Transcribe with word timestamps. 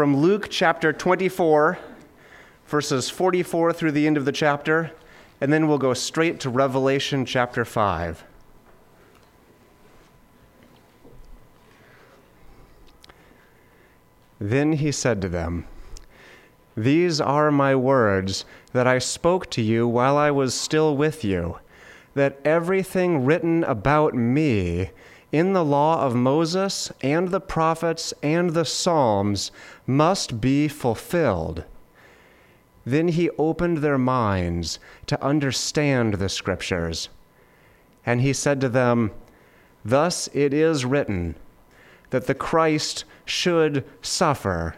from 0.00 0.16
Luke 0.16 0.46
chapter 0.48 0.94
24, 0.94 1.78
verses 2.66 3.10
44 3.10 3.74
through 3.74 3.92
the 3.92 4.06
end 4.06 4.16
of 4.16 4.24
the 4.24 4.32
chapter, 4.32 4.92
and 5.42 5.52
then 5.52 5.68
we'll 5.68 5.76
go 5.76 5.92
straight 5.92 6.40
to 6.40 6.48
Revelation 6.48 7.26
chapter 7.26 7.66
5. 7.66 8.24
Then 14.38 14.72
he 14.72 14.90
said 14.90 15.20
to 15.20 15.28
them, 15.28 15.66
These 16.74 17.20
are 17.20 17.50
my 17.50 17.76
words 17.76 18.46
that 18.72 18.86
I 18.86 18.98
spoke 18.98 19.50
to 19.50 19.60
you 19.60 19.86
while 19.86 20.16
I 20.16 20.30
was 20.30 20.54
still 20.54 20.96
with 20.96 21.22
you, 21.24 21.58
that 22.14 22.40
everything 22.42 23.26
written 23.26 23.64
about 23.64 24.14
me 24.14 24.92
in 25.32 25.52
the 25.52 25.64
law 25.64 26.04
of 26.04 26.14
Moses 26.14 26.90
and 27.02 27.28
the 27.28 27.40
prophets 27.40 28.12
and 28.22 28.50
the 28.50 28.64
Psalms 28.64 29.50
must 29.86 30.40
be 30.40 30.68
fulfilled. 30.68 31.64
Then 32.84 33.08
he 33.08 33.30
opened 33.30 33.78
their 33.78 33.98
minds 33.98 34.78
to 35.06 35.22
understand 35.22 36.14
the 36.14 36.28
Scriptures. 36.28 37.08
And 38.04 38.20
he 38.20 38.32
said 38.32 38.60
to 38.62 38.68
them, 38.68 39.12
Thus 39.84 40.28
it 40.32 40.52
is 40.52 40.84
written 40.84 41.36
that 42.10 42.26
the 42.26 42.34
Christ 42.34 43.04
should 43.24 43.84
suffer, 44.02 44.76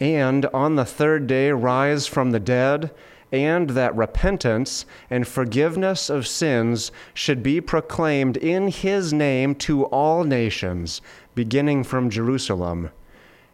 and 0.00 0.46
on 0.46 0.76
the 0.76 0.84
third 0.84 1.26
day 1.26 1.50
rise 1.50 2.06
from 2.06 2.32
the 2.32 2.40
dead 2.40 2.90
and 3.32 3.70
that 3.70 3.96
repentance 3.96 4.86
and 5.10 5.26
forgiveness 5.26 6.08
of 6.08 6.26
sins 6.26 6.92
should 7.12 7.42
be 7.42 7.60
proclaimed 7.60 8.36
in 8.36 8.68
his 8.68 9.12
name 9.12 9.54
to 9.54 9.84
all 9.86 10.24
nations, 10.24 11.00
beginning 11.34 11.82
from 11.82 12.10
Jerusalem. 12.10 12.90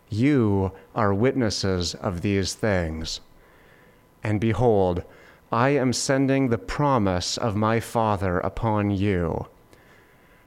You 0.09 0.73
are 0.95 1.15
witnesses 1.15 1.95
of 1.95 2.21
these 2.21 2.55
things. 2.55 3.21
And 4.23 4.41
behold, 4.41 5.05
I 5.51 5.71
am 5.71 5.93
sending 5.93 6.49
the 6.49 6.59
promise 6.59 7.39
of 7.39 7.57
my 7.57 7.81
Father 7.81 8.39
upon 8.41 8.91
you. 8.91 9.47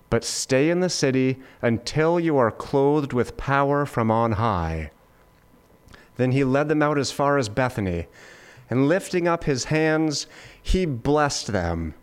But 0.10 0.24
stay 0.24 0.70
in 0.70 0.82
the 0.82 0.90
city 0.90 1.40
until 1.62 2.20
you 2.20 2.38
are 2.38 2.52
clothed 2.52 3.12
with 3.12 3.38
power 3.38 3.86
from 3.86 4.12
on 4.12 4.34
high. 4.34 4.92
Then 6.16 6.32
he 6.32 6.44
led 6.44 6.70
them 6.70 6.82
out 6.82 6.98
as 6.98 7.12
far 7.12 7.38
as 7.38 7.50
Bethany 7.50 8.08
and 8.70 8.88
lifting 8.88 9.28
up 9.28 9.44
his 9.44 9.66
hands, 9.66 10.28
he 10.62 10.86
blessed 10.86 11.48
them. 11.48 11.94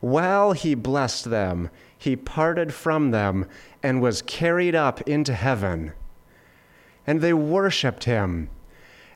While 0.00 0.52
he 0.52 0.74
blessed 0.74 1.30
them, 1.30 1.70
he 1.96 2.16
parted 2.16 2.72
from 2.72 3.10
them 3.10 3.46
and 3.82 4.00
was 4.00 4.22
carried 4.22 4.74
up 4.74 5.00
into 5.02 5.34
heaven. 5.34 5.92
And 7.06 7.20
they 7.20 7.32
worshiped 7.32 8.04
him 8.04 8.48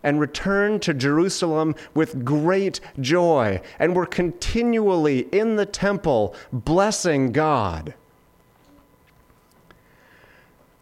and 0.03 0.21
returned 0.21 0.83
to 0.83 0.93
Jerusalem 0.93 1.75
with 1.95 2.25
great 2.25 2.81
joy 3.01 3.61
and 3.79 3.97
were 3.97 4.07
continually 4.07 5.21
in 5.33 5.57
the 5.57 5.67
temple 5.67 6.35
blessing 6.53 7.33
God. 7.33 7.95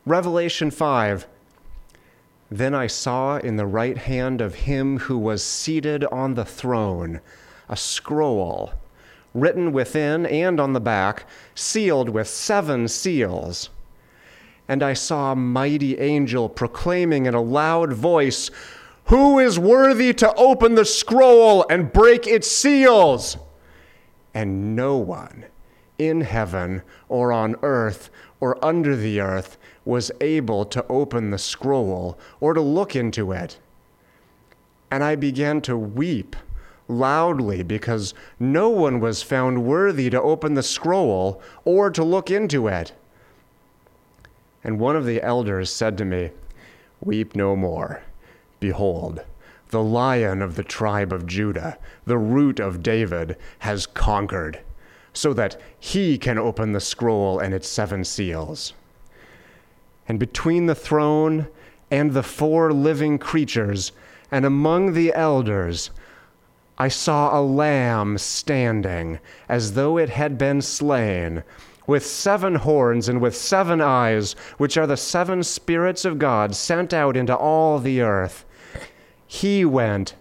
Revelation 0.04 0.72
5 0.72 1.28
then 2.58 2.74
I 2.74 2.86
saw 2.86 3.38
in 3.38 3.56
the 3.56 3.66
right 3.66 3.96
hand 3.96 4.40
of 4.40 4.54
him 4.54 4.98
who 4.98 5.16
was 5.16 5.42
seated 5.42 6.04
on 6.04 6.34
the 6.34 6.44
throne 6.44 7.20
a 7.68 7.76
scroll, 7.76 8.72
written 9.32 9.72
within 9.72 10.26
and 10.26 10.60
on 10.60 10.74
the 10.74 10.80
back, 10.80 11.24
sealed 11.54 12.10
with 12.10 12.28
seven 12.28 12.86
seals. 12.88 13.70
And 14.68 14.82
I 14.82 14.92
saw 14.92 15.32
a 15.32 15.36
mighty 15.36 15.98
angel 15.98 16.50
proclaiming 16.50 17.24
in 17.24 17.32
a 17.32 17.40
loud 17.40 17.94
voice, 17.94 18.50
Who 19.06 19.38
is 19.38 19.58
worthy 19.58 20.12
to 20.14 20.34
open 20.34 20.74
the 20.74 20.84
scroll 20.84 21.64
and 21.70 21.92
break 21.92 22.26
its 22.26 22.50
seals? 22.50 23.38
And 24.34 24.76
no 24.76 24.96
one 24.98 25.46
in 25.98 26.20
heaven 26.20 26.82
or 27.08 27.32
on 27.32 27.56
earth 27.62 28.10
or 28.40 28.62
under 28.62 28.94
the 28.94 29.20
earth 29.20 29.56
was 29.84 30.10
able 30.20 30.64
to 30.64 30.86
open 30.88 31.30
the 31.30 31.38
scroll 31.38 32.18
or 32.40 32.54
to 32.54 32.60
look 32.60 32.94
into 32.94 33.32
it. 33.32 33.58
And 34.90 35.02
I 35.02 35.16
began 35.16 35.60
to 35.62 35.76
weep 35.76 36.36
loudly 36.88 37.62
because 37.62 38.14
no 38.38 38.68
one 38.68 39.00
was 39.00 39.22
found 39.22 39.64
worthy 39.64 40.10
to 40.10 40.20
open 40.20 40.54
the 40.54 40.62
scroll 40.62 41.40
or 41.64 41.90
to 41.90 42.04
look 42.04 42.30
into 42.30 42.68
it. 42.68 42.92
And 44.64 44.78
one 44.78 44.96
of 44.96 45.06
the 45.06 45.22
elders 45.22 45.72
said 45.72 45.98
to 45.98 46.04
me, 46.04 46.30
Weep 47.00 47.34
no 47.34 47.56
more. 47.56 48.02
Behold, 48.60 49.24
the 49.70 49.82
lion 49.82 50.40
of 50.40 50.54
the 50.54 50.62
tribe 50.62 51.12
of 51.12 51.26
Judah, 51.26 51.78
the 52.04 52.18
root 52.18 52.60
of 52.60 52.82
David, 52.82 53.36
has 53.60 53.86
conquered, 53.86 54.60
so 55.12 55.32
that 55.32 55.60
he 55.80 56.16
can 56.16 56.38
open 56.38 56.72
the 56.72 56.80
scroll 56.80 57.40
and 57.40 57.52
its 57.52 57.68
seven 57.68 58.04
seals. 58.04 58.74
And 60.08 60.18
between 60.18 60.66
the 60.66 60.74
throne 60.74 61.46
and 61.90 62.12
the 62.12 62.22
four 62.22 62.72
living 62.72 63.18
creatures, 63.18 63.92
and 64.30 64.44
among 64.44 64.94
the 64.94 65.12
elders, 65.14 65.90
I 66.78 66.88
saw 66.88 67.38
a 67.38 67.42
lamb 67.42 68.18
standing 68.18 69.18
as 69.48 69.74
though 69.74 69.98
it 69.98 70.08
had 70.08 70.38
been 70.38 70.62
slain, 70.62 71.44
with 71.86 72.04
seven 72.04 72.54
horns 72.56 73.08
and 73.08 73.20
with 73.20 73.36
seven 73.36 73.80
eyes, 73.80 74.32
which 74.56 74.76
are 74.76 74.86
the 74.86 74.96
seven 74.96 75.42
spirits 75.42 76.04
of 76.04 76.18
God 76.18 76.54
sent 76.54 76.94
out 76.94 77.16
into 77.16 77.36
all 77.36 77.78
the 77.78 78.00
earth. 78.00 78.44
He 79.26 79.64
went 79.64 80.14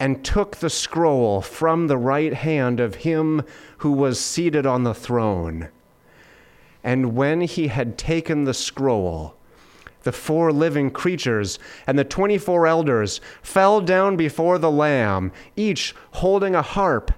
and 0.00 0.24
took 0.24 0.56
the 0.56 0.70
scroll 0.70 1.42
from 1.42 1.86
the 1.86 1.98
right 1.98 2.34
hand 2.34 2.78
of 2.78 2.96
him 2.96 3.42
who 3.78 3.92
was 3.92 4.20
seated 4.20 4.66
on 4.66 4.84
the 4.84 4.94
throne. 4.94 5.68
And 6.82 7.16
when 7.16 7.42
he 7.42 7.68
had 7.68 7.98
taken 7.98 8.44
the 8.44 8.54
scroll, 8.54 9.34
the 10.02 10.12
four 10.12 10.52
living 10.52 10.90
creatures 10.90 11.58
and 11.86 11.98
the 11.98 12.04
24 12.04 12.66
elders 12.66 13.20
fell 13.42 13.80
down 13.80 14.16
before 14.16 14.58
the 14.58 14.70
Lamb, 14.70 15.32
each 15.56 15.94
holding 16.12 16.54
a 16.54 16.62
harp 16.62 17.12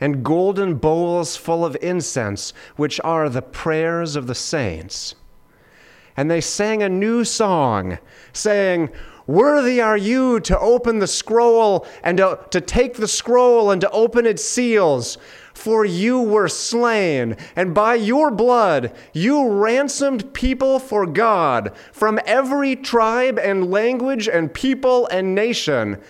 and 0.00 0.24
golden 0.24 0.74
bowls 0.74 1.36
full 1.36 1.64
of 1.64 1.76
incense, 1.80 2.52
which 2.74 3.00
are 3.04 3.28
the 3.28 3.42
prayers 3.42 4.16
of 4.16 4.26
the 4.26 4.34
saints. 4.34 5.14
And 6.16 6.30
they 6.30 6.40
sang 6.40 6.82
a 6.82 6.88
new 6.88 7.24
song, 7.24 7.98
saying, 8.32 8.90
Worthy 9.26 9.80
are 9.80 9.96
you 9.96 10.40
to 10.40 10.58
open 10.58 10.98
the 10.98 11.06
scroll 11.06 11.86
and 12.02 12.18
to, 12.18 12.40
to 12.50 12.60
take 12.60 12.94
the 12.94 13.06
scroll 13.06 13.70
and 13.70 13.80
to 13.80 13.90
open 13.90 14.26
its 14.26 14.44
seals. 14.44 15.18
For 15.54 15.84
you 15.84 16.20
were 16.20 16.48
slain, 16.48 17.36
and 17.54 17.74
by 17.74 17.94
your 17.94 18.30
blood 18.30 18.94
you 19.12 19.48
ransomed 19.48 20.32
people 20.32 20.78
for 20.78 21.06
God 21.06 21.72
from 21.92 22.18
every 22.26 22.74
tribe 22.74 23.38
and 23.38 23.70
language 23.70 24.28
and 24.28 24.52
people 24.52 25.06
and 25.08 25.34
nation. 25.34 26.00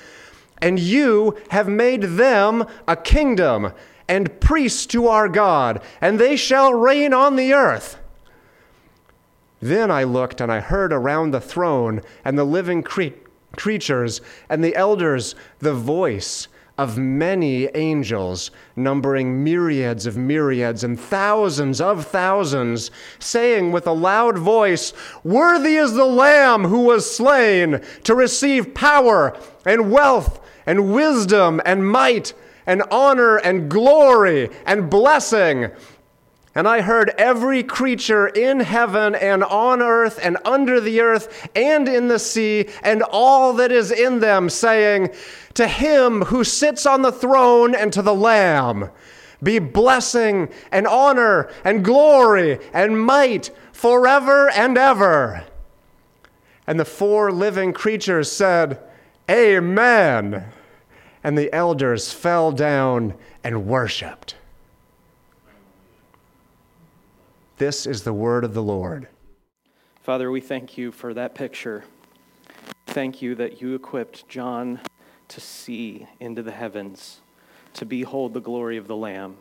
And 0.58 0.78
you 0.78 1.36
have 1.50 1.69
made 1.69 2.02
them 2.02 2.64
a 2.86 2.97
kingdom 2.97 3.72
and 4.08 4.41
priests 4.41 4.86
to 4.86 5.08
our 5.08 5.28
God, 5.28 5.82
and 6.00 6.19
they 6.19 6.36
shall 6.36 6.72
reign 6.72 7.12
on 7.12 7.36
the 7.36 7.52
earth. 7.52 7.98
Then 9.60 9.91
I 9.91 10.04
looked 10.04 10.41
and 10.41 10.50
I 10.50 10.60
heard 10.60 10.92
around 10.92 11.31
the 11.31 11.41
throne 11.41 12.02
and 12.25 12.36
the 12.36 12.44
living 12.44 12.82
cre- 12.82 13.19
creatures 13.56 14.20
and 14.48 14.62
the 14.62 14.75
elders 14.75 15.34
the 15.60 15.75
voice 15.75 16.48
of 16.78 16.96
many 16.98 17.66
angels, 17.74 18.50
numbering 18.76 19.44
myriads 19.44 20.06
of 20.06 20.16
myriads 20.16 20.82
and 20.84 20.98
thousands 20.98 21.80
of 21.80 22.06
thousands, 22.06 22.90
saying 23.18 23.72
with 23.72 23.86
a 23.86 23.92
loud 23.92 24.38
voice, 24.38 24.92
Worthy 25.22 25.76
is 25.76 25.92
the 25.92 26.06
Lamb 26.06 26.64
who 26.64 26.80
was 26.80 27.14
slain 27.14 27.80
to 28.04 28.14
receive 28.14 28.74
power 28.74 29.36
and 29.66 29.90
wealth 29.90 30.40
and 30.66 30.92
wisdom 30.92 31.60
and 31.64 31.88
might 31.90 32.32
and 32.66 32.82
honor 32.90 33.36
and 33.38 33.70
glory 33.70 34.48
and 34.64 34.88
blessing. 34.88 35.70
And 36.54 36.69
I 36.69 36.82
heard 36.82 37.10
every 37.16 37.62
creature 37.62 38.26
in 38.26 38.60
heaven 38.60 39.14
and 39.14 39.43
on 39.43 39.81
earth 39.81 40.19
and 40.22 40.37
under 40.44 40.81
the 40.81 41.00
earth 41.00 41.49
and 41.54 41.88
in 41.88 42.08
the 42.08 42.19
sea 42.19 42.69
and 42.82 43.02
all 43.02 43.54
that 43.54 43.72
is 43.72 43.90
in 43.90 44.20
them 44.20 44.50
saying, 44.50 45.14
To 45.54 45.66
him 45.66 46.22
who 46.25 46.44
sits 46.44 46.84
on 46.84 47.00
the 47.00 47.12
throne 47.12 47.75
and 47.75 47.90
to 47.94 48.02
the 48.02 48.14
Lamb 48.14 48.90
be 49.43 49.58
blessing 49.58 50.49
and 50.70 50.87
honor 50.87 51.50
and 51.64 51.84
glory 51.84 52.58
and 52.72 53.04
might 53.04 53.50
forever 53.72 54.49
and 54.50 54.78
ever. 54.78 55.44
And 56.66 56.78
the 56.78 56.84
four 56.84 57.32
living 57.32 57.72
creatures 57.72 58.31
said, 58.31 58.78
Amen. 59.31 60.44
And 61.25 61.37
the 61.37 61.52
elders 61.52 62.12
fell 62.12 62.52
down 62.52 63.14
and 63.43 63.66
worshiped. 63.66 64.37
This 67.62 67.87
is 67.87 68.03
the 68.03 68.12
word 68.12 68.43
of 68.43 68.55
the 68.55 68.62
Lord. 68.62 69.06
Father, 70.03 70.32
we 70.32 70.41
thank 70.41 70.76
you 70.76 70.91
for 70.91 71.14
that 71.14 71.37
picture 71.37 71.85
Thank 72.88 73.23
you 73.23 73.37
that 73.37 73.62
you 73.62 73.76
equipped 73.76 74.29
John 74.29 74.81
to 75.29 75.41
see 75.41 76.09
into 76.19 76.43
the 76.43 76.50
heavens, 76.50 77.20
to 77.75 77.87
behold 77.87 78.35
the 78.35 78.41
glory 78.41 78.79
of 78.79 78.88
the 78.88 78.97
Lamb. 78.97 79.37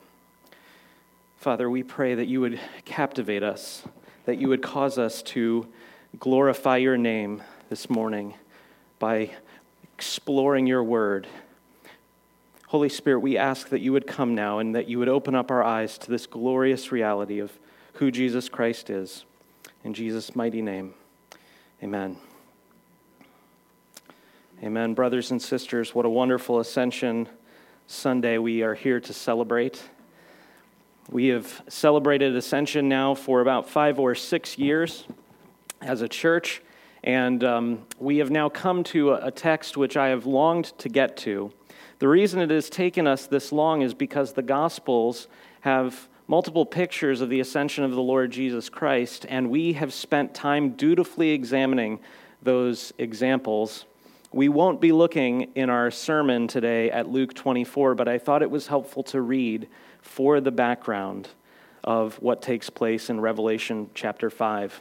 Father, 1.36 1.68
we 1.68 1.82
pray 1.82 2.14
that 2.14 2.28
you 2.28 2.42
would 2.42 2.60
captivate 2.86 3.42
us, 3.42 3.82
that 4.26 4.38
you 4.38 4.50
would 4.50 4.62
cause 4.62 5.00
us 5.00 5.24
to 5.24 5.68
glorify 6.20 6.78
your 6.78 6.98
name 6.98 7.42
this 7.70 7.90
morning 7.90 8.36
by 9.00 9.32
exploring 9.96 10.68
your 10.68 10.84
word. 10.84 11.26
Holy 12.68 12.88
Spirit, 12.88 13.22
we 13.22 13.36
ask 13.36 13.70
that 13.70 13.82
you 13.82 13.92
would 13.92 14.06
come 14.06 14.36
now 14.36 14.60
and 14.60 14.76
that 14.76 14.88
you 14.88 15.00
would 15.00 15.10
open 15.10 15.34
up 15.34 15.50
our 15.50 15.64
eyes 15.64 15.98
to 15.98 16.12
this 16.12 16.28
glorious 16.28 16.92
reality 16.92 17.40
of 17.40 17.52
who 18.02 18.10
Jesus 18.10 18.50
Christ 18.50 18.90
is. 18.90 19.26
In 19.84 19.94
Jesus' 19.94 20.36
mighty 20.36 20.64
name, 20.64 20.96
amen. 21.84 22.18
Amen. 24.64 24.96
Brothers 24.96 25.30
and 25.30 25.40
sisters, 25.40 25.94
what 25.94 26.04
a 26.04 26.10
wonderful 26.10 26.60
Ascension 26.60 27.30
Sunday 27.86 28.40
we 28.40 28.64
are 28.64 28.74
here 28.74 29.00
to 29.00 29.14
celebrate. 29.14 29.84
We 31.12 31.28
have 31.28 31.62
celebrated 31.68 32.36
Ascension 32.36 32.90
now 32.90 33.14
for 33.14 33.40
about 33.40 33.70
five 33.70 34.00
or 34.00 34.16
six 34.16 34.58
years 34.58 35.06
as 35.80 36.02
a 36.02 36.08
church, 36.08 36.64
and 37.04 37.44
um, 37.44 37.86
we 38.00 38.18
have 38.18 38.32
now 38.32 38.50
come 38.50 38.84
to 38.86 39.12
a, 39.12 39.28
a 39.28 39.32
text 39.32 39.78
which 39.78 39.96
I 39.96 40.08
have 40.08 40.26
longed 40.26 40.76
to 40.80 40.90
get 40.90 41.18
to. 41.18 41.54
The 42.00 42.08
reason 42.08 42.40
it 42.40 42.50
has 42.50 42.68
taken 42.68 43.06
us 43.06 43.28
this 43.28 43.52
long 43.52 43.84
is 43.84 43.94
because 43.94 44.34
the 44.34 44.42
Gospels 44.42 45.28
have 45.60 46.08
multiple 46.32 46.66
pictures 46.66 47.20
of 47.20 47.28
the 47.28 47.42
ascension 47.42 47.84
of 47.84 47.92
the 47.92 48.02
Lord 48.02 48.32
Jesus 48.32 48.70
Christ, 48.70 49.26
and 49.28 49.50
we 49.50 49.74
have 49.74 49.94
spent 49.94 50.34
time 50.34 50.70
dutifully 50.72 51.32
examining 51.32 52.00
those 52.42 52.94
examples 52.98 53.84
we 54.34 54.48
won't 54.48 54.80
be 54.80 54.94
looking 54.94 55.52
in 55.56 55.70
our 55.70 55.92
sermon 55.92 56.48
today 56.48 56.90
at 56.90 57.10
Luke 57.10 57.34
24, 57.34 57.96
but 57.96 58.08
I 58.08 58.18
thought 58.18 58.42
it 58.42 58.50
was 58.50 58.68
helpful 58.68 59.04
to 59.04 59.20
read 59.20 59.68
for 60.02 60.40
the 60.40 60.52
background 60.52 61.28
of 61.84 62.16
what 62.22 62.42
takes 62.42 62.70
place 62.70 63.10
in 63.10 63.20
Revelation 63.20 63.90
chapter 63.94 64.30
5. 64.30 64.80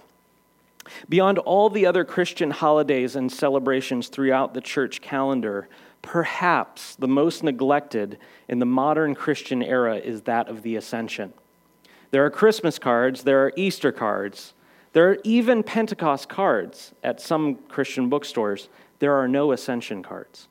Beyond 1.09 1.39
all 1.41 1.69
the 1.69 1.85
other 1.85 2.05
Christian 2.05 2.53
holidays 2.53 3.17
and 3.17 3.31
celebrations 3.31 4.07
throughout 4.07 4.55
the 4.55 4.61
church 4.61 5.01
calendar, 5.01 5.69
perhaps 6.03 6.97
the 6.97 7.09
most 7.09 7.43
neglected 7.43 8.19
in 8.49 8.59
the 8.59 8.67
modern 8.67 9.15
Christian 9.15 9.63
era 9.63 9.97
is 9.97 10.23
that 10.23 10.49
of 10.49 10.63
the 10.63 10.77
Ascension. 10.77 11.33
There 12.11 12.25
are 12.25 12.31
Christmas 12.31 12.79
cards, 12.79 13.23
there 13.23 13.45
are 13.45 13.53
Easter 13.57 13.93
cards, 13.93 14.55
there 14.93 15.09
are 15.11 15.19
even 15.23 15.63
Pentecost 15.63 16.29
cards 16.29 16.93
at 17.05 17.21
some 17.21 17.57
Christian 17.69 18.09
bookstores 18.09 18.69
there 19.01 19.15
are 19.15 19.27
no 19.27 19.51
ascension 19.51 20.03
cards. 20.03 20.47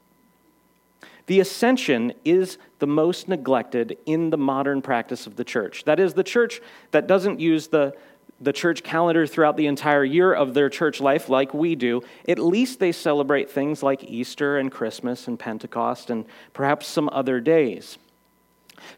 The 1.27 1.39
ascension 1.39 2.13
is 2.25 2.57
the 2.79 2.87
most 2.87 3.27
neglected 3.27 3.97
in 4.07 4.31
the 4.31 4.37
modern 4.37 4.81
practice 4.81 5.27
of 5.27 5.35
the 5.35 5.43
church. 5.43 5.83
That 5.85 5.99
is, 5.99 6.15
the 6.15 6.23
church 6.23 6.59
that 6.89 7.05
doesn't 7.05 7.39
use 7.39 7.67
the, 7.67 7.95
the 8.41 8.53
church 8.53 8.83
calendar 8.83 9.27
throughout 9.27 9.57
the 9.57 9.67
entire 9.67 10.03
year 10.03 10.33
of 10.33 10.53
their 10.53 10.69
church 10.69 11.01
life 11.01 11.29
like 11.29 11.53
we 11.53 11.75
do. 11.75 12.01
At 12.27 12.39
least 12.39 12.79
they 12.79 12.91
celebrate 12.91 13.51
things 13.51 13.83
like 13.83 14.03
Easter 14.03 14.57
and 14.57 14.71
Christmas 14.71 15.27
and 15.27 15.37
Pentecost 15.37 16.09
and 16.09 16.25
perhaps 16.53 16.87
some 16.87 17.09
other 17.11 17.39
days. 17.39 17.97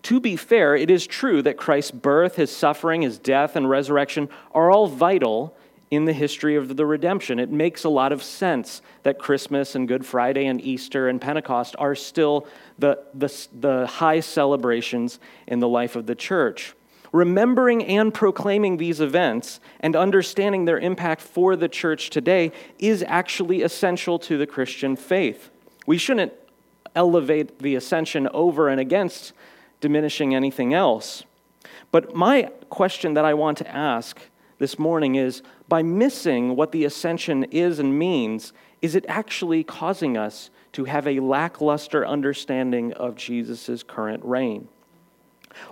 To 0.04 0.20
be 0.20 0.36
fair, 0.36 0.76
it 0.76 0.92
is 0.92 1.08
true 1.08 1.42
that 1.42 1.58
Christ's 1.58 1.92
birth, 1.92 2.36
his 2.36 2.56
suffering, 2.56 3.02
his 3.02 3.18
death, 3.18 3.56
and 3.56 3.70
resurrection 3.70 4.30
are 4.54 4.70
all 4.72 4.88
vital 4.88 5.58
in 5.90 6.06
the 6.06 6.14
history 6.14 6.56
of 6.56 6.78
the 6.78 6.86
redemption. 6.86 7.38
It 7.38 7.52
makes 7.52 7.84
a 7.84 7.90
lot 7.90 8.14
of 8.14 8.24
sense 8.24 8.82
that 9.04 9.20
Christmas 9.20 9.76
and 9.76 9.88
Good 9.88 10.06
Friday 10.06 10.46
and 10.46 10.62
Easter 10.62 11.10
and 11.10 11.20
Pentecost 11.20 11.76
are 11.78 11.96
still 11.96 12.48
the, 12.80 13.04
the, 13.14 13.48
the 13.60 13.88
high 13.88 14.22
celebrations 14.22 15.20
in 15.48 15.60
the 15.60 15.68
life 15.68 15.98
of 15.98 16.06
the 16.06 16.16
church. 16.16 16.74
Remembering 17.12 17.84
and 17.84 18.14
proclaiming 18.14 18.78
these 18.78 19.02
events 19.02 19.60
and 19.82 19.96
understanding 19.96 20.64
their 20.64 20.80
impact 20.80 21.22
for 21.22 21.56
the 21.58 21.68
church 21.68 22.10
today 22.10 22.52
is 22.80 23.04
actually 23.06 23.64
essential 23.64 24.18
to 24.20 24.38
the 24.38 24.48
Christian 24.48 24.96
faith. 24.96 25.50
We 25.86 25.98
shouldn't 25.98 26.32
elevate 26.96 27.60
the 27.60 27.76
ascension 27.76 28.30
over 28.34 28.70
and 28.70 28.80
against 28.80 29.34
diminishing 29.82 30.34
anything 30.34 30.74
else. 30.74 31.24
But 31.92 32.16
my 32.16 32.44
question 32.70 33.14
that 33.16 33.26
I 33.26 33.34
want 33.34 33.58
to 33.58 33.68
ask 33.68 34.20
this 34.60 34.80
morning 34.80 35.16
is 35.16 35.42
by 35.68 35.84
missing 35.84 36.56
what 36.56 36.72
the 36.72 36.86
ascension 36.86 37.44
is 37.46 37.80
and 37.80 37.98
means, 37.98 38.54
is 38.82 38.96
it 38.96 39.06
actually 39.10 39.64
causing 39.64 40.16
us 40.16 40.50
to 40.74 40.86
have 40.86 41.08
a 41.08 41.20
lackluster 41.20 42.06
understanding 42.06 42.94
of 42.94 43.16
Jesus' 43.16 43.84
current 43.84 44.24
reign? 44.24 44.70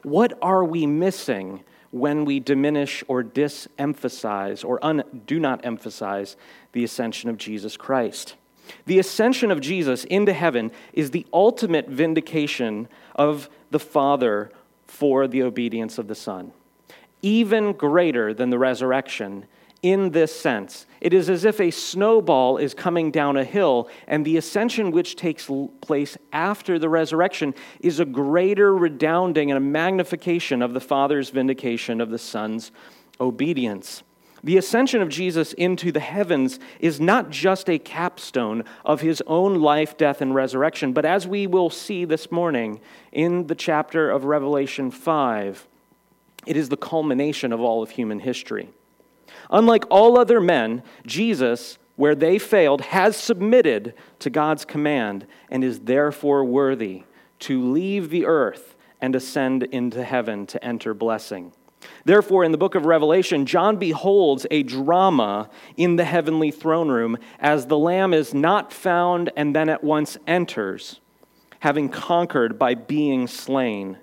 What 0.04 0.38
are 0.42 0.64
we 0.64 0.86
missing 0.86 1.64
when 1.92 2.26
we 2.26 2.40
diminish 2.40 3.04
or 3.08 3.24
disemphasize 3.24 4.64
or 4.64 4.84
un- 4.84 5.04
do 5.26 5.40
not 5.40 5.66
emphasize 5.66 6.36
the 6.72 6.84
ascension 6.84 7.30
of 7.30 7.38
Jesus 7.38 7.78
Christ? 7.78 8.36
The 8.86 9.00
ascension 9.00 9.50
of 9.50 9.62
Jesus 9.62 10.04
into 10.06 10.34
heaven 10.34 10.72
is 10.94 11.12
the 11.12 11.26
ultimate 11.34 11.88
vindication 11.88 12.88
of 13.16 13.50
the 13.72 13.80
Father 13.80 14.52
for 14.86 15.28
the 15.28 15.42
obedience 15.42 15.98
of 15.98 16.08
the 16.08 16.16
Son 16.16 16.54
even 17.22 17.74
greater 17.74 18.34
than 18.34 18.50
the 18.50 18.60
resurrection 18.60 19.46
in 19.82 20.12
this 20.12 20.38
sense. 20.38 20.86
It 21.00 21.14
is 21.14 21.30
as 21.30 21.46
if 21.46 21.60
a 21.60 21.72
snowball 21.72 22.58
is 22.58 22.74
coming 22.74 23.12
down 23.12 23.38
a 23.38 23.44
hill, 23.44 23.90
and 24.08 24.26
the 24.26 24.38
ascension 24.38 24.92
which 24.92 25.16
takes 25.16 25.50
place 25.82 26.18
after 26.34 26.78
the 26.78 26.90
resurrection 26.90 27.56
is 27.80 28.00
a 28.00 28.06
greater 28.06 28.76
redounding 28.76 29.52
and 29.52 29.58
a 29.58 29.62
magnification 29.62 30.62
of 30.62 30.74
the 30.74 30.82
Father's 30.82 31.30
vindication 31.30 32.02
of 32.02 32.10
the 32.10 32.18
Son's 32.18 32.72
obedience. 33.22 34.04
The 34.44 34.58
ascension 34.58 35.02
of 35.02 35.10
Jesus 35.10 35.52
into 35.54 35.92
the 35.92 36.00
heavens 36.00 36.60
is 36.80 37.02
not 37.02 37.30
just 37.30 37.70
a 37.70 37.78
capstone 37.78 38.64
of 38.86 39.02
his 39.02 39.22
own 39.28 39.56
life, 39.56 39.98
death, 39.98 40.22
and 40.22 40.34
resurrection, 40.34 40.94
but 40.94 41.06
as 41.06 41.28
we 41.28 41.46
will 41.46 41.70
see 41.70 42.06
this 42.06 42.32
morning 42.32 42.80
in 43.12 43.48
the 43.48 43.56
chapter 43.56 44.10
of 44.10 44.24
Revelation 44.24 44.92
5, 44.92 45.68
it 46.46 46.56
is 46.56 46.70
the 46.70 46.78
culmination 46.78 47.52
of 47.52 47.60
all 47.60 47.84
of 47.84 47.90
human 47.92 48.20
history. 48.20 48.70
Unlike 49.50 49.86
all 49.90 50.18
other 50.18 50.40
men, 50.40 50.84
Jesus, 51.06 51.78
where 51.96 52.16
they 52.16 52.38
failed, 52.38 52.82
has 52.82 53.16
submitted 53.18 53.94
to 54.20 54.30
God's 54.30 54.66
command 54.66 55.28
and 55.50 55.64
is 55.64 55.82
therefore 55.82 56.46
worthy 56.46 57.04
to 57.40 57.72
leave 57.72 58.10
the 58.10 58.26
earth 58.26 58.76
and 59.02 59.16
ascend 59.16 59.64
into 59.64 60.04
heaven 60.04 60.46
to 60.48 60.64
enter 60.64 60.94
blessing. 60.94 61.54
Therefore, 62.04 62.44
in 62.44 62.52
the 62.52 62.58
book 62.58 62.76
of 62.76 62.86
Revelation, 62.86 63.46
John 63.46 63.78
beholds 63.78 64.46
a 64.52 64.64
drama 64.64 65.50
in 65.78 65.96
the 65.96 66.06
heavenly 66.06 66.52
throne 66.52 66.90
room 66.90 67.18
as 67.40 67.68
the 67.68 67.78
Lamb 67.78 68.14
is 68.14 68.34
not 68.34 68.74
found 68.74 69.32
and 69.36 69.56
then 69.56 69.70
at 69.70 69.84
once 69.84 70.18
enters, 70.28 71.00
having 71.60 71.90
conquered 71.90 72.60
by 72.60 72.76
being 72.76 73.28
slain. 73.28 73.98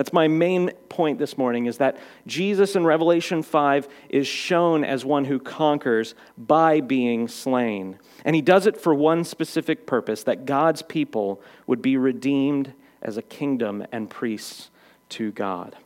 That's 0.00 0.14
my 0.14 0.28
main 0.28 0.70
point 0.88 1.18
this 1.18 1.36
morning 1.36 1.66
is 1.66 1.76
that 1.76 1.98
Jesus 2.26 2.74
in 2.74 2.86
Revelation 2.86 3.42
5 3.42 3.86
is 4.08 4.26
shown 4.26 4.82
as 4.82 5.04
one 5.04 5.26
who 5.26 5.38
conquers 5.38 6.14
by 6.38 6.80
being 6.80 7.28
slain. 7.28 7.98
And 8.24 8.34
he 8.34 8.40
does 8.40 8.66
it 8.66 8.78
for 8.78 8.94
one 8.94 9.24
specific 9.24 9.86
purpose 9.86 10.22
that 10.22 10.46
God's 10.46 10.80
people 10.80 11.42
would 11.66 11.82
be 11.82 11.98
redeemed 11.98 12.72
as 13.02 13.18
a 13.18 13.22
kingdom 13.22 13.84
and 13.92 14.08
priests 14.08 14.70
to 15.10 15.32
God. 15.32 15.76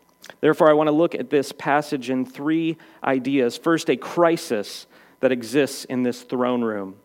Therefore, 0.40 0.71
I 0.71 0.75
want 0.75 0.87
to 0.87 0.92
look 0.92 1.16
at 1.16 1.30
this 1.30 1.50
passage 1.50 2.09
in 2.09 2.25
three 2.25 2.76
ideas. 3.02 3.56
First, 3.56 3.90
a 3.90 3.97
crisis 3.97 4.87
that 5.18 5.33
exists 5.33 5.87
in 5.87 6.04
this 6.04 6.23
throne 6.23 6.62
room. 6.62 7.00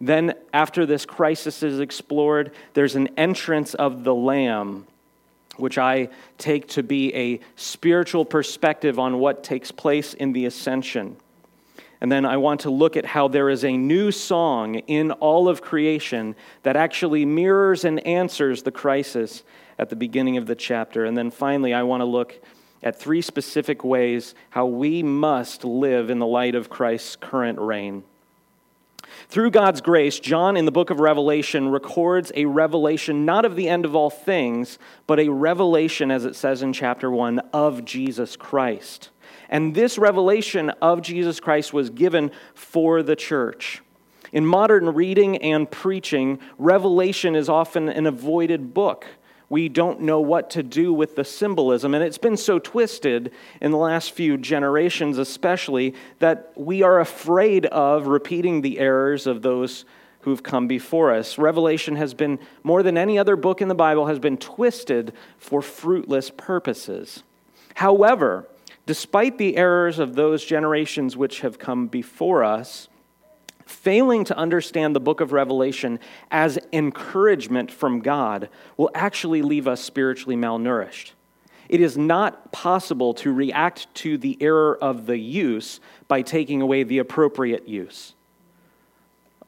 Then, 0.00 0.32
after 0.54 0.86
this 0.86 1.04
crisis 1.04 1.62
is 1.62 1.78
explored, 1.78 2.52
there's 2.72 2.96
an 2.96 3.08
entrance 3.18 3.74
of 3.74 4.04
the 4.04 4.14
Lamb 4.14 4.86
which 5.56 5.78
I 5.78 6.08
take 6.38 6.68
to 6.68 6.82
be 6.82 7.14
a 7.14 7.40
spiritual 7.56 8.24
perspective 8.24 8.98
on 8.98 9.18
what 9.18 9.44
takes 9.44 9.70
place 9.70 10.14
in 10.14 10.32
the 10.32 10.46
ascension. 10.46 11.16
And 12.00 12.12
then 12.12 12.26
I 12.26 12.36
want 12.36 12.60
to 12.60 12.70
look 12.70 12.96
at 12.96 13.06
how 13.06 13.28
there 13.28 13.48
is 13.48 13.64
a 13.64 13.76
new 13.76 14.10
song 14.10 14.74
in 14.74 15.10
all 15.12 15.48
of 15.48 15.62
creation 15.62 16.36
that 16.62 16.76
actually 16.76 17.24
mirrors 17.24 17.84
and 17.84 18.04
answers 18.06 18.62
the 18.62 18.70
crisis 18.70 19.42
at 19.78 19.88
the 19.88 19.96
beginning 19.96 20.36
of 20.36 20.46
the 20.46 20.54
chapter. 20.54 21.04
And 21.04 21.16
then 21.16 21.30
finally, 21.30 21.72
I 21.72 21.82
want 21.82 22.02
to 22.02 22.04
look 22.04 22.40
at 22.82 23.00
three 23.00 23.22
specific 23.22 23.82
ways 23.82 24.34
how 24.50 24.66
we 24.66 25.02
must 25.02 25.64
live 25.64 26.10
in 26.10 26.18
the 26.18 26.26
light 26.26 26.54
of 26.54 26.68
Christ's 26.68 27.16
current 27.16 27.58
reign. 27.58 28.04
Through 29.28 29.50
God's 29.50 29.80
grace, 29.80 30.18
John 30.20 30.56
in 30.56 30.64
the 30.64 30.72
book 30.72 30.90
of 30.90 31.00
Revelation 31.00 31.68
records 31.68 32.30
a 32.34 32.44
revelation 32.44 33.24
not 33.24 33.44
of 33.44 33.56
the 33.56 33.68
end 33.68 33.84
of 33.84 33.94
all 33.94 34.10
things, 34.10 34.78
but 35.06 35.18
a 35.18 35.28
revelation, 35.28 36.10
as 36.10 36.24
it 36.24 36.36
says 36.36 36.62
in 36.62 36.72
chapter 36.72 37.10
1, 37.10 37.38
of 37.52 37.84
Jesus 37.84 38.36
Christ. 38.36 39.10
And 39.48 39.74
this 39.74 39.98
revelation 39.98 40.70
of 40.82 41.02
Jesus 41.02 41.40
Christ 41.40 41.72
was 41.72 41.90
given 41.90 42.30
for 42.54 43.02
the 43.02 43.16
church. 43.16 43.82
In 44.32 44.44
modern 44.44 44.88
reading 44.88 45.36
and 45.38 45.70
preaching, 45.70 46.40
Revelation 46.58 47.36
is 47.36 47.48
often 47.48 47.88
an 47.88 48.06
avoided 48.06 48.74
book. 48.74 49.06
We 49.48 49.68
don't 49.68 50.00
know 50.00 50.20
what 50.20 50.50
to 50.50 50.62
do 50.62 50.92
with 50.92 51.16
the 51.16 51.24
symbolism, 51.24 51.94
and 51.94 52.02
it's 52.02 52.18
been 52.18 52.36
so 52.36 52.58
twisted 52.58 53.30
in 53.60 53.70
the 53.70 53.76
last 53.76 54.12
few 54.12 54.36
generations, 54.36 55.18
especially, 55.18 55.94
that 56.18 56.52
we 56.56 56.82
are 56.82 57.00
afraid 57.00 57.66
of 57.66 58.06
repeating 58.06 58.62
the 58.62 58.78
errors 58.78 59.26
of 59.26 59.42
those 59.42 59.84
who've 60.20 60.42
come 60.42 60.66
before 60.66 61.12
us. 61.12 61.36
Revelation 61.36 61.96
has 61.96 62.14
been, 62.14 62.38
more 62.62 62.82
than 62.82 62.96
any 62.96 63.18
other 63.18 63.36
book 63.36 63.60
in 63.60 63.68
the 63.68 63.74
Bible, 63.74 64.06
has 64.06 64.18
been 64.18 64.38
twisted 64.38 65.12
for 65.36 65.60
fruitless 65.60 66.30
purposes. 66.30 67.22
However, 67.74 68.48
despite 68.86 69.36
the 69.36 69.56
errors 69.58 69.98
of 69.98 70.14
those 70.14 70.44
generations 70.44 71.16
which 71.16 71.40
have 71.40 71.58
come 71.58 71.88
before 71.88 72.42
us, 72.42 72.88
failing 73.66 74.24
to 74.24 74.36
understand 74.36 74.94
the 74.94 75.00
book 75.00 75.20
of 75.20 75.32
Revelation 75.32 75.98
as 76.30 76.58
encouragement 76.72 77.70
from 77.70 78.00
God 78.00 78.48
will 78.76 78.90
actually 78.94 79.42
leave 79.42 79.66
us 79.66 79.80
spiritually 79.80 80.36
malnourished. 80.36 81.12
It 81.68 81.80
is 81.80 81.96
not 81.96 82.52
possible 82.52 83.14
to 83.14 83.32
react 83.32 83.92
to 83.96 84.18
the 84.18 84.36
error 84.40 84.76
of 84.80 85.06
the 85.06 85.18
use 85.18 85.80
by 86.08 86.22
taking 86.22 86.60
away 86.60 86.82
the 86.82 86.98
appropriate 86.98 87.66
use. 87.66 88.14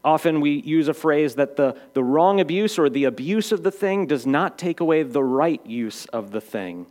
Often 0.02 0.40
we 0.40 0.60
use 0.60 0.88
a 0.88 0.94
phrase 0.94 1.34
that 1.34 1.56
the, 1.56 1.76
the 1.94 2.04
wrong 2.04 2.40
abuse 2.40 2.78
or 2.78 2.88
the 2.88 3.04
abuse 3.04 3.50
of 3.50 3.64
the 3.64 3.72
thing 3.72 4.06
does 4.06 4.24
not 4.24 4.56
take 4.56 4.80
away 4.80 5.02
the 5.02 5.22
right 5.22 5.64
use 5.66 6.06
of 6.06 6.30
the 6.30 6.40
thing. 6.40 6.86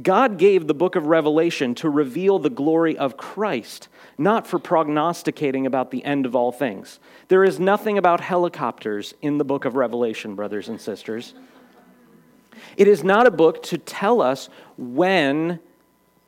God 0.00 0.38
gave 0.38 0.66
the 0.66 0.74
book 0.74 0.96
of 0.96 1.06
Revelation 1.06 1.74
to 1.76 1.88
reveal 1.88 2.38
the 2.38 2.50
glory 2.50 2.96
of 2.96 3.16
Christ, 3.16 3.88
not 4.18 4.46
for 4.46 4.58
prognosticating 4.58 5.66
about 5.66 5.90
the 5.90 6.04
end 6.04 6.26
of 6.26 6.34
all 6.34 6.52
things. 6.52 6.98
There 7.28 7.44
is 7.44 7.60
nothing 7.60 7.98
about 7.98 8.20
helicopters 8.20 9.14
in 9.22 9.38
the 9.38 9.44
book 9.44 9.64
of 9.64 9.76
Revelation, 9.76 10.34
brothers 10.34 10.68
and 10.68 10.80
sisters. 10.80 11.34
It 12.76 12.88
is 12.88 13.04
not 13.04 13.26
a 13.26 13.30
book 13.30 13.62
to 13.64 13.78
tell 13.78 14.20
us 14.20 14.48
when 14.76 15.60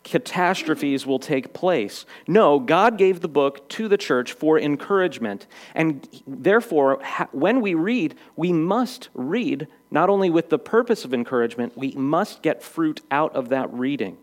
catastrophes 0.04 1.06
will 1.06 1.18
take 1.18 1.52
place. 1.52 2.06
No, 2.26 2.58
God 2.58 2.98
gave 2.98 3.20
the 3.20 3.28
book 3.28 3.68
to 3.70 3.88
the 3.88 3.96
church 3.96 4.32
for 4.32 4.58
encouragement. 4.58 5.46
And 5.74 6.08
therefore, 6.26 7.00
when 7.30 7.60
we 7.60 7.74
read, 7.74 8.16
we 8.36 8.52
must 8.52 9.10
read 9.14 9.68
not 9.92 10.08
only 10.08 10.30
with 10.30 10.48
the 10.48 10.58
purpose 10.58 11.04
of 11.04 11.12
encouragement, 11.12 11.76
we 11.76 11.92
must 11.92 12.42
get 12.42 12.62
fruit 12.62 13.02
out 13.10 13.34
of 13.36 13.50
that 13.50 13.72
reading. 13.72 14.16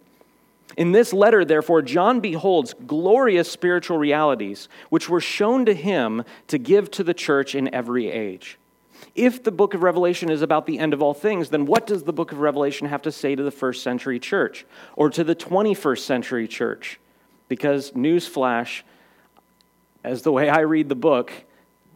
In 0.76 0.92
this 0.92 1.14
letter, 1.14 1.46
therefore, 1.46 1.82
John 1.82 2.20
beholds 2.20 2.74
glorious 2.74 3.50
spiritual 3.52 3.98
realities 3.98 4.68
which 4.90 5.10
were 5.10 5.22
shown 5.22 5.66
to 5.66 5.74
him 5.74 6.24
to 6.48 6.58
give 6.58 6.90
to 6.92 7.04
the 7.04 7.14
church 7.14 7.54
in 7.54 7.74
every 7.74 8.10
age. 8.10 8.58
If 9.16 9.44
the 9.44 9.52
book 9.52 9.74
of 9.74 9.84
Revelation 9.84 10.30
is 10.30 10.42
about 10.42 10.66
the 10.66 10.80
end 10.80 10.94
of 10.94 11.02
all 11.02 11.14
things, 11.14 11.50
then 11.50 11.66
what 11.66 11.88
does 11.88 12.04
the 12.04 12.14
book 12.14 12.32
of 12.32 12.40
Revelation 12.40 12.88
have 12.88 13.02
to 13.04 13.12
say 13.12 13.36
to 13.36 13.44
the 13.44 13.52
first 13.52 13.84
century 13.84 14.20
church 14.20 14.66
or 14.96 15.10
to 15.10 15.24
the 15.24 15.36
21st 15.36 16.00
century 16.00 16.48
church? 16.48 17.00
Because, 17.48 17.92
newsflash, 17.92 18.82
as 20.04 20.22
the 20.22 20.32
way 20.32 20.50
I 20.50 20.62
read 20.62 20.90
the 20.90 20.96
book, 20.96 21.32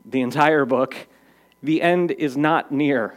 the 0.06 0.22
entire 0.22 0.66
book, 0.66 0.96
the 1.62 1.82
end 1.82 2.12
is 2.12 2.36
not 2.36 2.72
near. 2.72 3.16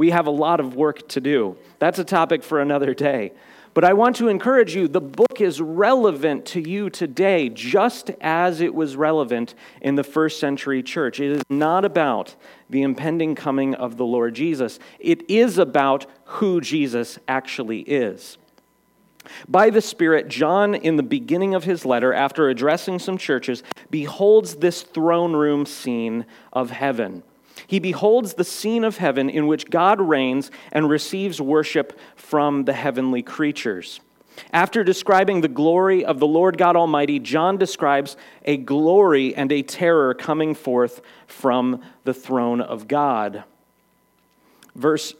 We 0.00 0.12
have 0.12 0.26
a 0.26 0.30
lot 0.30 0.60
of 0.60 0.76
work 0.76 1.06
to 1.08 1.20
do. 1.20 1.58
That's 1.78 1.98
a 1.98 2.04
topic 2.04 2.42
for 2.42 2.58
another 2.58 2.94
day. 2.94 3.34
But 3.74 3.84
I 3.84 3.92
want 3.92 4.16
to 4.16 4.28
encourage 4.28 4.74
you 4.74 4.88
the 4.88 4.98
book 4.98 5.42
is 5.42 5.60
relevant 5.60 6.46
to 6.46 6.66
you 6.66 6.88
today, 6.88 7.50
just 7.50 8.10
as 8.22 8.62
it 8.62 8.74
was 8.74 8.96
relevant 8.96 9.54
in 9.82 9.96
the 9.96 10.02
first 10.02 10.40
century 10.40 10.82
church. 10.82 11.20
It 11.20 11.32
is 11.32 11.42
not 11.50 11.84
about 11.84 12.34
the 12.70 12.80
impending 12.80 13.34
coming 13.34 13.74
of 13.74 13.98
the 13.98 14.06
Lord 14.06 14.34
Jesus, 14.34 14.78
it 14.98 15.30
is 15.30 15.58
about 15.58 16.06
who 16.24 16.62
Jesus 16.62 17.18
actually 17.28 17.80
is. 17.80 18.38
By 19.50 19.68
the 19.68 19.82
Spirit, 19.82 20.28
John, 20.28 20.74
in 20.74 20.96
the 20.96 21.02
beginning 21.02 21.54
of 21.54 21.64
his 21.64 21.84
letter, 21.84 22.14
after 22.14 22.48
addressing 22.48 23.00
some 23.00 23.18
churches, 23.18 23.62
beholds 23.90 24.54
this 24.54 24.80
throne 24.80 25.34
room 25.34 25.66
scene 25.66 26.24
of 26.54 26.70
heaven. 26.70 27.22
He 27.66 27.78
beholds 27.78 28.34
the 28.34 28.44
scene 28.44 28.84
of 28.84 28.98
heaven 28.98 29.30
in 29.30 29.46
which 29.46 29.70
God 29.70 30.00
reigns 30.00 30.50
and 30.72 30.88
receives 30.88 31.40
worship 31.40 31.98
from 32.16 32.64
the 32.64 32.72
heavenly 32.72 33.22
creatures. 33.22 34.00
After 34.52 34.82
describing 34.82 35.40
the 35.40 35.48
glory 35.48 36.04
of 36.04 36.18
the 36.18 36.26
Lord 36.26 36.56
God 36.56 36.76
Almighty, 36.76 37.18
John 37.18 37.56
describes 37.56 38.16
a 38.44 38.56
glory 38.56 39.34
and 39.34 39.52
a 39.52 39.62
terror 39.62 40.14
coming 40.14 40.54
forth 40.54 41.02
from 41.26 41.82
the 42.04 42.14
throne 42.14 42.60
of 42.60 42.88
God. 42.88 43.44
Verse 44.74 45.14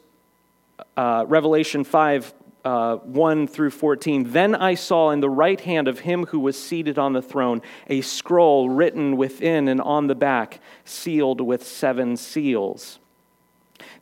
uh, 0.96 1.24
Revelation 1.28 1.84
5 1.84 2.32
uh, 2.64 2.96
1 2.96 3.46
through 3.46 3.70
14. 3.70 4.32
Then 4.32 4.54
I 4.54 4.74
saw 4.74 5.10
in 5.10 5.20
the 5.20 5.30
right 5.30 5.60
hand 5.60 5.88
of 5.88 6.00
him 6.00 6.26
who 6.26 6.40
was 6.40 6.60
seated 6.60 6.98
on 6.98 7.12
the 7.12 7.22
throne 7.22 7.62
a 7.88 8.00
scroll 8.00 8.68
written 8.68 9.16
within 9.16 9.68
and 9.68 9.80
on 9.80 10.06
the 10.06 10.14
back, 10.14 10.60
sealed 10.84 11.40
with 11.40 11.66
seven 11.66 12.16
seals. 12.16 12.98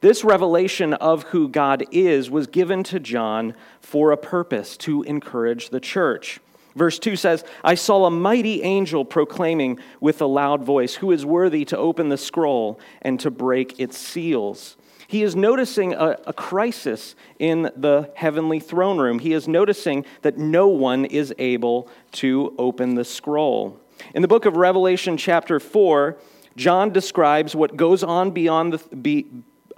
This 0.00 0.24
revelation 0.24 0.94
of 0.94 1.24
who 1.24 1.48
God 1.48 1.84
is 1.90 2.30
was 2.30 2.46
given 2.46 2.84
to 2.84 3.00
John 3.00 3.54
for 3.80 4.12
a 4.12 4.16
purpose 4.16 4.76
to 4.78 5.02
encourage 5.02 5.70
the 5.70 5.80
church. 5.80 6.40
Verse 6.76 6.98
2 7.00 7.16
says, 7.16 7.44
I 7.64 7.74
saw 7.74 8.04
a 8.04 8.10
mighty 8.10 8.62
angel 8.62 9.04
proclaiming 9.04 9.80
with 10.00 10.22
a 10.22 10.26
loud 10.26 10.62
voice, 10.62 10.94
Who 10.94 11.10
is 11.10 11.26
worthy 11.26 11.64
to 11.66 11.76
open 11.76 12.08
the 12.08 12.16
scroll 12.16 12.78
and 13.02 13.18
to 13.20 13.30
break 13.30 13.80
its 13.80 13.98
seals? 13.98 14.76
He 15.08 15.22
is 15.22 15.34
noticing 15.34 15.94
a, 15.94 16.18
a, 16.26 16.34
crisis 16.34 17.16
in 17.38 17.70
the 17.74 18.10
heavenly 18.14 18.60
throne 18.60 18.98
room. 18.98 19.18
He 19.20 19.32
is 19.32 19.48
noticing 19.48 20.04
that 20.20 20.36
no 20.36 20.68
one 20.68 21.06
is 21.06 21.32
able 21.38 21.88
to 22.12 22.54
open 22.58 22.94
the 22.94 23.06
scroll. 23.06 23.80
In 24.14 24.20
the 24.20 24.28
book 24.28 24.44
of 24.44 24.56
Revelation, 24.56 25.16
chapter 25.16 25.58
4, 25.58 26.18
John 26.56 26.90
describes 26.90 27.56
what 27.56 27.74
goes 27.74 28.04
on 28.04 28.32
beyond 28.32 28.74
the, 28.74 28.96
be, 28.96 29.26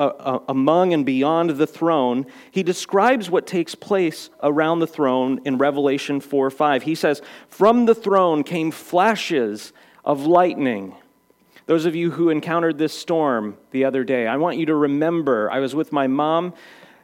uh, 0.01 0.07
uh, 0.07 0.39
among 0.49 0.93
and 0.93 1.07
beyond 1.07 1.51
the 1.51 1.67
throne. 1.67 2.27
He 2.51 2.65
describes 2.65 3.31
what 3.31 3.47
takes 3.47 3.77
place 3.77 4.31
around 4.43 4.81
the 4.81 4.89
throne 4.89 5.41
in 5.45 5.59
Revelation 5.59 6.19
4 6.19 6.51
5. 6.51 6.83
He 6.83 6.97
says, 6.97 7.23
From 7.47 7.87
the 7.87 7.95
throne 7.95 8.43
came 8.43 8.73
flashes 8.73 9.73
of 10.05 10.27
lightning 10.27 10.97
those 11.71 11.87
of 11.87 11.95
you 11.95 12.11
who 12.11 12.31
encountered 12.31 12.79
this 12.79 12.93
storm 12.93 13.57
the 13.71 13.85
other 13.85 14.03
day, 14.03 14.27
I 14.27 14.39
want 14.39 14.57
you 14.57 14.67
to 14.67 14.75
remember 14.75 15.49
I 15.53 15.61
was 15.61 15.73
with 15.73 15.93
my 15.93 16.09
mom 16.09 16.53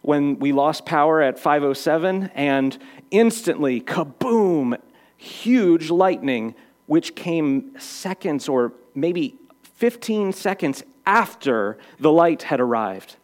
when 0.03 0.41
we 0.41 0.51
lost 0.51 0.85
power 0.85 1.23
at 1.23 1.39
507, 1.39 2.33
and 2.35 2.77
instantly, 3.13 3.81
kaboom, 3.81 4.77
huge 5.17 5.89
lightning, 5.89 6.57
which 6.87 7.15
came 7.15 7.79
seconds 7.79 8.49
or 8.49 8.73
maybe 8.93 9.37
15 9.75 10.33
seconds 10.33 10.83
after 11.07 11.79
the 12.01 12.11
light 12.11 12.43
had 12.43 12.59
arrived. 12.59 13.15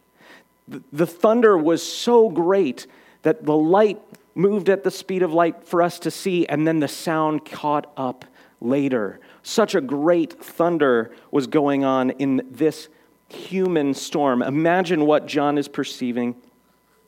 The 0.93 1.05
thunder 1.05 1.57
was 1.57 1.83
so 1.83 2.29
great 2.29 2.87
that 3.23 3.45
the 3.45 3.57
light 3.57 4.01
moved 4.33 4.69
at 4.69 4.85
the 4.85 4.91
speed 4.91 5.21
of 5.21 5.33
light 5.33 5.67
for 5.67 5.81
us 5.81 5.99
to 5.99 6.09
see, 6.09 6.47
and 6.47 6.65
then 6.65 6.79
the 6.79 6.87
sound 6.87 7.43
caught 7.43 7.91
up 7.97 8.23
later. 8.61 9.19
Such 9.43 9.75
a 9.75 9.81
great 9.81 10.41
thunder 10.41 11.11
was 11.29 11.47
going 11.47 11.83
on 11.83 12.11
in 12.11 12.47
this 12.49 12.87
human 13.27 13.93
storm. 13.93 14.41
Imagine 14.41 15.05
what 15.05 15.25
John 15.25 15.57
is 15.57 15.67
perceiving 15.67 16.35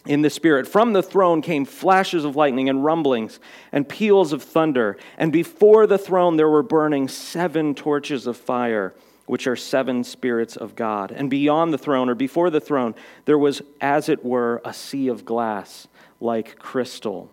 in 0.06 0.22
the 0.22 0.30
Spirit. 0.30 0.68
From 0.68 0.94
the 0.94 1.01
throne 1.01 1.42
came 1.42 1.65
flashes 1.65 2.25
of 2.25 2.36
lightning 2.36 2.70
and 2.70 2.84
rumblings 2.84 3.39
and 3.72 3.88
peals 3.88 4.34
of 4.34 4.44
thunder. 4.44 4.98
And 5.18 5.32
before 5.32 5.88
the 5.88 5.98
throne 5.98 6.38
there 6.38 6.50
were 6.50 6.63
burning 6.63 7.08
seven 7.08 7.74
torches 7.74 8.27
of 8.27 8.38
fire, 8.38 8.94
which 9.25 9.48
are 9.48 9.56
seven 9.56 10.04
spirits 10.04 10.56
of 10.56 10.75
God. 10.75 11.12
And 11.12 11.30
beyond 11.30 11.74
the 11.74 11.77
throne, 11.77 12.10
or 12.10 12.15
before 12.15 12.50
the 12.50 12.62
throne, 12.62 12.96
there 13.25 13.39
was, 13.39 13.62
as 13.82 14.10
it 14.10 14.24
were, 14.24 14.62
a 14.63 14.74
sea 14.74 15.08
of 15.08 15.25
glass 15.25 15.88
like 16.20 16.60
crystal. 16.60 17.32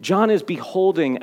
John 0.00 0.30
is 0.30 0.42
beholding 0.42 1.18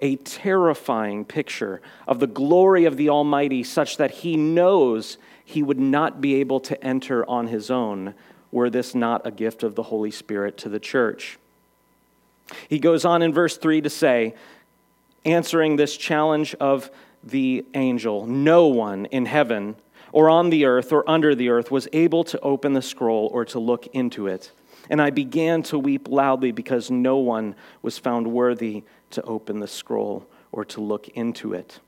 a 0.00 0.16
terrifying 0.16 1.24
picture 1.24 1.80
of 2.06 2.20
the 2.20 2.26
glory 2.26 2.84
of 2.84 2.96
the 2.96 3.08
Almighty, 3.08 3.62
such 3.62 3.96
that 3.96 4.10
he 4.10 4.36
knows 4.36 5.18
he 5.44 5.62
would 5.62 5.78
not 5.78 6.20
be 6.20 6.36
able 6.36 6.60
to 6.60 6.82
enter 6.84 7.28
on 7.28 7.46
his 7.46 7.70
own 7.70 8.14
were 8.50 8.70
this 8.70 8.94
not 8.94 9.26
a 9.26 9.30
gift 9.30 9.62
of 9.62 9.74
the 9.74 9.84
Holy 9.84 10.10
Spirit 10.10 10.56
to 10.58 10.68
the 10.68 10.80
church. 10.80 11.38
He 12.68 12.78
goes 12.78 13.04
on 13.04 13.22
in 13.22 13.32
verse 13.32 13.56
3 13.56 13.80
to 13.80 13.90
say, 13.90 14.34
answering 15.24 15.76
this 15.76 15.96
challenge 15.96 16.54
of 16.56 16.90
the 17.24 17.64
angel, 17.74 18.26
no 18.26 18.68
one 18.68 19.06
in 19.06 19.26
heaven 19.26 19.76
or 20.12 20.30
on 20.30 20.50
the 20.50 20.64
earth 20.64 20.92
or 20.92 21.08
under 21.10 21.34
the 21.34 21.48
earth 21.48 21.70
was 21.70 21.88
able 21.92 22.24
to 22.24 22.40
open 22.40 22.72
the 22.72 22.82
scroll 22.82 23.28
or 23.32 23.44
to 23.44 23.58
look 23.58 23.86
into 23.88 24.26
it. 24.26 24.52
And 24.90 25.00
I 25.02 25.10
began 25.10 25.62
to 25.64 25.78
weep 25.78 26.08
loudly 26.08 26.52
because 26.52 26.90
no 26.90 27.16
one 27.16 27.54
was 27.82 27.98
found 27.98 28.26
worthy 28.26 28.84
to 29.10 29.22
open 29.22 29.60
the 29.60 29.66
scroll 29.66 30.26
or 30.52 30.64
to 30.66 30.80
look 30.80 31.08
into 31.08 31.52
it. 31.52 31.80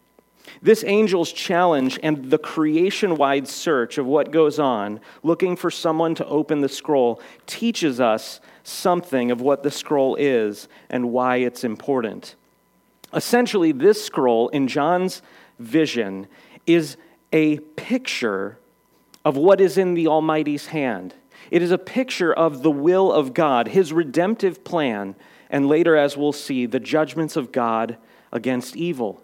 This 0.62 0.82
angel's 0.84 1.32
challenge 1.32 1.98
and 2.02 2.30
the 2.30 2.38
creation 2.38 3.16
wide 3.16 3.46
search 3.46 3.98
of 3.98 4.06
what 4.06 4.30
goes 4.30 4.58
on, 4.58 5.00
looking 5.22 5.56
for 5.56 5.70
someone 5.70 6.14
to 6.16 6.26
open 6.26 6.60
the 6.60 6.68
scroll, 6.68 7.20
teaches 7.46 8.00
us 8.00 8.40
something 8.62 9.30
of 9.30 9.40
what 9.40 9.62
the 9.62 9.70
scroll 9.70 10.16
is 10.16 10.68
and 10.90 11.10
why 11.12 11.36
it's 11.36 11.64
important. 11.64 12.34
Essentially, 13.12 13.72
this 13.72 14.04
scroll 14.04 14.48
in 14.48 14.68
John's 14.68 15.22
vision 15.58 16.26
is 16.66 16.96
a 17.32 17.58
picture 17.58 18.58
of 19.24 19.36
what 19.36 19.60
is 19.60 19.78
in 19.78 19.94
the 19.94 20.06
Almighty's 20.06 20.66
hand. 20.66 21.14
It 21.50 21.62
is 21.62 21.70
a 21.70 21.78
picture 21.78 22.32
of 22.32 22.62
the 22.62 22.70
will 22.70 23.12
of 23.12 23.34
God, 23.34 23.68
His 23.68 23.92
redemptive 23.92 24.64
plan, 24.64 25.14
and 25.50 25.68
later, 25.68 25.96
as 25.96 26.16
we'll 26.16 26.32
see, 26.32 26.66
the 26.66 26.80
judgments 26.80 27.36
of 27.36 27.52
God 27.52 27.96
against 28.32 28.76
evil. 28.76 29.22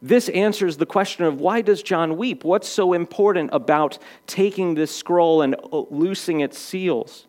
This 0.00 0.28
answers 0.28 0.76
the 0.76 0.86
question 0.86 1.24
of 1.24 1.40
why 1.40 1.60
does 1.60 1.82
John 1.82 2.16
weep? 2.16 2.44
What's 2.44 2.68
so 2.68 2.92
important 2.92 3.50
about 3.52 3.98
taking 4.26 4.74
this 4.74 4.94
scroll 4.94 5.42
and 5.42 5.56
uh, 5.56 5.82
loosing 5.90 6.40
its 6.40 6.58
seals? 6.58 7.26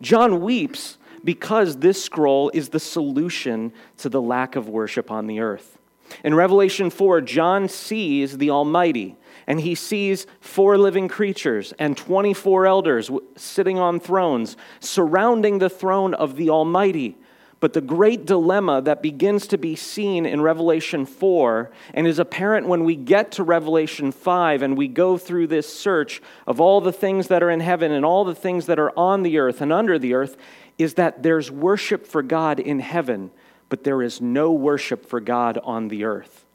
John 0.00 0.40
weeps 0.40 0.98
because 1.24 1.78
this 1.78 2.02
scroll 2.02 2.50
is 2.54 2.70
the 2.70 2.80
solution 2.80 3.72
to 3.98 4.08
the 4.08 4.22
lack 4.22 4.56
of 4.56 4.68
worship 4.68 5.10
on 5.10 5.26
the 5.26 5.40
earth. 5.40 5.78
In 6.24 6.34
Revelation 6.34 6.88
4, 6.88 7.20
John 7.22 7.68
sees 7.68 8.38
the 8.38 8.50
Almighty, 8.50 9.16
and 9.46 9.60
he 9.60 9.74
sees 9.74 10.26
four 10.40 10.76
living 10.76 11.08
creatures 11.08 11.72
and 11.78 11.96
24 11.96 12.66
elders 12.66 13.10
sitting 13.36 13.78
on 13.78 14.00
thrones 14.00 14.56
surrounding 14.80 15.58
the 15.58 15.70
throne 15.70 16.14
of 16.14 16.36
the 16.36 16.50
Almighty. 16.50 17.16
But 17.58 17.72
the 17.72 17.80
great 17.80 18.26
dilemma 18.26 18.82
that 18.82 19.02
begins 19.02 19.46
to 19.48 19.56
be 19.58 19.76
seen 19.76 20.26
in 20.26 20.42
Revelation 20.42 21.06
4 21.06 21.70
and 21.94 22.06
is 22.06 22.18
apparent 22.18 22.68
when 22.68 22.84
we 22.84 22.96
get 22.96 23.32
to 23.32 23.42
Revelation 23.42 24.12
5 24.12 24.62
and 24.62 24.76
we 24.76 24.88
go 24.88 25.16
through 25.16 25.46
this 25.46 25.72
search 25.72 26.20
of 26.46 26.60
all 26.60 26.82
the 26.82 26.92
things 26.92 27.28
that 27.28 27.42
are 27.42 27.50
in 27.50 27.60
heaven 27.60 27.92
and 27.92 28.04
all 28.04 28.24
the 28.24 28.34
things 28.34 28.66
that 28.66 28.78
are 28.78 28.92
on 28.96 29.22
the 29.22 29.38
earth 29.38 29.62
and 29.62 29.72
under 29.72 29.98
the 29.98 30.12
earth 30.12 30.36
is 30.76 30.94
that 30.94 31.22
there's 31.22 31.50
worship 31.50 32.06
for 32.06 32.22
God 32.22 32.60
in 32.60 32.80
heaven, 32.80 33.30
but 33.70 33.84
there 33.84 34.02
is 34.02 34.20
no 34.20 34.52
worship 34.52 35.06
for 35.06 35.20
God 35.20 35.58
on 35.64 35.88
the 35.88 36.04
earth. 36.04 36.45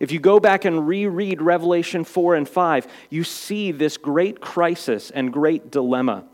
If 0.00 0.12
you 0.12 0.18
go 0.18 0.40
back 0.40 0.64
and 0.64 0.86
reread 0.86 1.40
Revelation 1.40 2.04
4 2.04 2.34
and 2.34 2.48
5, 2.48 2.86
you 3.10 3.24
see 3.24 3.72
this 3.72 3.96
great 3.96 4.40
crisis 4.40 5.10
and 5.10 5.32
great 5.32 5.70
dilemma. 5.70 6.24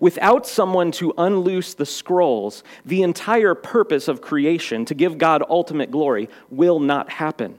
Without 0.00 0.46
someone 0.46 0.92
to 0.92 1.12
unloose 1.18 1.74
the 1.74 1.86
scrolls, 1.86 2.62
the 2.84 3.02
entire 3.02 3.54
purpose 3.54 4.08
of 4.08 4.20
creation, 4.20 4.84
to 4.84 4.94
give 4.94 5.18
God 5.18 5.42
ultimate 5.48 5.90
glory, 5.90 6.28
will 6.50 6.80
not 6.80 7.10
happen. 7.10 7.58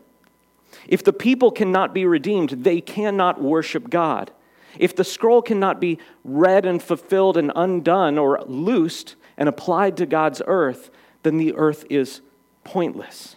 If 0.88 1.04
the 1.04 1.14
people 1.14 1.52
cannot 1.52 1.94
be 1.94 2.06
redeemed, 2.06 2.50
they 2.50 2.82
cannot 2.82 3.42
worship 3.42 3.90
God. 3.90 4.32
If 4.80 4.96
the 4.96 5.04
scroll 5.04 5.42
cannot 5.42 5.80
be 5.80 6.00
read 6.24 6.66
and 6.66 6.82
fulfilled 6.82 7.38
and 7.38 7.52
undone 7.56 8.18
or 8.18 8.42
loosed 8.46 9.16
and 9.38 9.48
applied 9.48 9.98
to 9.98 10.06
God's 10.06 10.42
earth, 10.48 10.90
then 11.24 11.38
the 11.38 11.54
earth 11.54 11.86
is 11.90 12.22
pointless. 12.64 13.36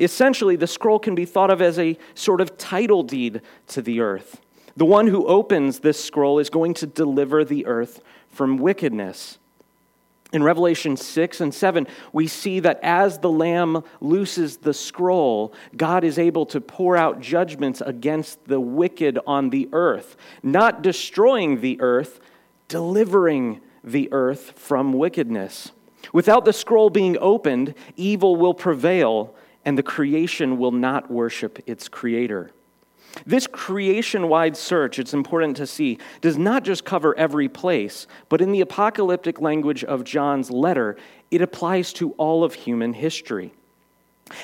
Essentially, 0.00 0.56
the 0.56 0.66
scroll 0.66 0.98
can 0.98 1.14
be 1.14 1.24
thought 1.24 1.50
of 1.50 1.62
as 1.62 1.78
a 1.78 1.98
sort 2.14 2.40
of 2.40 2.56
title 2.56 3.02
deed 3.02 3.40
to 3.68 3.82
the 3.82 4.00
earth. 4.00 4.40
The 4.76 4.84
one 4.84 5.06
who 5.06 5.26
opens 5.26 5.80
this 5.80 6.02
scroll 6.02 6.38
is 6.38 6.50
going 6.50 6.74
to 6.74 6.86
deliver 6.86 7.44
the 7.44 7.66
earth 7.66 8.02
from 8.28 8.58
wickedness. 8.58 9.38
In 10.32 10.42
Revelation 10.42 10.96
6 10.96 11.42
and 11.42 11.52
7, 11.52 11.86
we 12.14 12.26
see 12.26 12.60
that 12.60 12.80
as 12.82 13.18
the 13.18 13.30
Lamb 13.30 13.84
looses 14.00 14.56
the 14.56 14.72
scroll, 14.72 15.52
God 15.76 16.04
is 16.04 16.18
able 16.18 16.46
to 16.46 16.60
pour 16.60 16.96
out 16.96 17.20
judgments 17.20 17.82
against 17.84 18.46
the 18.46 18.58
wicked 18.58 19.18
on 19.26 19.50
the 19.50 19.68
earth, 19.74 20.16
not 20.42 20.80
destroying 20.80 21.60
the 21.60 21.78
earth, 21.82 22.18
delivering 22.68 23.60
the 23.84 24.08
earth 24.10 24.52
from 24.56 24.94
wickedness. 24.94 25.72
Without 26.14 26.46
the 26.46 26.52
scroll 26.54 26.88
being 26.88 27.18
opened, 27.20 27.74
evil 27.96 28.36
will 28.36 28.54
prevail, 28.54 29.34
and 29.64 29.76
the 29.76 29.82
creation 29.82 30.58
will 30.58 30.72
not 30.72 31.10
worship 31.10 31.58
its 31.66 31.88
creator. 31.88 32.50
This 33.26 33.46
creation 33.46 34.28
wide 34.28 34.56
search, 34.56 34.98
it's 34.98 35.14
important 35.14 35.56
to 35.58 35.66
see, 35.66 35.98
does 36.20 36.38
not 36.38 36.64
just 36.64 36.84
cover 36.84 37.16
every 37.18 37.48
place, 37.48 38.06
but 38.28 38.40
in 38.40 38.52
the 38.52 38.62
apocalyptic 38.62 39.40
language 39.40 39.84
of 39.84 40.04
John's 40.04 40.50
letter, 40.50 40.96
it 41.30 41.42
applies 41.42 41.92
to 41.94 42.12
all 42.12 42.42
of 42.42 42.54
human 42.54 42.94
history. 42.94 43.52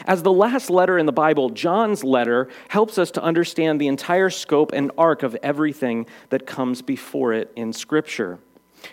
As 0.04 0.22
the 0.22 0.32
last 0.32 0.70
letter 0.70 0.98
in 0.98 1.06
the 1.06 1.12
Bible, 1.12 1.50
John's 1.50 2.04
letter 2.04 2.48
helps 2.68 2.98
us 2.98 3.10
to 3.12 3.22
understand 3.22 3.80
the 3.80 3.86
entire 3.86 4.28
scope 4.28 4.72
and 4.72 4.90
arc 4.98 5.22
of 5.22 5.36
everything 5.42 6.06
that 6.28 6.46
comes 6.46 6.82
before 6.82 7.32
it 7.32 7.50
in 7.56 7.72
Scripture. 7.72 8.38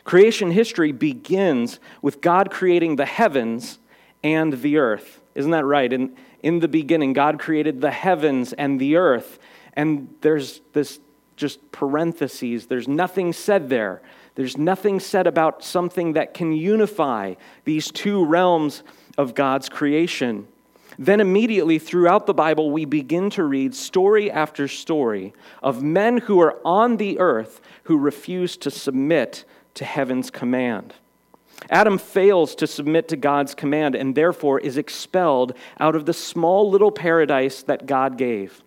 Creation 0.04 0.52
history 0.52 0.92
begins 0.92 1.80
with 2.02 2.22
God 2.22 2.50
creating 2.50 2.96
the 2.96 3.06
heavens 3.06 3.80
and 4.24 4.54
the 4.54 4.78
earth. 4.78 5.20
Isn't 5.36 5.52
that 5.52 5.66
right? 5.66 5.92
In, 5.92 6.16
in 6.42 6.60
the 6.60 6.68
beginning, 6.68 7.14
God 7.14 7.40
created 7.40 7.82
the 7.82 7.92
heavens 7.92 8.54
and 8.54 8.80
the 8.80 8.96
earth. 8.96 9.38
And 9.74 10.14
there's 10.22 10.62
this 10.74 11.00
just 11.36 11.72
parentheses, 11.72 12.68
there's 12.68 12.88
nothing 12.88 13.34
said 13.34 13.70
there. 13.70 14.02
There's 14.36 14.58
nothing 14.58 15.00
said 15.00 15.28
about 15.28 15.64
something 15.64 16.14
that 16.14 16.34
can 16.34 16.52
unify 16.52 17.36
these 17.64 17.92
two 17.92 18.26
realms 18.26 18.84
of 19.18 19.34
God's 19.34 19.70
creation. 19.70 20.48
Then, 20.98 21.20
immediately 21.20 21.80
throughout 21.80 22.26
the 22.26 22.34
Bible, 22.34 22.72
we 22.72 22.86
begin 22.86 23.30
to 23.32 23.44
read 23.44 23.76
story 23.76 24.32
after 24.32 24.68
story 24.68 25.34
of 25.62 25.84
men 25.84 26.20
who 26.20 26.40
are 26.40 26.58
on 26.64 26.98
the 26.98 27.20
earth 27.20 27.60
who 27.84 27.98
refuse 27.98 28.56
to 28.58 28.72
submit 28.72 29.44
to 29.74 29.84
heaven's 29.84 30.30
command. 30.30 30.94
Adam 31.70 31.98
fails 31.98 32.56
to 32.56 32.68
submit 32.68 33.08
to 33.08 33.16
God's 33.16 33.56
command 33.56 33.96
and 33.96 34.14
therefore 34.14 34.60
is 34.60 34.78
expelled 34.78 35.54
out 35.80 35.96
of 35.96 36.06
the 36.06 36.14
small 36.14 36.70
little 36.70 36.92
paradise 36.92 37.64
that 37.64 37.86
God 37.86 38.18
gave. 38.18 38.62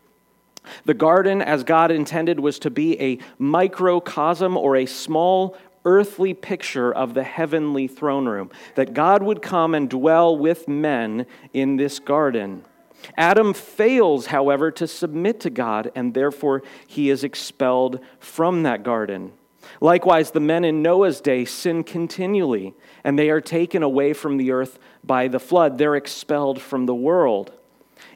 The 0.85 0.95
garden, 0.95 1.41
as 1.41 1.65
God 1.65 1.91
intended, 1.91 2.41
was 2.41 2.59
to 2.61 2.71
be 2.71 3.01
a 3.01 3.19
microcosm 3.39 4.57
or 4.57 4.77
a 4.77 4.87
small 4.87 5.57
earthly 5.85 6.35
picture 6.35 6.93
of 6.93 7.15
the 7.15 7.23
heavenly 7.23 7.87
throne 7.87 8.27
room, 8.27 8.51
that 8.75 8.93
God 8.93 9.23
would 9.23 9.41
come 9.41 9.75
and 9.75 9.89
dwell 9.89 10.37
with 10.37 10.69
men 10.69 11.25
in 11.55 11.77
this 11.77 11.99
garden. 11.99 12.65
Adam 13.17 13.55
fails, 13.55 14.27
however, 14.27 14.71
to 14.73 14.87
submit 14.87 15.41
to 15.41 15.51
God, 15.51 15.91
and 15.95 16.13
therefore 16.13 16.63
he 16.87 17.11
is 17.11 17.25
expelled 17.25 18.01
from 18.19 18.65
that 18.65 18.83
garden. 18.83 19.33
Likewise, 19.81 20.33
the 20.33 20.41
men 20.41 20.65
in 20.65 20.83
Noah's 20.83 21.21
day 21.21 21.45
sin 21.45 21.85
continually, 21.85 22.75
and 23.05 23.19
they 23.19 23.31
are 23.31 23.41
taken 23.41 23.83
away 23.83 24.13
from 24.13 24.37
the 24.37 24.51
earth 24.51 24.79
by 25.05 25.29
the 25.29 25.39
flood. 25.39 25.79
They're 25.79 25.97
expelled 25.97 26.61
from 26.61 26.87
the 26.87 26.95
world. 26.95 27.53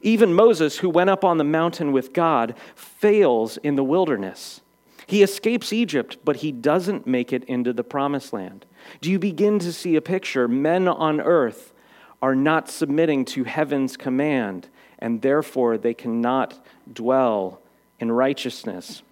Even 0.03 0.35
Moses, 0.35 0.79
who 0.79 0.91
went 0.91 1.11
up 1.11 1.25
on 1.25 1.39
the 1.39 1.45
mountain 1.45 1.93
with 1.93 2.13
God, 2.13 2.55
fails 2.75 3.57
in 3.59 3.77
the 3.77 3.85
wilderness. 3.85 4.61
He 5.07 5.23
escapes 5.23 5.73
Egypt, 5.73 6.17
but 6.25 6.37
he 6.37 6.53
doesn't 6.53 7.07
make 7.07 7.33
it 7.33 7.45
into 7.45 7.73
the 7.73 7.85
promised 7.85 8.33
land. 8.33 8.65
Do 9.01 9.11
you 9.11 9.19
begin 9.19 9.59
to 9.61 9.73
see 9.73 9.97
a 9.97 10.01
picture? 10.01 10.49
Men 10.49 10.89
on 10.89 11.21
earth 11.21 11.73
are 12.21 12.35
not 12.35 12.69
submitting 12.69 13.25
to 13.27 13.45
heaven's 13.45 13.97
command, 13.97 14.69
and 14.99 15.23
therefore 15.23 15.77
they 15.77 15.95
cannot 15.95 16.65
dwell 16.93 17.61
in 18.01 18.11
righteousness. 18.11 19.03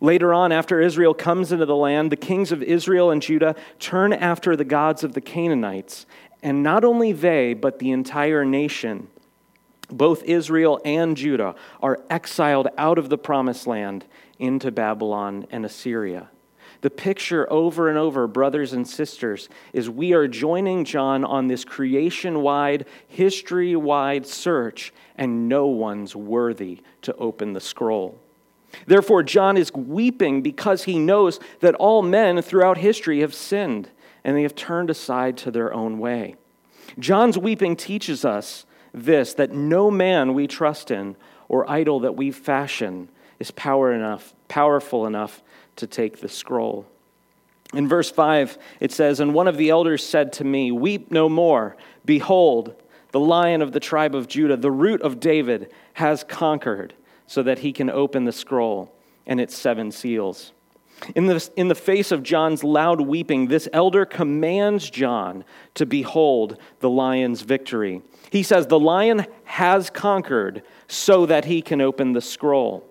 Later 0.00 0.32
on, 0.32 0.52
after 0.52 0.80
Israel 0.80 1.14
comes 1.14 1.50
into 1.50 1.66
the 1.66 1.74
land, 1.76 2.12
the 2.12 2.16
kings 2.16 2.52
of 2.52 2.62
Israel 2.62 3.10
and 3.10 3.20
Judah 3.20 3.56
turn 3.78 4.12
after 4.12 4.54
the 4.54 4.64
gods 4.64 5.02
of 5.02 5.14
the 5.14 5.20
Canaanites. 5.20 6.06
And 6.42 6.62
not 6.62 6.84
only 6.84 7.12
they, 7.12 7.52
but 7.54 7.80
the 7.80 7.90
entire 7.90 8.44
nation 8.44 9.08
both 9.90 10.22
Israel 10.24 10.80
and 10.84 11.16
Judah 11.16 11.54
are 11.80 12.00
exiled 12.10 12.68
out 12.76 12.98
of 12.98 13.08
the 13.08 13.18
promised 13.18 13.66
land 13.66 14.04
into 14.38 14.70
Babylon 14.70 15.46
and 15.50 15.64
Assyria. 15.64 16.30
The 16.80 16.90
picture 16.90 17.50
over 17.52 17.88
and 17.88 17.98
over, 17.98 18.26
brothers 18.28 18.72
and 18.72 18.86
sisters, 18.86 19.48
is 19.72 19.90
we 19.90 20.12
are 20.12 20.28
joining 20.28 20.84
John 20.84 21.24
on 21.24 21.48
this 21.48 21.64
creation 21.64 22.42
wide, 22.42 22.86
history 23.08 23.74
wide 23.74 24.26
search, 24.26 24.92
and 25.16 25.48
no 25.48 25.66
one's 25.66 26.14
worthy 26.14 26.82
to 27.02 27.14
open 27.16 27.52
the 27.52 27.60
scroll. 27.60 28.20
Therefore, 28.86 29.22
John 29.22 29.56
is 29.56 29.72
weeping 29.72 30.42
because 30.42 30.84
he 30.84 30.98
knows 30.98 31.40
that 31.60 31.74
all 31.76 32.02
men 32.02 32.42
throughout 32.42 32.78
history 32.78 33.20
have 33.20 33.34
sinned 33.34 33.90
and 34.24 34.36
they 34.36 34.42
have 34.42 34.54
turned 34.54 34.90
aside 34.90 35.36
to 35.38 35.50
their 35.50 35.72
own 35.72 35.98
way. 35.98 36.36
John's 36.98 37.38
weeping 37.38 37.76
teaches 37.76 38.24
us 38.24 38.66
this 38.92 39.34
that 39.34 39.52
no 39.52 39.90
man 39.90 40.34
we 40.34 40.46
trust 40.46 40.90
in 40.90 41.16
or 41.48 41.70
idol 41.70 42.00
that 42.00 42.16
we 42.16 42.30
fashion 42.30 43.08
is 43.38 43.50
power 43.52 43.92
enough, 43.92 44.34
powerful 44.48 45.06
enough 45.06 45.42
to 45.76 45.86
take 45.86 46.20
the 46.20 46.28
scroll. 46.28 46.86
In 47.74 47.86
verse 47.86 48.10
5, 48.10 48.58
it 48.80 48.92
says, 48.92 49.20
And 49.20 49.34
one 49.34 49.46
of 49.46 49.56
the 49.56 49.70
elders 49.70 50.04
said 50.04 50.32
to 50.34 50.44
me, 50.44 50.72
Weep 50.72 51.10
no 51.10 51.28
more. 51.28 51.76
Behold, 52.04 52.74
the 53.12 53.20
lion 53.20 53.62
of 53.62 53.72
the 53.72 53.80
tribe 53.80 54.14
of 54.14 54.28
Judah, 54.28 54.56
the 54.56 54.70
root 54.70 55.02
of 55.02 55.20
David, 55.20 55.70
has 55.94 56.24
conquered 56.24 56.94
so 57.28 57.44
that 57.44 57.60
he 57.60 57.72
can 57.72 57.88
open 57.88 58.24
the 58.24 58.32
scroll 58.32 58.92
and 59.26 59.40
its 59.40 59.56
seven 59.56 59.92
seals. 59.92 60.52
In 61.14 61.26
the, 61.26 61.48
in 61.56 61.68
the 61.68 61.76
face 61.76 62.10
of 62.10 62.24
John's 62.24 62.64
loud 62.64 63.00
weeping, 63.00 63.46
this 63.46 63.68
elder 63.72 64.04
commands 64.04 64.90
John 64.90 65.44
to 65.74 65.86
behold 65.86 66.58
the 66.80 66.90
lion's 66.90 67.42
victory. 67.42 68.02
He 68.30 68.42
says, 68.42 68.66
The 68.66 68.80
lion 68.80 69.26
has 69.44 69.90
conquered 69.90 70.62
so 70.88 71.26
that 71.26 71.44
he 71.44 71.62
can 71.62 71.80
open 71.80 72.14
the 72.14 72.20
scroll. 72.20 72.87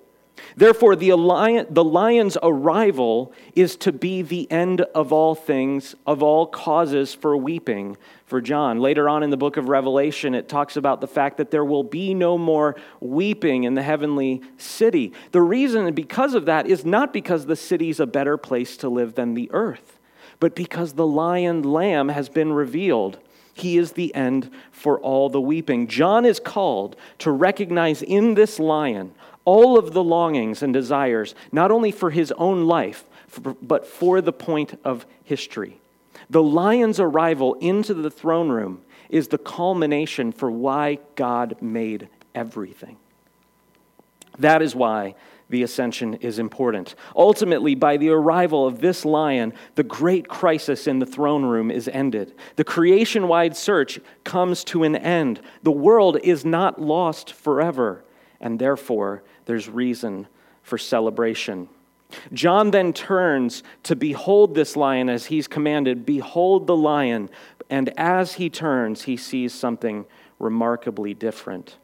Therefore, 0.56 0.96
the, 0.96 1.14
lion, 1.14 1.68
the 1.70 1.84
lion's 1.84 2.38
arrival 2.42 3.34
is 3.56 3.76
to 3.78 3.92
be 3.92 4.22
the 4.22 4.50
end 4.52 4.82
of 4.82 5.14
all 5.14 5.36
things, 5.36 5.96
of 6.06 6.24
all 6.24 6.48
causes 6.48 7.14
for 7.14 7.36
weeping 7.38 7.98
for 8.26 8.42
John. 8.42 8.80
Later 8.80 9.08
on 9.08 9.24
in 9.24 9.30
the 9.30 9.38
book 9.38 9.58
of 9.58 9.70
Revelation, 9.70 10.36
it 10.36 10.50
talks 10.50 10.76
about 10.76 11.02
the 11.02 11.08
fact 11.08 11.38
that 11.38 11.52
there 11.52 11.66
will 11.66 11.84
be 11.84 12.14
no 12.14 12.38
more 12.38 12.76
weeping 13.00 13.64
in 13.64 13.74
the 13.74 13.82
heavenly 13.82 14.42
city. 14.58 15.14
The 15.32 15.42
reason, 15.42 15.94
because 15.94 16.34
of 16.34 16.46
that, 16.46 16.68
is 16.68 16.86
not 16.86 17.14
because 17.14 17.46
the 17.46 17.56
city's 17.56 18.00
a 18.00 18.08
better 18.08 18.38
place 18.38 18.78
to 18.78 18.90
live 18.90 19.16
than 19.16 19.34
the 19.34 19.50
earth, 19.54 19.98
but 20.40 20.56
because 20.56 20.94
the 20.94 21.08
lion 21.08 21.64
lamb 21.64 22.10
has 22.10 22.30
been 22.30 22.52
revealed. 22.52 23.20
He 23.54 23.78
is 23.78 23.94
the 23.94 24.14
end 24.14 24.52
for 24.72 25.00
all 25.00 25.30
the 25.30 25.42
weeping. 25.42 25.88
John 25.88 26.26
is 26.26 26.40
called 26.40 26.96
to 27.20 27.32
recognize 27.32 28.04
in 28.04 28.36
this 28.36 28.60
lion 28.60 29.14
all 29.48 29.80
of 29.80 29.94
the 29.94 30.04
longings 30.04 30.62
and 30.62 30.74
desires, 30.74 31.34
not 31.54 31.72
only 31.72 31.90
for 31.90 32.10
his 32.10 32.34
own 32.34 32.68
life, 32.68 33.06
but 33.62 33.88
for 33.88 34.20
the 34.20 34.34
point 34.34 34.78
of 34.84 35.06
history. 35.24 35.80
The 36.30 36.44
lion's 36.44 37.00
arrival 37.00 37.54
into 37.62 37.94
the 37.94 38.12
throne 38.12 38.50
room 38.50 38.82
is 39.10 39.30
the 39.30 39.38
culmination 39.38 40.34
for 40.34 40.52
why 40.52 41.00
God 41.16 41.62
made 41.62 42.10
everything. 42.36 42.98
That 44.38 44.62
is 44.62 44.76
why 44.76 45.16
the 45.50 45.64
ascension 45.64 46.16
is 46.16 46.40
important. 46.40 46.96
Ultimately, 47.16 47.74
by 47.74 47.96
the 47.96 48.10
arrival 48.10 48.68
of 48.68 48.82
this 48.82 49.06
lion, 49.06 49.54
the 49.76 49.84
great 49.84 50.28
crisis 50.28 50.88
in 50.88 51.00
the 51.00 51.06
throne 51.06 51.46
room 51.46 51.72
is 51.72 51.88
ended. 51.88 52.34
The 52.58 52.66
creation 52.66 53.30
wide 53.30 53.56
search 53.56 54.02
comes 54.26 54.66
to 54.66 54.84
an 54.84 54.98
end. 54.98 55.40
The 55.64 55.72
world 55.72 56.18
is 56.22 56.44
not 56.44 56.82
lost 56.82 57.32
forever, 57.32 58.04
and 58.42 58.60
therefore 58.60 59.24
there's 59.48 59.68
reason 59.68 60.28
for 60.62 60.78
celebration. 60.78 61.68
John 62.32 62.72
then 62.72 62.94
turns 62.94 63.64
to 63.84 63.96
behold 63.96 64.54
this 64.54 64.76
lion 64.76 65.10
as 65.10 65.26
he's 65.26 65.48
commanded 65.48 66.06
Behold 66.06 66.68
the 66.68 66.76
lion. 66.76 67.30
And 67.70 67.90
as 67.98 68.34
he 68.34 68.50
turns, 68.50 69.04
he 69.04 69.18
sees 69.18 69.54
something 69.54 70.06
remarkably 70.40 71.14
different. 71.14 71.78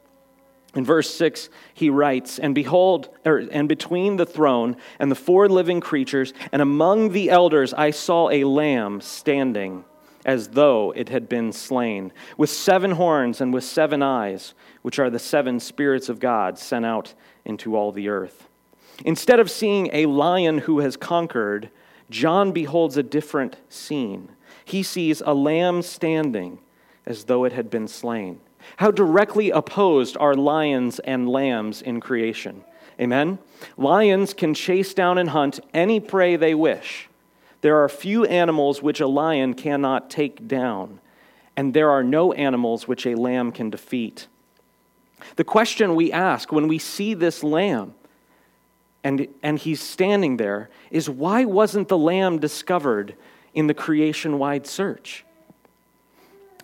In 0.74 0.84
verse 0.84 1.14
6, 1.14 1.50
he 1.72 1.90
writes, 1.90 2.38
And 2.38 2.54
behold, 2.54 3.10
and 3.24 3.68
between 3.68 4.16
the 4.16 4.26
throne 4.26 4.76
and 4.98 5.10
the 5.10 5.16
four 5.16 5.48
living 5.48 5.80
creatures, 5.80 6.32
and 6.52 6.60
among 6.60 7.10
the 7.10 7.30
elders, 7.30 7.72
I 7.74 7.90
saw 7.90 8.30
a 8.30 8.44
lamb 8.44 9.00
standing 9.00 9.84
as 10.24 10.48
though 10.48 10.92
it 10.96 11.08
had 11.08 11.28
been 11.28 11.52
slain, 11.52 12.12
with 12.36 12.50
seven 12.50 12.92
horns 12.92 13.40
and 13.40 13.52
with 13.52 13.64
seven 13.64 14.02
eyes, 14.02 14.54
which 14.82 14.98
are 14.98 15.10
the 15.10 15.18
seven 15.18 15.60
spirits 15.60 16.08
of 16.08 16.20
God 16.20 16.58
sent 16.58 16.84
out 16.84 17.14
into 17.44 17.76
all 17.76 17.92
the 17.92 18.08
earth. 18.08 18.48
Instead 19.04 19.40
of 19.40 19.50
seeing 19.50 19.90
a 19.92 20.06
lion 20.06 20.58
who 20.58 20.80
has 20.80 20.96
conquered, 20.96 21.68
John 22.10 22.52
beholds 22.52 22.96
a 22.96 23.02
different 23.02 23.56
scene. 23.68 24.30
He 24.64 24.82
sees 24.82 25.20
a 25.24 25.34
lamb 25.34 25.82
standing 25.82 26.58
as 27.06 27.24
though 27.24 27.44
it 27.44 27.52
had 27.52 27.70
been 27.70 27.88
slain. 27.88 28.40
How 28.76 28.90
directly 28.90 29.50
opposed 29.50 30.16
are 30.18 30.34
lions 30.34 30.98
and 31.00 31.28
lambs 31.28 31.82
in 31.82 32.00
creation? 32.00 32.64
Amen? 33.00 33.38
Lions 33.76 34.32
can 34.32 34.54
chase 34.54 34.94
down 34.94 35.18
and 35.18 35.30
hunt 35.30 35.60
any 35.74 36.00
prey 36.00 36.36
they 36.36 36.54
wish. 36.54 37.08
There 37.64 37.82
are 37.82 37.88
few 37.88 38.26
animals 38.26 38.82
which 38.82 39.00
a 39.00 39.06
lion 39.06 39.54
cannot 39.54 40.10
take 40.10 40.46
down, 40.46 41.00
and 41.56 41.72
there 41.72 41.90
are 41.90 42.04
no 42.04 42.34
animals 42.34 42.86
which 42.86 43.06
a 43.06 43.14
lamb 43.14 43.52
can 43.52 43.70
defeat. 43.70 44.26
The 45.36 45.44
question 45.44 45.94
we 45.94 46.12
ask 46.12 46.52
when 46.52 46.68
we 46.68 46.78
see 46.78 47.14
this 47.14 47.42
lamb 47.42 47.94
and, 49.02 49.28
and 49.42 49.58
he's 49.58 49.80
standing 49.80 50.36
there 50.36 50.68
is 50.90 51.08
why 51.08 51.46
wasn't 51.46 51.88
the 51.88 51.96
lamb 51.96 52.38
discovered 52.38 53.14
in 53.54 53.66
the 53.66 53.72
creation 53.72 54.38
wide 54.38 54.66
search? 54.66 55.24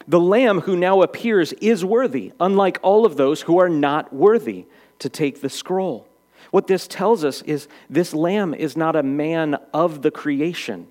The 0.07 0.21
lamb 0.21 0.61
who 0.61 0.77
now 0.77 1.01
appears 1.01 1.55
is 1.63 1.83
worthy, 1.83 2.35
unlike 2.39 2.79
all 2.83 3.07
of 3.07 3.17
those 3.17 3.41
who 3.41 3.59
are 3.59 3.71
not 3.71 4.13
worthy 4.13 4.67
to 4.99 5.09
take 5.09 5.41
the 5.41 5.49
scroll. 5.49 6.10
What 6.51 6.67
this 6.67 6.87
tells 6.89 7.25
us 7.25 7.43
is 7.43 7.69
this 7.89 8.13
lamb 8.13 8.55
is 8.55 8.77
not 8.77 8.97
a 8.97 9.03
man 9.03 9.57
of 9.73 10.03
the 10.03 10.11
creation, 10.11 10.89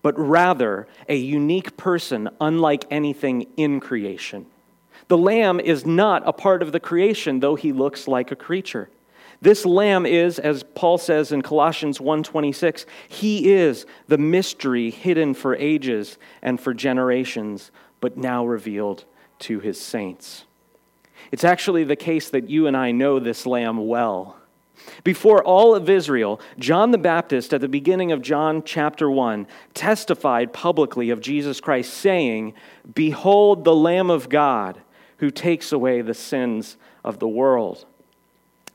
but 0.00 0.18
rather 0.18 0.86
a 1.08 1.16
unique 1.16 1.76
person 1.76 2.30
unlike 2.40 2.84
anything 2.90 3.46
in 3.56 3.80
creation. 3.80 4.46
The 5.08 5.18
lamb 5.18 5.60
is 5.60 5.84
not 5.84 6.22
a 6.26 6.32
part 6.32 6.62
of 6.62 6.72
the 6.72 6.80
creation, 6.80 7.40
though 7.40 7.54
he 7.54 7.72
looks 7.72 8.08
like 8.08 8.30
a 8.30 8.36
creature. 8.36 8.88
This 9.42 9.66
lamb 9.66 10.06
is, 10.06 10.38
as 10.38 10.62
Paul 10.62 10.98
says 10.98 11.32
in 11.32 11.42
Colossians 11.42 11.98
1:26, 11.98 12.86
he 13.08 13.52
is 13.52 13.84
the 14.06 14.16
mystery 14.16 14.90
hidden 14.90 15.34
for 15.34 15.56
ages 15.56 16.16
and 16.40 16.60
for 16.60 16.72
generations, 16.72 17.72
but 18.00 18.16
now 18.16 18.46
revealed 18.46 19.04
to 19.40 19.58
his 19.58 19.80
saints. 19.80 20.44
It's 21.32 21.44
actually 21.44 21.84
the 21.84 21.96
case 21.96 22.30
that 22.30 22.48
you 22.48 22.66
and 22.68 22.76
I 22.76 22.92
know 22.92 23.18
this 23.18 23.44
lamb 23.44 23.86
well. 23.88 24.36
Before 25.04 25.42
all 25.42 25.74
of 25.74 25.90
Israel, 25.90 26.40
John 26.58 26.90
the 26.90 26.98
Baptist, 26.98 27.52
at 27.52 27.60
the 27.60 27.68
beginning 27.68 28.12
of 28.12 28.22
John 28.22 28.62
chapter 28.64 29.10
1, 29.10 29.46
testified 29.74 30.52
publicly 30.52 31.10
of 31.10 31.20
Jesus 31.20 31.60
Christ, 31.60 31.92
saying, 31.94 32.54
Behold 32.94 33.64
the 33.64 33.74
Lamb 33.74 34.10
of 34.10 34.28
God 34.28 34.80
who 35.18 35.30
takes 35.30 35.72
away 35.72 36.00
the 36.00 36.14
sins 36.14 36.76
of 37.04 37.18
the 37.18 37.28
world. 37.28 37.84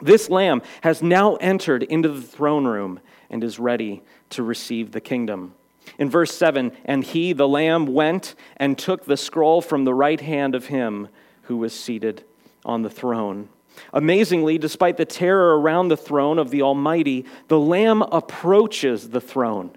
This 0.01 0.29
lamb 0.29 0.61
has 0.81 1.01
now 1.01 1.35
entered 1.37 1.83
into 1.83 2.09
the 2.09 2.21
throne 2.21 2.65
room 2.65 2.99
and 3.29 3.43
is 3.43 3.59
ready 3.59 4.03
to 4.29 4.43
receive 4.43 4.91
the 4.91 5.01
kingdom. 5.01 5.53
In 5.97 6.09
verse 6.09 6.33
7, 6.33 6.71
and 6.85 7.03
he, 7.03 7.33
the 7.33 7.47
lamb, 7.47 7.85
went 7.85 8.35
and 8.57 8.77
took 8.77 9.05
the 9.05 9.17
scroll 9.17 9.61
from 9.61 9.85
the 9.85 9.93
right 9.93 10.21
hand 10.21 10.53
of 10.53 10.67
him 10.67 11.07
who 11.43 11.57
was 11.57 11.77
seated 11.77 12.23
on 12.65 12.81
the 12.81 12.89
throne. 12.89 13.49
Amazingly, 13.93 14.57
despite 14.57 14.97
the 14.97 15.05
terror 15.05 15.59
around 15.59 15.87
the 15.87 15.97
throne 15.97 16.39
of 16.39 16.49
the 16.49 16.61
Almighty, 16.61 17.25
the 17.47 17.59
lamb 17.59 18.01
approaches 18.01 19.09
the 19.09 19.21
throne. 19.21 19.71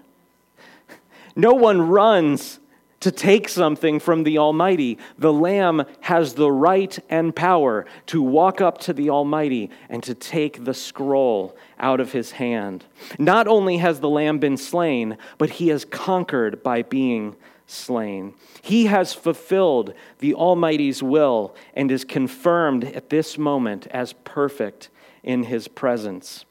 No 1.35 1.53
one 1.53 1.81
runs 1.81 2.59
to 3.01 3.11
take 3.11 3.49
something 3.49 3.99
from 3.99 4.23
the 4.23 4.37
Almighty. 4.37 4.97
The 5.17 5.33
Lamb 5.33 5.83
has 6.01 6.35
the 6.35 6.51
right 6.51 6.97
and 7.09 7.35
power 7.35 7.85
to 8.07 8.21
walk 8.21 8.61
up 8.61 8.77
to 8.79 8.93
the 8.93 9.09
Almighty 9.09 9.69
and 9.89 10.01
to 10.03 10.13
take 10.13 10.63
the 10.63 10.73
scroll 10.73 11.55
out 11.79 11.99
of 11.99 12.11
his 12.11 12.31
hand. 12.31 12.85
Not 13.19 13.47
only 13.47 13.77
has 13.77 13.99
the 13.99 14.09
Lamb 14.09 14.37
been 14.39 14.57
slain, 14.57 15.17
but 15.37 15.49
he 15.49 15.69
has 15.69 15.83
conquered 15.83 16.63
by 16.63 16.83
being 16.83 17.35
slain. 17.71 18.33
He 18.61 18.85
has 18.85 19.13
fulfilled 19.13 19.93
the 20.19 20.33
Almighty's 20.33 21.01
will 21.01 21.55
and 21.73 21.91
is 21.91 22.03
confirmed 22.03 22.83
at 22.83 23.09
this 23.09 23.37
moment 23.37 23.87
as 23.87 24.13
perfect 24.13 24.89
in 25.23 25.43
his 25.43 25.67
presence. 25.67 26.45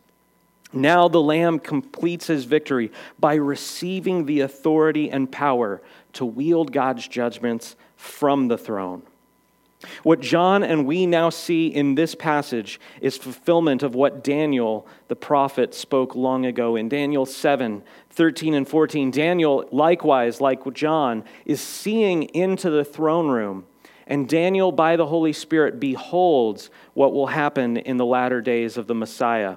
Now 0.73 1.09
the 1.09 1.21
Lamb 1.21 1.59
completes 1.59 2.29
his 2.29 2.45
victory 2.45 2.93
by 3.19 3.35
receiving 3.35 4.27
the 4.27 4.41
authority 4.41 5.11
and 5.11 5.31
power 5.31 5.83
to 6.15 6.25
wield 6.25 6.73
God's 6.73 7.09
judgments 7.09 7.75
from 7.97 8.49
the 8.49 8.59
throne. 8.59 9.03
What 10.03 10.21
John 10.21 10.63
and 10.63 10.87
we 10.87 11.07
now 11.07 11.31
see 11.31 11.69
in 11.69 11.95
this 11.95 12.15
passage 12.15 12.79
is 13.01 13.17
fulfillment 13.17 13.83
of 13.83 13.95
what 13.95 14.23
Daniel 14.23 14.87
the 15.09 15.17
prophet 15.17 15.75
spoke 15.75 16.15
long 16.15 16.45
ago 16.45 16.77
in 16.77 16.89
Daniel 16.89 17.25
7 17.25 17.83
13 18.11 18.55
and 18.55 18.69
14. 18.69 19.11
Daniel, 19.11 19.67
likewise, 19.71 20.41
like 20.41 20.61
John, 20.75 21.25
is 21.47 21.61
seeing 21.61 22.25
into 22.35 22.69
the 22.69 22.85
throne 22.85 23.29
room. 23.29 23.67
And 24.07 24.29
Daniel, 24.29 24.73
by 24.73 24.97
the 24.97 25.07
Holy 25.07 25.33
Spirit, 25.33 25.79
beholds 25.79 26.69
what 26.95 27.13
will 27.13 27.29
happen 27.29 27.77
in 27.77 27.97
the 27.97 28.05
latter 28.05 28.41
days 28.41 28.77
of 28.77 28.89
the 28.89 28.95
Messiah. 28.95 29.57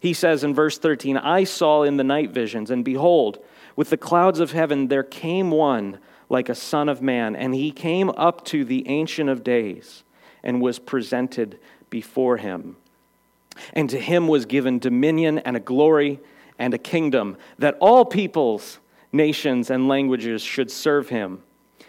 He 0.00 0.14
says 0.14 0.42
in 0.42 0.54
verse 0.54 0.78
13, 0.78 1.18
I 1.18 1.44
saw 1.44 1.82
in 1.82 1.98
the 1.98 2.04
night 2.04 2.30
visions, 2.30 2.70
and 2.70 2.84
behold, 2.84 3.38
with 3.76 3.90
the 3.90 3.96
clouds 3.96 4.40
of 4.40 4.52
heaven 4.52 4.88
there 4.88 5.04
came 5.04 5.50
one 5.50 5.98
like 6.32 6.48
a 6.48 6.54
son 6.54 6.88
of 6.88 7.02
man, 7.02 7.36
and 7.36 7.54
he 7.54 7.70
came 7.70 8.10
up 8.10 8.44
to 8.46 8.64
the 8.64 8.88
Ancient 8.88 9.28
of 9.28 9.44
Days 9.44 10.02
and 10.42 10.60
was 10.62 10.78
presented 10.78 11.58
before 11.90 12.38
him. 12.38 12.76
And 13.74 13.90
to 13.90 14.00
him 14.00 14.28
was 14.28 14.46
given 14.46 14.78
dominion 14.78 15.38
and 15.40 15.56
a 15.56 15.60
glory 15.60 16.20
and 16.58 16.72
a 16.72 16.78
kingdom 16.78 17.36
that 17.58 17.76
all 17.80 18.06
peoples, 18.06 18.78
nations, 19.12 19.68
and 19.68 19.88
languages 19.88 20.40
should 20.42 20.70
serve 20.70 21.10
him. 21.10 21.42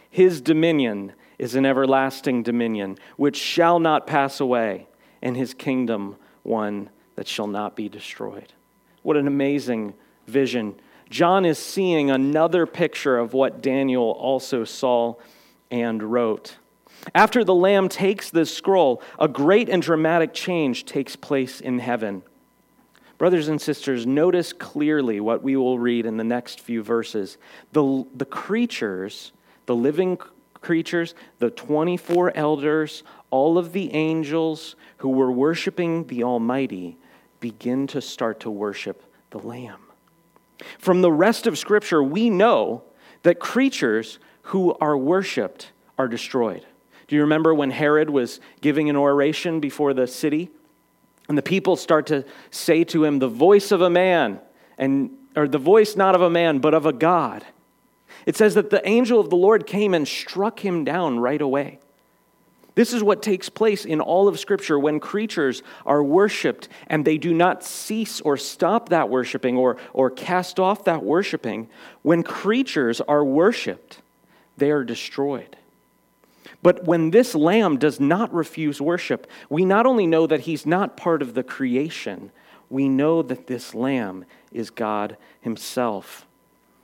His 0.09 0.41
dominion 0.41 1.13
is 1.39 1.55
an 1.55 1.65
everlasting 1.65 2.43
dominion 2.43 2.97
which 3.15 3.37
shall 3.37 3.79
not 3.79 4.05
pass 4.05 4.41
away, 4.41 4.87
and 5.21 5.37
his 5.37 5.53
kingdom 5.53 6.17
one 6.43 6.89
that 7.15 7.27
shall 7.27 7.47
not 7.47 7.77
be 7.77 7.87
destroyed. 7.87 8.51
What 9.03 9.15
an 9.15 9.27
amazing 9.27 9.93
vision. 10.27 10.75
John 11.13 11.45
is 11.45 11.59
seeing 11.59 12.09
another 12.09 12.65
picture 12.65 13.19
of 13.19 13.33
what 13.33 13.61
Daniel 13.61 14.17
also 14.17 14.63
saw 14.63 15.13
and 15.69 16.01
wrote. 16.01 16.57
After 17.13 17.43
the 17.43 17.53
Lamb 17.53 17.87
takes 17.87 18.31
this 18.31 18.51
scroll, 18.51 18.99
a 19.19 19.27
great 19.27 19.69
and 19.69 19.83
dramatic 19.83 20.33
change 20.33 20.85
takes 20.85 21.15
place 21.15 21.61
in 21.61 21.77
heaven. 21.77 22.23
Brothers 23.19 23.47
and 23.47 23.61
sisters, 23.61 24.07
notice 24.07 24.53
clearly 24.53 25.19
what 25.19 25.43
we 25.43 25.55
will 25.55 25.77
read 25.77 26.07
in 26.07 26.17
the 26.17 26.23
next 26.23 26.59
few 26.59 26.81
verses. 26.81 27.37
The, 27.73 28.07
the 28.15 28.25
creatures, 28.25 29.33
the 29.67 29.75
living 29.75 30.17
creatures, 30.61 31.13
the 31.37 31.51
24 31.51 32.35
elders, 32.35 33.03
all 33.29 33.59
of 33.59 33.71
the 33.71 33.93
angels 33.93 34.75
who 34.97 35.09
were 35.09 35.31
worshiping 35.31 36.07
the 36.07 36.23
Almighty 36.23 36.97
begin 37.39 37.85
to 37.85 38.01
start 38.01 38.39
to 38.39 38.49
worship 38.49 39.03
the 39.29 39.37
Lamb. 39.37 39.82
From 40.79 41.01
the 41.01 41.11
rest 41.11 41.47
of 41.47 41.57
Scripture, 41.57 42.01
we 42.01 42.29
know 42.29 42.83
that 43.23 43.39
creatures 43.39 44.19
who 44.43 44.73
are 44.81 44.97
worshiped 44.97 45.71
are 45.97 46.07
destroyed. 46.07 46.65
Do 47.07 47.15
you 47.15 47.21
remember 47.21 47.53
when 47.53 47.71
Herod 47.71 48.09
was 48.09 48.39
giving 48.61 48.89
an 48.89 48.95
oration 48.95 49.59
before 49.59 49.93
the 49.93 50.07
city? 50.07 50.49
And 51.29 51.37
the 51.37 51.41
people 51.41 51.75
start 51.75 52.07
to 52.07 52.25
say 52.51 52.83
to 52.85 53.03
him, 53.03 53.19
the 53.19 53.27
voice 53.27 53.71
of 53.71 53.81
a 53.81 53.89
man, 53.89 54.39
and, 54.77 55.11
or 55.35 55.47
the 55.47 55.57
voice 55.57 55.95
not 55.95 56.15
of 56.15 56.21
a 56.21 56.29
man, 56.29 56.59
but 56.59 56.73
of 56.73 56.85
a 56.85 56.93
God. 56.93 57.45
It 58.25 58.35
says 58.35 58.55
that 58.55 58.69
the 58.69 58.85
angel 58.87 59.19
of 59.19 59.29
the 59.29 59.35
Lord 59.35 59.65
came 59.65 59.93
and 59.93 60.07
struck 60.07 60.59
him 60.59 60.83
down 60.83 61.19
right 61.19 61.41
away. 61.41 61.79
This 62.75 62.91
is 62.91 63.03
what 63.03 63.21
takes 63.21 63.49
place 63.49 63.85
in 63.85 64.01
all 64.01 64.27
of 64.27 64.39
Scripture 64.39 64.79
when 64.79 64.99
creatures 64.99 65.61
are 65.85 66.03
worshiped 66.03 66.67
and 66.87 67.05
they 67.05 67.17
do 67.17 67.33
not 67.33 67.63
cease 67.63 68.19
or 68.21 68.35
stop 68.35 68.89
that 68.89 69.09
worshiping 69.09 69.57
or, 69.57 69.77
or 69.93 70.09
cast 70.09 70.59
off 70.59 70.85
that 70.85 71.03
worshiping. 71.03 71.69
When 72.01 72.23
creatures 72.23 72.99
are 73.01 73.23
worshiped, 73.23 73.99
they 74.57 74.71
are 74.71 74.83
destroyed. 74.83 75.55
But 76.63 76.85
when 76.85 77.11
this 77.11 77.35
lamb 77.35 77.77
does 77.77 77.99
not 77.99 78.33
refuse 78.33 78.81
worship, 78.81 79.29
we 79.49 79.65
not 79.65 79.85
only 79.85 80.07
know 80.07 80.25
that 80.25 80.41
he's 80.41 80.65
not 80.65 80.97
part 80.97 81.21
of 81.21 81.33
the 81.35 81.43
creation, 81.43 82.31
we 82.69 82.89
know 82.89 83.21
that 83.21 83.47
this 83.47 83.75
lamb 83.75 84.25
is 84.51 84.69
God 84.69 85.17
himself. 85.41 86.25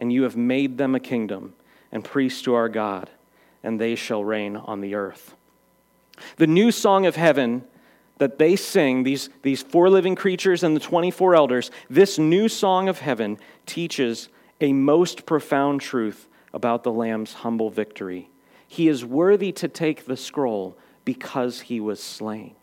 and 0.00 0.12
you 0.12 0.24
have 0.24 0.36
made 0.36 0.76
them 0.76 0.96
a 0.96 1.00
kingdom 1.00 1.54
and 1.92 2.04
priests 2.04 2.42
to 2.42 2.54
our 2.54 2.68
God, 2.68 3.08
and 3.62 3.80
they 3.80 3.94
shall 3.94 4.24
reign 4.24 4.56
on 4.56 4.80
the 4.80 4.96
earth. 4.96 5.36
The 6.36 6.48
new 6.48 6.72
song 6.72 7.06
of 7.06 7.14
heaven 7.14 7.62
that 8.18 8.38
they 8.38 8.56
sing, 8.56 9.04
these, 9.04 9.30
these 9.42 9.62
four 9.62 9.88
living 9.88 10.16
creatures 10.16 10.64
and 10.64 10.74
the 10.74 10.80
24 10.80 11.36
elders, 11.36 11.70
this 11.88 12.18
new 12.18 12.48
song 12.48 12.88
of 12.88 12.98
heaven 12.98 13.38
teaches 13.64 14.28
a 14.60 14.72
most 14.72 15.24
profound 15.24 15.80
truth 15.80 16.26
about 16.52 16.82
the 16.82 16.92
Lamb's 16.92 17.34
humble 17.34 17.70
victory 17.70 18.28
he 18.70 18.86
is 18.86 19.04
worthy 19.04 19.50
to 19.50 19.66
take 19.66 20.06
the 20.06 20.16
scroll 20.16 20.78
because 21.04 21.62
he 21.62 21.80
was 21.80 22.00
slain. 22.00 22.54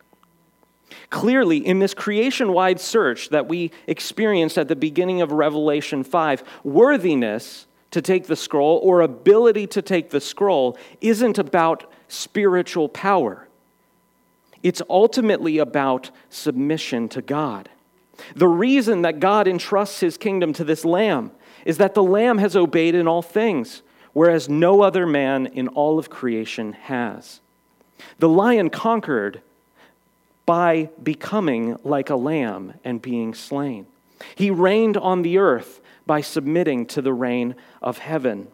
Clearly, 1.10 1.58
in 1.58 1.80
this 1.80 1.94
creation 1.94 2.54
wide 2.54 2.80
search 2.80 3.30
that 3.30 3.48
we 3.48 3.72
experienced 3.88 4.58
at 4.58 4.68
the 4.68 4.76
beginning 4.76 5.22
of 5.22 5.32
Revelation 5.32 6.04
5, 6.04 6.44
worthiness 6.64 7.68
to 7.92 8.02
take 8.02 8.28
the 8.28 8.36
scroll 8.36 8.80
or 8.84 9.02
ability 9.02 9.68
to 9.68 9.82
take 9.82 10.10
the 10.10 10.22
scroll 10.22 10.78
isn't 11.02 11.38
about 11.38 11.92
spiritual 12.08 12.90
power. 12.90 13.48
It's 14.64 14.82
ultimately 14.90 15.58
about 15.58 16.12
submission 16.30 17.10
to 17.10 17.22
God. 17.22 17.70
The 18.36 18.48
reason 18.48 19.04
that 19.04 19.20
God 19.20 19.48
entrusts 19.48 20.00
his 20.00 20.18
kingdom 20.18 20.52
to 20.54 20.64
this 20.64 20.84
lamb 20.84 21.32
is 21.66 21.78
that 21.78 21.94
the 21.94 22.04
lamb 22.04 22.40
has 22.40 22.56
obeyed 22.56 22.96
in 22.96 23.08
all 23.08 23.22
things 23.22 23.82
whereas 24.18 24.50
no 24.50 24.82
other 24.82 25.06
man 25.06 25.46
in 25.46 25.68
all 25.68 26.00
of 26.00 26.10
creation 26.10 26.74
has. 26.74 27.40
The 28.18 28.28
lion 28.28 28.72
conquered 28.72 29.44
by 30.48 30.90
becoming 31.04 31.78
like 31.84 32.10
a 32.10 32.16
lamb 32.16 32.74
and 32.84 33.00
being 33.02 33.36
slain. 33.36 33.86
He 34.34 34.50
reigned 34.50 34.98
on 34.98 35.22
the 35.22 35.38
earth 35.38 35.80
by 36.08 36.22
submitting 36.22 36.88
to 36.88 37.04
the 37.04 37.14
reign 37.14 37.54
of 37.82 38.00
heaven. 38.00 38.48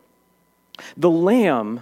The 0.97 1.09
lamb, 1.09 1.81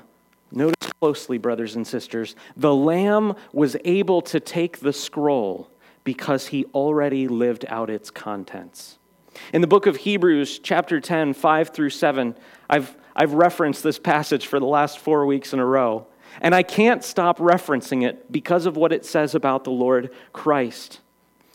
notice 0.51 0.91
closely, 0.99 1.39
brothers 1.39 1.75
and 1.75 1.87
sisters, 1.87 2.35
the 2.55 2.75
lamb 2.75 3.35
was 3.53 3.75
able 3.83 4.21
to 4.23 4.39
take 4.39 4.81
the 4.81 4.93
scroll 4.93 5.71
because 6.03 6.47
he 6.47 6.65
already 6.65 7.27
lived 7.27 7.65
out 7.69 7.89
its 7.89 8.11
contents. 8.11 8.99
In 9.53 9.61
the 9.61 9.67
book 9.67 9.87
of 9.87 9.95
Hebrews, 9.95 10.59
chapter 10.59 10.99
10, 10.99 11.33
5 11.33 11.69
through 11.69 11.89
7, 11.89 12.35
I've 12.69 12.95
I've 13.15 13.33
referenced 13.33 13.83
this 13.83 13.99
passage 13.99 14.47
for 14.47 14.59
the 14.59 14.65
last 14.65 14.99
four 14.99 15.25
weeks 15.25 15.53
in 15.53 15.59
a 15.59 15.65
row, 15.65 16.07
and 16.39 16.55
I 16.55 16.63
can't 16.63 17.03
stop 17.03 17.39
referencing 17.39 18.05
it 18.05 18.31
because 18.31 18.65
of 18.65 18.77
what 18.77 18.93
it 18.93 19.05
says 19.05 19.35
about 19.35 19.63
the 19.63 19.71
Lord 19.71 20.11
Christ. 20.31 21.01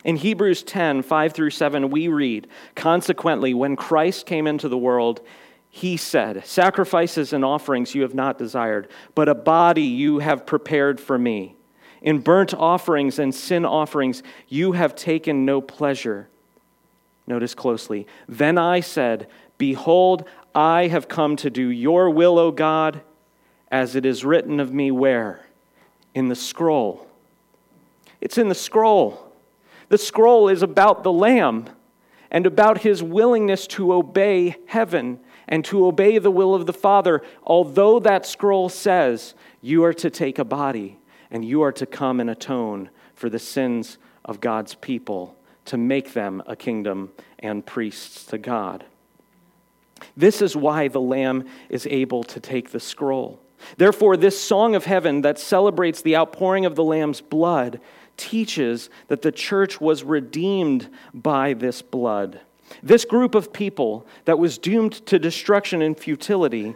In 0.05 0.17
Hebrews 0.17 0.63
10 0.63 1.03
5 1.03 1.33
through 1.33 1.51
7, 1.51 1.91
we 1.91 2.09
read, 2.09 2.47
Consequently, 2.75 3.55
when 3.55 3.77
Christ 3.77 4.27
came 4.27 4.47
into 4.47 4.69
the 4.69 4.79
world, 4.79 5.21
he 5.69 5.97
said, 5.97 6.47
Sacrifices 6.47 7.33
and 7.33 7.45
offerings 7.45 7.95
you 7.95 8.03
have 8.03 8.15
not 8.15 8.39
desired, 8.39 8.89
but 9.15 9.29
a 9.29 9.35
body 9.35 9.83
you 9.83 10.21
have 10.21 10.47
prepared 10.47 11.01
for 11.01 11.19
me. 11.19 11.57
In 12.03 12.21
burnt 12.21 12.55
offerings 12.55 13.19
and 13.19 13.35
sin 13.35 13.65
offerings 13.65 14.23
you 14.49 14.73
have 14.73 14.95
taken 14.95 15.45
no 15.45 15.61
pleasure. 15.61 16.29
Notice 17.27 17.55
closely. 17.55 18.07
Then 18.29 18.59
I 18.59 18.81
said, 18.81 19.27
Behold, 19.59 20.25
I 20.55 20.87
have 20.87 21.09
come 21.09 21.37
to 21.37 21.51
do 21.51 21.69
your 21.69 22.11
will, 22.11 22.39
O 22.39 22.53
God, 22.53 23.03
as 23.71 23.97
it 23.97 24.07
is 24.07 24.25
written 24.25 24.61
of 24.61 24.73
me 24.73 24.91
where? 24.91 25.47
In 26.15 26.29
the 26.29 26.35
scroll. 26.35 27.07
It's 28.21 28.39
in 28.39 28.49
the 28.49 28.55
scroll. 28.55 29.33
The 29.89 29.99
scroll 29.99 30.49
is 30.49 30.63
about 30.63 31.03
the 31.03 31.13
Lamb 31.13 31.69
and 32.31 32.47
about 32.47 32.79
his 32.79 33.03
willingness 33.03 33.67
to 33.69 33.93
obey 33.93 34.57
heaven 34.67 35.21
and 35.49 35.65
to 35.65 35.87
obey 35.87 36.19
the 36.19 36.31
will 36.31 36.55
of 36.55 36.67
the 36.67 36.73
Father, 36.73 37.23
although 37.45 38.01
that 38.01 38.27
scroll 38.27 38.69
says 38.69 39.35
you 39.61 39.85
are 39.85 39.95
to 39.95 40.11
take 40.11 40.39
a 40.39 40.45
body 40.45 40.99
and 41.31 41.45
you 41.45 41.63
are 41.63 41.73
to 41.73 41.87
come 41.87 42.21
and 42.21 42.31
atone 42.31 42.91
for 43.15 43.31
the 43.31 43.39
sins 43.39 43.99
of 44.25 44.41
God's 44.41 44.75
people, 44.75 45.37
to 45.67 45.77
make 45.77 46.13
them 46.13 46.43
a 46.47 46.57
kingdom 46.57 47.13
and 47.39 47.65
priests 47.65 48.25
to 48.27 48.39
God. 48.39 48.85
This 50.17 50.43
is 50.43 50.57
why 50.57 50.89
the 50.89 51.01
Lamb 51.01 51.45
is 51.69 51.87
able 51.87 52.23
to 52.25 52.41
take 52.41 52.71
the 52.71 52.81
scroll. 52.81 53.41
Therefore, 53.77 54.17
this 54.17 54.41
song 54.41 54.75
of 54.75 54.85
heaven 54.85 55.23
that 55.23 55.39
celebrates 55.39 56.03
the 56.03 56.17
outpouring 56.17 56.65
of 56.65 56.75
the 56.75 56.85
Lamb's 56.85 57.21
blood 57.21 57.81
teaches 58.17 58.89
that 59.09 59.23
the 59.23 59.33
church 59.33 59.81
was 59.81 60.05
redeemed 60.05 60.89
by 61.13 61.53
this 61.53 61.83
blood. 61.83 62.41
This 62.83 63.05
group 63.05 63.35
of 63.35 63.53
people 63.53 64.07
that 64.25 64.39
was 64.39 64.59
doomed 64.59 64.93
to 65.07 65.19
destruction 65.19 65.83
and 65.83 65.99
futility 65.99 66.75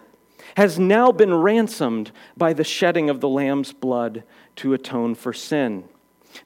has 0.56 0.78
now 0.78 1.12
been 1.12 1.34
ransomed 1.34 2.12
by 2.36 2.52
the 2.52 2.64
shedding 2.64 3.10
of 3.10 3.20
the 3.20 3.28
Lamb's 3.28 3.72
blood 3.72 4.24
to 4.56 4.72
atone 4.74 5.14
for 5.14 5.32
sin. 5.32 5.84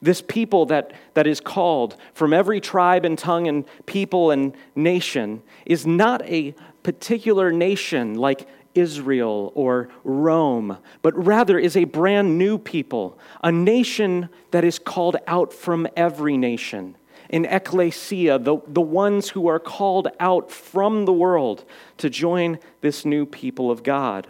This 0.01 0.21
people 0.21 0.65
that, 0.67 0.93
that 1.13 1.27
is 1.27 1.39
called 1.39 1.95
from 2.13 2.33
every 2.33 2.59
tribe 2.59 3.05
and 3.05 3.17
tongue 3.17 3.47
and 3.47 3.65
people 3.85 4.31
and 4.31 4.55
nation 4.75 5.43
is 5.65 5.85
not 5.85 6.23
a 6.23 6.55
particular 6.83 7.51
nation 7.51 8.15
like 8.15 8.47
Israel 8.75 9.51
or 9.55 9.89
Rome, 10.03 10.77
but 11.01 11.25
rather 11.25 11.57
is 11.57 11.75
a 11.75 11.85
brand 11.85 12.37
new 12.37 12.57
people, 12.57 13.17
a 13.43 13.51
nation 13.51 14.29
that 14.51 14.63
is 14.63 14.77
called 14.77 15.17
out 15.25 15.51
from 15.53 15.87
every 15.95 16.37
nation. 16.37 16.95
In 17.29 17.45
ecclesia, 17.45 18.37
the, 18.37 18.57
the 18.67 18.81
ones 18.81 19.29
who 19.29 19.47
are 19.47 19.59
called 19.59 20.09
out 20.19 20.51
from 20.51 21.05
the 21.05 21.13
world 21.13 21.65
to 21.97 22.09
join 22.09 22.59
this 22.81 23.03
new 23.03 23.25
people 23.25 23.71
of 23.71 23.81
God. 23.81 24.27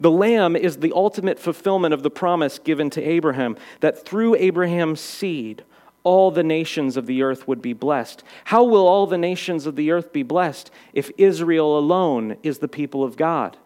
The 0.00 0.10
Lamb 0.10 0.56
is 0.56 0.78
the 0.78 0.92
ultimate 0.92 1.38
fulfillment 1.38 1.94
of 1.94 2.02
the 2.02 2.10
promise 2.10 2.58
given 2.58 2.90
to 2.90 3.02
Abraham 3.02 3.56
that 3.80 4.04
through 4.04 4.34
Abraham's 4.34 5.00
seed, 5.00 5.62
all 6.02 6.30
the 6.30 6.42
nations 6.42 6.96
of 6.96 7.06
the 7.06 7.22
earth 7.22 7.48
would 7.48 7.62
be 7.62 7.72
blessed. 7.72 8.22
How 8.44 8.62
will 8.62 8.86
all 8.86 9.06
the 9.06 9.18
nations 9.18 9.66
of 9.66 9.74
the 9.74 9.90
earth 9.90 10.12
be 10.12 10.22
blessed 10.22 10.70
if 10.92 11.10
Israel 11.16 11.78
alone 11.78 12.36
is 12.42 12.58
the 12.58 12.68
people 12.68 13.02
of 13.02 13.16
God? 13.16 13.56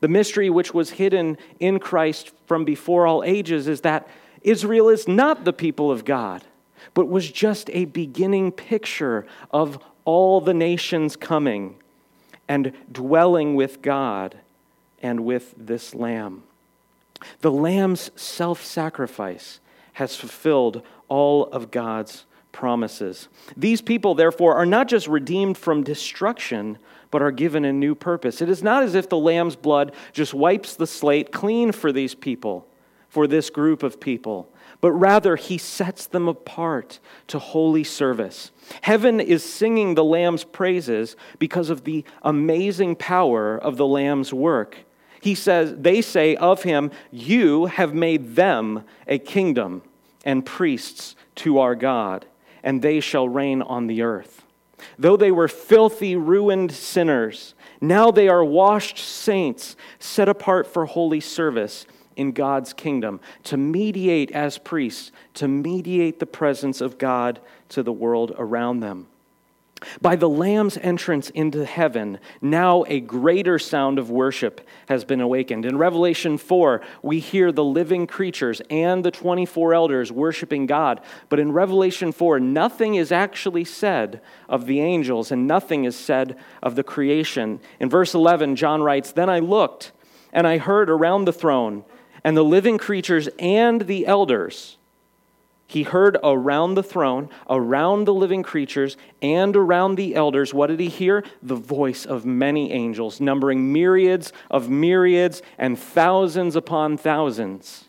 The 0.00 0.08
mystery 0.08 0.50
which 0.50 0.74
was 0.74 0.90
hidden 0.90 1.38
in 1.58 1.78
Christ 1.78 2.32
from 2.46 2.64
before 2.64 3.06
all 3.06 3.24
ages 3.24 3.66
is 3.66 3.80
that 3.82 4.08
Israel 4.42 4.88
is 4.88 5.08
not 5.08 5.44
the 5.44 5.52
people 5.52 5.90
of 5.90 6.04
God, 6.04 6.44
but 6.94 7.08
was 7.08 7.30
just 7.30 7.70
a 7.72 7.86
beginning 7.86 8.52
picture 8.52 9.26
of 9.50 9.78
all 10.04 10.40
the 10.40 10.54
nations 10.54 11.16
coming 11.16 11.76
and 12.48 12.72
dwelling 12.92 13.56
with 13.56 13.82
God 13.82 14.36
and 15.02 15.24
with 15.24 15.54
this 15.56 15.94
Lamb. 15.94 16.42
The 17.40 17.50
Lamb's 17.50 18.10
self 18.14 18.64
sacrifice 18.64 19.60
has 19.94 20.14
fulfilled 20.14 20.82
all 21.08 21.46
of 21.46 21.70
God's 21.70 22.25
promises. 22.56 23.28
These 23.54 23.82
people, 23.82 24.14
therefore, 24.14 24.54
are 24.54 24.64
not 24.64 24.88
just 24.88 25.08
redeemed 25.08 25.58
from 25.58 25.84
destruction, 25.84 26.78
but 27.10 27.20
are 27.20 27.30
given 27.30 27.66
a 27.66 27.72
new 27.72 27.94
purpose. 27.94 28.40
It 28.40 28.48
is 28.48 28.62
not 28.62 28.82
as 28.82 28.94
if 28.94 29.10
the 29.10 29.18
Lamb's 29.18 29.56
blood 29.56 29.92
just 30.14 30.32
wipes 30.32 30.74
the 30.74 30.86
slate 30.86 31.32
clean 31.32 31.70
for 31.70 31.92
these 31.92 32.14
people, 32.14 32.66
for 33.10 33.26
this 33.26 33.50
group 33.50 33.82
of 33.82 34.00
people, 34.00 34.50
but 34.80 34.92
rather 34.92 35.36
he 35.36 35.58
sets 35.58 36.06
them 36.06 36.28
apart 36.28 36.98
to 37.26 37.38
holy 37.38 37.84
service. 37.84 38.52
Heaven 38.80 39.20
is 39.20 39.44
singing 39.44 39.94
the 39.94 40.04
Lamb's 40.04 40.42
praises 40.42 41.14
because 41.38 41.68
of 41.68 41.84
the 41.84 42.06
amazing 42.22 42.96
power 42.96 43.58
of 43.58 43.76
the 43.76 43.86
Lamb's 43.86 44.32
work. 44.32 44.78
He 45.20 45.34
says, 45.34 45.74
they 45.76 46.00
say 46.00 46.36
of 46.36 46.62
him, 46.62 46.90
You 47.10 47.66
have 47.66 47.92
made 47.92 48.34
them 48.34 48.84
a 49.06 49.18
kingdom 49.18 49.82
and 50.24 50.46
priests 50.46 51.16
to 51.36 51.58
our 51.58 51.74
God, 51.74 52.26
and 52.66 52.82
they 52.82 52.98
shall 52.98 53.28
reign 53.28 53.62
on 53.62 53.86
the 53.86 54.02
earth. 54.02 54.44
Though 54.98 55.16
they 55.16 55.30
were 55.30 55.48
filthy, 55.48 56.16
ruined 56.16 56.72
sinners, 56.72 57.54
now 57.80 58.10
they 58.10 58.28
are 58.28 58.44
washed 58.44 58.98
saints, 58.98 59.76
set 60.00 60.28
apart 60.28 60.66
for 60.66 60.84
holy 60.84 61.20
service 61.20 61.86
in 62.16 62.32
God's 62.32 62.72
kingdom, 62.72 63.20
to 63.44 63.56
mediate 63.56 64.32
as 64.32 64.58
priests, 64.58 65.12
to 65.34 65.46
mediate 65.46 66.18
the 66.18 66.26
presence 66.26 66.80
of 66.80 66.98
God 66.98 67.40
to 67.68 67.84
the 67.84 67.92
world 67.92 68.34
around 68.36 68.80
them. 68.80 69.06
By 70.00 70.16
the 70.16 70.28
Lamb's 70.28 70.78
entrance 70.78 71.28
into 71.30 71.66
heaven, 71.66 72.18
now 72.40 72.84
a 72.88 72.98
greater 72.98 73.58
sound 73.58 73.98
of 73.98 74.10
worship 74.10 74.66
has 74.88 75.04
been 75.04 75.20
awakened. 75.20 75.66
In 75.66 75.76
Revelation 75.76 76.38
4, 76.38 76.80
we 77.02 77.20
hear 77.20 77.52
the 77.52 77.64
living 77.64 78.06
creatures 78.06 78.62
and 78.70 79.04
the 79.04 79.10
24 79.10 79.74
elders 79.74 80.10
worshiping 80.10 80.64
God. 80.64 81.02
But 81.28 81.40
in 81.40 81.52
Revelation 81.52 82.12
4, 82.12 82.40
nothing 82.40 82.94
is 82.94 83.12
actually 83.12 83.64
said 83.64 84.22
of 84.48 84.64
the 84.64 84.80
angels 84.80 85.30
and 85.30 85.46
nothing 85.46 85.84
is 85.84 85.96
said 85.96 86.36
of 86.62 86.74
the 86.74 86.84
creation. 86.84 87.60
In 87.78 87.90
verse 87.90 88.14
11, 88.14 88.56
John 88.56 88.82
writes 88.82 89.12
Then 89.12 89.28
I 89.28 89.40
looked, 89.40 89.92
and 90.32 90.46
I 90.46 90.56
heard 90.56 90.88
around 90.88 91.26
the 91.26 91.34
throne, 91.34 91.84
and 92.24 92.34
the 92.34 92.42
living 92.42 92.78
creatures 92.78 93.28
and 93.38 93.82
the 93.82 94.06
elders 94.06 94.78
he 95.66 95.82
heard 95.82 96.16
around 96.22 96.74
the 96.74 96.82
throne, 96.82 97.28
around 97.50 98.04
the 98.04 98.14
living 98.14 98.42
creatures, 98.42 98.96
and 99.20 99.56
around 99.56 99.96
the 99.96 100.14
elders. 100.14 100.54
What 100.54 100.68
did 100.68 100.78
he 100.78 100.88
hear? 100.88 101.24
The 101.42 101.56
voice 101.56 102.06
of 102.06 102.24
many 102.24 102.72
angels, 102.72 103.20
numbering 103.20 103.72
myriads 103.72 104.32
of 104.50 104.70
myriads 104.70 105.42
and 105.58 105.78
thousands 105.78 106.54
upon 106.54 106.96
thousands. 106.96 107.86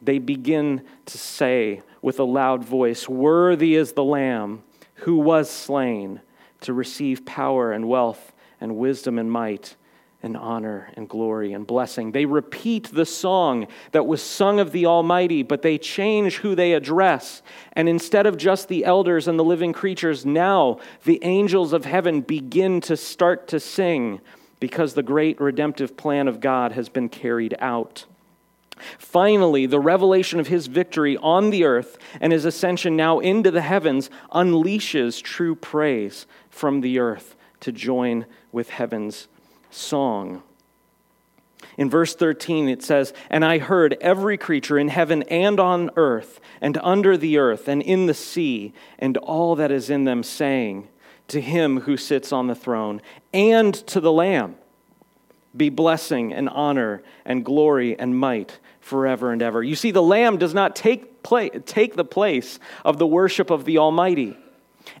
They 0.00 0.18
begin 0.18 0.82
to 1.06 1.18
say 1.18 1.82
with 2.00 2.18
a 2.18 2.24
loud 2.24 2.64
voice 2.64 3.08
Worthy 3.08 3.74
is 3.74 3.92
the 3.92 4.04
Lamb 4.04 4.62
who 4.94 5.16
was 5.16 5.50
slain 5.50 6.20
to 6.62 6.72
receive 6.72 7.26
power 7.26 7.72
and 7.72 7.88
wealth 7.88 8.32
and 8.60 8.76
wisdom 8.76 9.18
and 9.18 9.30
might 9.30 9.76
and 10.22 10.36
honor 10.36 10.90
and 10.94 11.08
glory 11.08 11.52
and 11.52 11.66
blessing. 11.66 12.10
They 12.10 12.26
repeat 12.26 12.90
the 12.92 13.06
song 13.06 13.68
that 13.92 14.06
was 14.06 14.20
sung 14.20 14.58
of 14.58 14.72
the 14.72 14.86
Almighty, 14.86 15.42
but 15.42 15.62
they 15.62 15.78
change 15.78 16.38
who 16.38 16.54
they 16.54 16.72
address. 16.72 17.40
And 17.74 17.88
instead 17.88 18.26
of 18.26 18.36
just 18.36 18.68
the 18.68 18.84
elders 18.84 19.28
and 19.28 19.38
the 19.38 19.44
living 19.44 19.72
creatures, 19.72 20.26
now 20.26 20.80
the 21.04 21.20
angels 21.22 21.72
of 21.72 21.84
heaven 21.84 22.20
begin 22.20 22.80
to 22.82 22.96
start 22.96 23.46
to 23.48 23.60
sing 23.60 24.20
because 24.58 24.94
the 24.94 25.04
great 25.04 25.40
redemptive 25.40 25.96
plan 25.96 26.26
of 26.26 26.40
God 26.40 26.72
has 26.72 26.88
been 26.88 27.08
carried 27.08 27.54
out. 27.60 28.04
Finally, 28.98 29.66
the 29.66 29.80
revelation 29.80 30.40
of 30.40 30.48
his 30.48 30.66
victory 30.66 31.16
on 31.18 31.50
the 31.50 31.64
earth 31.64 31.96
and 32.20 32.32
his 32.32 32.44
ascension 32.44 32.96
now 32.96 33.18
into 33.18 33.50
the 33.50 33.60
heavens 33.60 34.10
unleashes 34.32 35.22
true 35.22 35.54
praise 35.54 36.26
from 36.50 36.80
the 36.80 36.98
earth 36.98 37.36
to 37.60 37.72
join 37.72 38.24
with 38.52 38.70
heaven's 38.70 39.28
song. 39.70 40.42
In 41.76 41.88
verse 41.88 42.14
13, 42.14 42.68
it 42.68 42.82
says, 42.82 43.12
And 43.30 43.44
I 43.44 43.58
heard 43.58 43.96
every 44.00 44.36
creature 44.36 44.78
in 44.78 44.88
heaven 44.88 45.22
and 45.24 45.60
on 45.60 45.90
earth, 45.96 46.40
and 46.60 46.76
under 46.82 47.16
the 47.16 47.38
earth, 47.38 47.68
and 47.68 47.80
in 47.82 48.06
the 48.06 48.14
sea, 48.14 48.72
and 48.98 49.16
all 49.16 49.54
that 49.56 49.70
is 49.70 49.88
in 49.88 50.04
them, 50.04 50.22
saying, 50.22 50.88
To 51.28 51.40
him 51.40 51.80
who 51.80 51.96
sits 51.96 52.32
on 52.32 52.48
the 52.48 52.54
throne, 52.54 53.00
and 53.32 53.74
to 53.88 54.00
the 54.00 54.12
Lamb, 54.12 54.56
be 55.56 55.68
blessing 55.68 56.32
and 56.32 56.48
honor 56.48 57.02
and 57.24 57.44
glory 57.44 57.98
and 57.98 58.18
might 58.18 58.58
forever 58.80 59.32
and 59.32 59.42
ever. 59.42 59.62
You 59.62 59.76
see, 59.76 59.90
the 59.90 60.02
Lamb 60.02 60.38
does 60.38 60.54
not 60.54 60.74
take, 60.74 61.22
take 61.64 61.94
the 61.94 62.04
place 62.04 62.58
of 62.84 62.98
the 62.98 63.06
worship 63.06 63.50
of 63.50 63.64
the 63.64 63.78
Almighty. 63.78 64.36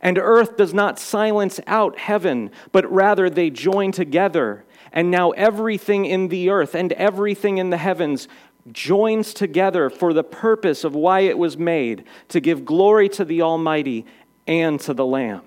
And 0.00 0.18
earth 0.18 0.56
does 0.56 0.72
not 0.72 0.98
silence 0.98 1.60
out 1.66 1.98
heaven, 1.98 2.50
but 2.72 2.90
rather 2.90 3.28
they 3.28 3.50
join 3.50 3.92
together. 3.92 4.64
And 4.92 5.10
now 5.10 5.30
everything 5.32 6.06
in 6.06 6.28
the 6.28 6.50
earth 6.50 6.74
and 6.74 6.92
everything 6.92 7.58
in 7.58 7.70
the 7.70 7.76
heavens 7.76 8.28
joins 8.72 9.34
together 9.34 9.90
for 9.90 10.12
the 10.12 10.24
purpose 10.24 10.84
of 10.84 10.94
why 10.94 11.20
it 11.20 11.38
was 11.38 11.56
made 11.56 12.04
to 12.28 12.40
give 12.40 12.64
glory 12.64 13.08
to 13.10 13.24
the 13.24 13.42
Almighty 13.42 14.06
and 14.46 14.80
to 14.80 14.94
the 14.94 15.06
Lamb. 15.06 15.42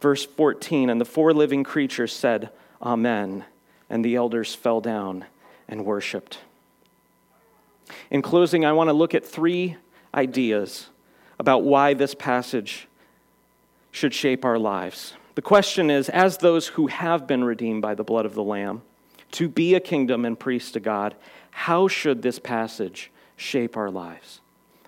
Verse 0.00 0.24
14 0.24 0.90
And 0.90 1.00
the 1.00 1.04
four 1.04 1.32
living 1.32 1.64
creatures 1.64 2.12
said, 2.12 2.50
Amen. 2.82 3.44
And 3.88 4.04
the 4.04 4.16
elders 4.16 4.54
fell 4.54 4.80
down 4.80 5.24
and 5.68 5.84
worshiped. 5.84 6.38
In 8.10 8.22
closing, 8.22 8.64
I 8.64 8.72
want 8.72 8.88
to 8.88 8.94
look 8.94 9.14
at 9.14 9.26
three 9.26 9.76
ideas 10.14 10.88
about 11.40 11.64
why 11.64 11.94
this 11.94 12.14
passage 12.14 12.86
should 13.90 14.12
shape 14.12 14.44
our 14.44 14.58
lives. 14.58 15.14
The 15.36 15.42
question 15.42 15.90
is 15.90 16.10
as 16.10 16.36
those 16.36 16.66
who 16.66 16.88
have 16.88 17.26
been 17.26 17.42
redeemed 17.42 17.80
by 17.80 17.94
the 17.94 18.04
blood 18.04 18.26
of 18.26 18.34
the 18.34 18.42
Lamb, 18.42 18.82
to 19.32 19.48
be 19.48 19.74
a 19.74 19.80
kingdom 19.80 20.26
and 20.26 20.38
priest 20.38 20.74
to 20.74 20.80
God, 20.80 21.16
how 21.50 21.88
should 21.88 22.20
this 22.20 22.38
passage 22.38 23.10
shape 23.36 23.78
our 23.78 23.90
lives? 23.90 24.42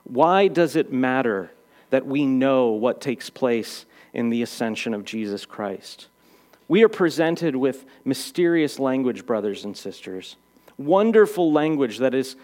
Why 0.04 0.46
does 0.46 0.76
it 0.76 0.92
matter 0.92 1.50
that 1.88 2.04
we 2.06 2.26
know 2.26 2.68
what 2.68 3.00
takes 3.00 3.30
place 3.30 3.86
in 4.12 4.28
the 4.28 4.42
ascension 4.42 4.92
of 4.92 5.06
Jesus 5.06 5.46
Christ? 5.46 6.08
We 6.68 6.84
are 6.84 6.88
presented 6.90 7.56
with 7.56 7.86
mysterious 8.04 8.78
language, 8.78 9.24
brothers 9.24 9.64
and 9.64 9.74
sisters. 9.74 10.36
Wonderful 10.76 11.50
language 11.50 11.96
that 11.98 12.12
is, 12.12 12.36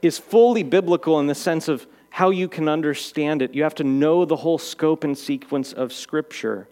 is 0.00 0.16
fully 0.16 0.62
biblical 0.62 1.18
in 1.18 1.26
the 1.26 1.34
sense 1.34 1.66
of 1.66 1.88
how 2.16 2.30
you 2.30 2.48
can 2.48 2.66
understand 2.66 3.42
it. 3.42 3.54
You 3.54 3.62
have 3.62 3.74
to 3.74 3.84
know 3.84 4.24
the 4.24 4.36
whole 4.36 4.56
scope 4.56 5.04
and 5.04 5.18
sequence 5.18 5.74
of 5.74 5.92
Scripture. 5.92 6.66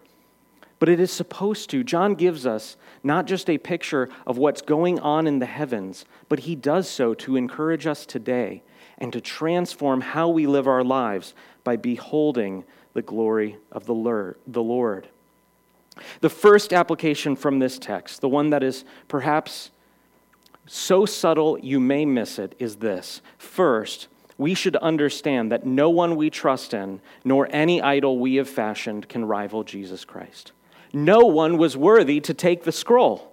But 0.78 0.88
it 0.88 0.98
is 0.98 1.12
supposed 1.12 1.68
to. 1.68 1.84
John 1.84 2.14
gives 2.14 2.46
us 2.46 2.78
not 3.02 3.26
just 3.26 3.50
a 3.50 3.58
picture 3.58 4.08
of 4.26 4.38
what's 4.38 4.62
going 4.62 4.98
on 5.00 5.26
in 5.26 5.40
the 5.40 5.46
heavens, 5.46 6.06
but 6.30 6.38
he 6.38 6.54
does 6.54 6.88
so 6.88 7.12
to 7.12 7.36
encourage 7.36 7.86
us 7.86 8.06
today 8.06 8.62
and 8.96 9.12
to 9.12 9.20
transform 9.20 10.00
how 10.00 10.30
we 10.30 10.46
live 10.46 10.66
our 10.66 10.82
lives 10.82 11.34
by 11.62 11.76
beholding 11.76 12.64
the 12.94 13.02
glory 13.02 13.58
of 13.70 13.84
the 13.84 13.92
Lord. 14.62 15.08
The 16.22 16.30
first 16.30 16.72
application 16.72 17.36
from 17.36 17.58
this 17.58 17.78
text, 17.78 18.22
the 18.22 18.30
one 18.30 18.48
that 18.48 18.62
is 18.62 18.86
perhaps 19.08 19.70
so 20.64 21.04
subtle 21.04 21.58
you 21.58 21.80
may 21.80 22.06
miss 22.06 22.38
it, 22.38 22.54
is 22.58 22.76
this. 22.76 23.20
First, 23.36 24.08
we 24.36 24.54
should 24.54 24.76
understand 24.76 25.52
that 25.52 25.64
no 25.64 25.90
one 25.90 26.16
we 26.16 26.30
trust 26.30 26.74
in, 26.74 27.00
nor 27.24 27.48
any 27.50 27.80
idol 27.80 28.18
we 28.18 28.36
have 28.36 28.48
fashioned, 28.48 29.08
can 29.08 29.24
rival 29.24 29.64
Jesus 29.64 30.04
Christ. 30.04 30.52
No 30.92 31.20
one 31.20 31.58
was 31.58 31.76
worthy 31.76 32.20
to 32.20 32.34
take 32.34 32.64
the 32.64 32.72
scroll. 32.72 33.32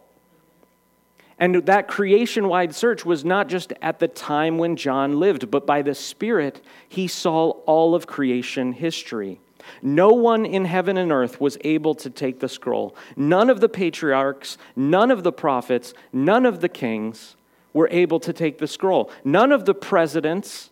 And 1.39 1.65
that 1.65 1.87
creation 1.87 2.47
wide 2.47 2.75
search 2.75 3.03
was 3.03 3.25
not 3.25 3.47
just 3.47 3.73
at 3.81 3.99
the 3.99 4.07
time 4.07 4.57
when 4.57 4.75
John 4.75 5.19
lived, 5.19 5.49
but 5.49 5.65
by 5.65 5.81
the 5.81 5.95
Spirit, 5.95 6.61
he 6.87 7.07
saw 7.07 7.49
all 7.65 7.95
of 7.95 8.05
creation 8.05 8.73
history. 8.73 9.39
No 9.81 10.09
one 10.09 10.45
in 10.45 10.65
heaven 10.65 10.97
and 10.97 11.11
earth 11.11 11.39
was 11.39 11.57
able 11.61 11.95
to 11.95 12.09
take 12.09 12.39
the 12.39 12.49
scroll. 12.49 12.95
None 13.15 13.49
of 13.49 13.59
the 13.59 13.69
patriarchs, 13.69 14.57
none 14.75 15.11
of 15.11 15.23
the 15.23 15.31
prophets, 15.31 15.93
none 16.11 16.45
of 16.45 16.61
the 16.61 16.69
kings 16.69 17.35
were 17.73 17.87
able 17.91 18.19
to 18.19 18.33
take 18.33 18.57
the 18.57 18.67
scroll. 18.67 19.11
None 19.23 19.51
of 19.51 19.65
the 19.65 19.75
presidents, 19.75 20.70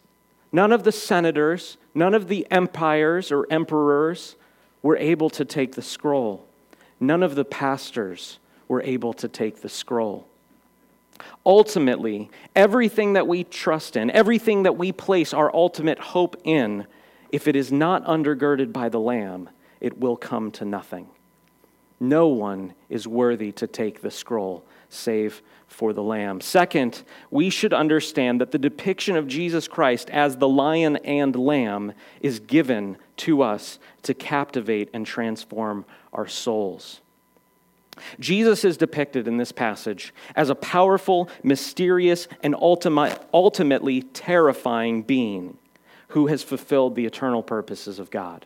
None 0.51 0.71
of 0.71 0.83
the 0.83 0.91
senators, 0.91 1.77
none 1.93 2.13
of 2.13 2.27
the 2.27 2.47
empires 2.49 3.31
or 3.31 3.45
emperors 3.51 4.35
were 4.81 4.97
able 4.97 5.29
to 5.31 5.45
take 5.45 5.75
the 5.75 5.81
scroll. 5.81 6.47
None 6.99 7.23
of 7.23 7.35
the 7.35 7.45
pastors 7.45 8.39
were 8.67 8.81
able 8.81 9.13
to 9.13 9.27
take 9.27 9.61
the 9.61 9.69
scroll. 9.69 10.27
Ultimately, 11.45 12.29
everything 12.55 13.13
that 13.13 13.27
we 13.27 13.43
trust 13.43 13.95
in, 13.95 14.09
everything 14.11 14.63
that 14.63 14.77
we 14.77 14.91
place 14.91 15.33
our 15.33 15.53
ultimate 15.53 15.99
hope 15.99 16.35
in, 16.43 16.85
if 17.31 17.47
it 17.47 17.55
is 17.55 17.71
not 17.71 18.05
undergirded 18.05 18.71
by 18.73 18.89
the 18.89 18.99
Lamb, 18.99 19.49
it 19.81 19.99
will 19.99 20.17
come 20.17 20.51
to 20.51 20.65
nothing. 20.65 21.07
No 21.99 22.27
one 22.27 22.73
is 22.89 23.07
worthy 23.07 23.51
to 23.53 23.67
take 23.67 24.01
the 24.01 24.11
scroll 24.11 24.63
save 24.89 25.41
for 25.67 25.93
the 25.93 26.03
Lamb. 26.03 26.41
Second, 26.41 27.03
we 27.29 27.49
should 27.49 27.73
understand 27.73 28.41
that 28.41 28.51
the 28.51 28.57
depiction 28.57 29.15
of 29.15 29.27
Jesus 29.27 29.67
Christ 29.67 30.09
as 30.09 30.37
the 30.37 30.47
lion 30.47 30.95
and 30.97 31.35
lamb 31.35 31.93
is 32.21 32.39
given 32.39 32.97
to 33.17 33.41
us 33.41 33.79
to 34.03 34.13
captivate 34.13 34.89
and 34.93 35.05
transform 35.05 35.85
our 36.11 36.27
souls. 36.27 37.01
Jesus 38.19 38.63
is 38.63 38.77
depicted 38.77 39.27
in 39.27 39.37
this 39.37 39.51
passage 39.51 40.13
as 40.35 40.49
a 40.49 40.55
powerful, 40.55 41.29
mysterious, 41.43 42.27
and 42.41 42.55
ultimate, 42.55 43.21
ultimately 43.33 44.01
terrifying 44.01 45.03
being 45.03 45.57
who 46.09 46.27
has 46.27 46.41
fulfilled 46.41 46.95
the 46.95 47.05
eternal 47.05 47.43
purposes 47.43 47.99
of 47.99 48.09
God. 48.09 48.45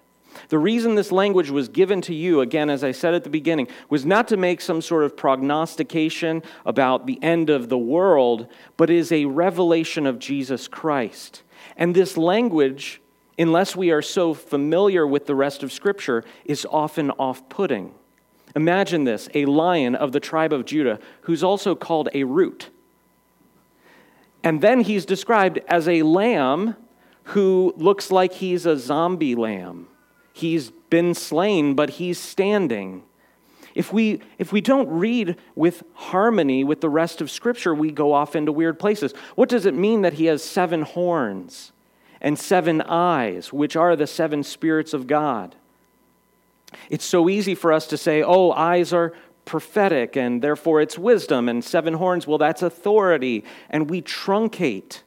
The 0.49 0.57
reason 0.57 0.95
this 0.95 1.11
language 1.11 1.49
was 1.49 1.67
given 1.67 2.01
to 2.01 2.13
you, 2.13 2.41
again, 2.41 2.69
as 2.69 2.83
I 2.83 2.91
said 2.91 3.13
at 3.13 3.23
the 3.23 3.29
beginning, 3.29 3.67
was 3.89 4.05
not 4.05 4.27
to 4.29 4.37
make 4.37 4.61
some 4.61 4.81
sort 4.81 5.03
of 5.03 5.17
prognostication 5.17 6.43
about 6.65 7.05
the 7.05 7.21
end 7.23 7.49
of 7.49 7.69
the 7.69 7.77
world, 7.77 8.47
but 8.77 8.89
is 8.89 9.11
a 9.11 9.25
revelation 9.25 10.05
of 10.05 10.19
Jesus 10.19 10.67
Christ. 10.67 11.43
And 11.77 11.95
this 11.95 12.17
language, 12.17 13.01
unless 13.37 13.75
we 13.75 13.91
are 13.91 14.01
so 14.01 14.33
familiar 14.33 15.05
with 15.07 15.25
the 15.25 15.35
rest 15.35 15.63
of 15.63 15.71
Scripture, 15.71 16.23
is 16.45 16.65
often 16.69 17.11
off 17.11 17.47
putting. 17.49 17.93
Imagine 18.55 19.03
this 19.03 19.29
a 19.33 19.45
lion 19.45 19.95
of 19.95 20.11
the 20.11 20.19
tribe 20.19 20.53
of 20.53 20.65
Judah 20.65 20.99
who's 21.21 21.43
also 21.43 21.75
called 21.75 22.09
a 22.13 22.23
root. 22.23 22.69
And 24.43 24.61
then 24.61 24.81
he's 24.81 25.05
described 25.05 25.59
as 25.67 25.87
a 25.87 26.03
lamb 26.03 26.75
who 27.27 27.73
looks 27.77 28.11
like 28.11 28.33
he's 28.33 28.65
a 28.65 28.77
zombie 28.77 29.35
lamb. 29.35 29.87
He's 30.33 30.71
been 30.89 31.13
slain, 31.13 31.75
but 31.75 31.91
he's 31.91 32.19
standing. 32.19 33.03
If 33.75 33.93
we, 33.93 34.21
if 34.37 34.51
we 34.51 34.61
don't 34.61 34.89
read 34.89 35.37
with 35.55 35.83
harmony 35.93 36.63
with 36.63 36.81
the 36.81 36.89
rest 36.89 37.21
of 37.21 37.31
Scripture, 37.31 37.73
we 37.73 37.91
go 37.91 38.13
off 38.13 38.35
into 38.35 38.51
weird 38.51 38.77
places. 38.79 39.13
What 39.35 39.49
does 39.49 39.65
it 39.65 39.73
mean 39.73 40.01
that 40.01 40.13
he 40.13 40.25
has 40.25 40.43
seven 40.43 40.81
horns 40.81 41.71
and 42.19 42.37
seven 42.37 42.81
eyes, 42.81 43.53
which 43.53 43.75
are 43.75 43.95
the 43.95 44.07
seven 44.07 44.43
spirits 44.43 44.93
of 44.93 45.07
God? 45.07 45.55
It's 46.89 47.05
so 47.05 47.29
easy 47.29 47.55
for 47.55 47.71
us 47.71 47.87
to 47.87 47.97
say, 47.97 48.23
oh, 48.23 48.51
eyes 48.51 48.91
are 48.93 49.13
prophetic 49.45 50.15
and 50.15 50.41
therefore 50.41 50.81
it's 50.81 50.97
wisdom, 50.97 51.49
and 51.49 51.63
seven 51.63 51.95
horns, 51.95 52.25
well, 52.25 52.37
that's 52.37 52.61
authority. 52.61 53.43
And 53.69 53.89
we 53.89 54.01
truncate 54.01 55.01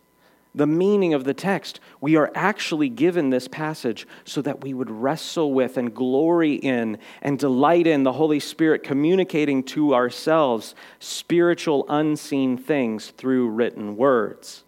the 0.57 0.67
meaning 0.67 1.15
of 1.15 1.25
the 1.25 1.35
text. 1.35 1.79
We 2.01 2.17
are 2.17 2.33
actually 2.35 2.89
given 2.89 3.31
this 3.31 3.47
passage 3.47 4.09
so 4.25 4.43
that 4.43 4.63
we 4.63 4.75
would 4.75 4.91
wrestle 4.91 5.53
with 5.53 5.77
and 5.77 5.95
glory 5.95 6.55
in 6.55 6.99
and 7.21 7.39
delight 7.39 7.87
in 7.87 8.03
the 8.03 8.15
Holy 8.15 8.41
Spirit 8.41 8.83
communicating 8.83 9.63
to 9.65 9.95
ourselves 9.95 10.75
spiritual 10.99 11.85
unseen 11.89 12.57
things 12.57 13.11
through 13.11 13.51
written 13.51 13.97
words. 13.97 14.65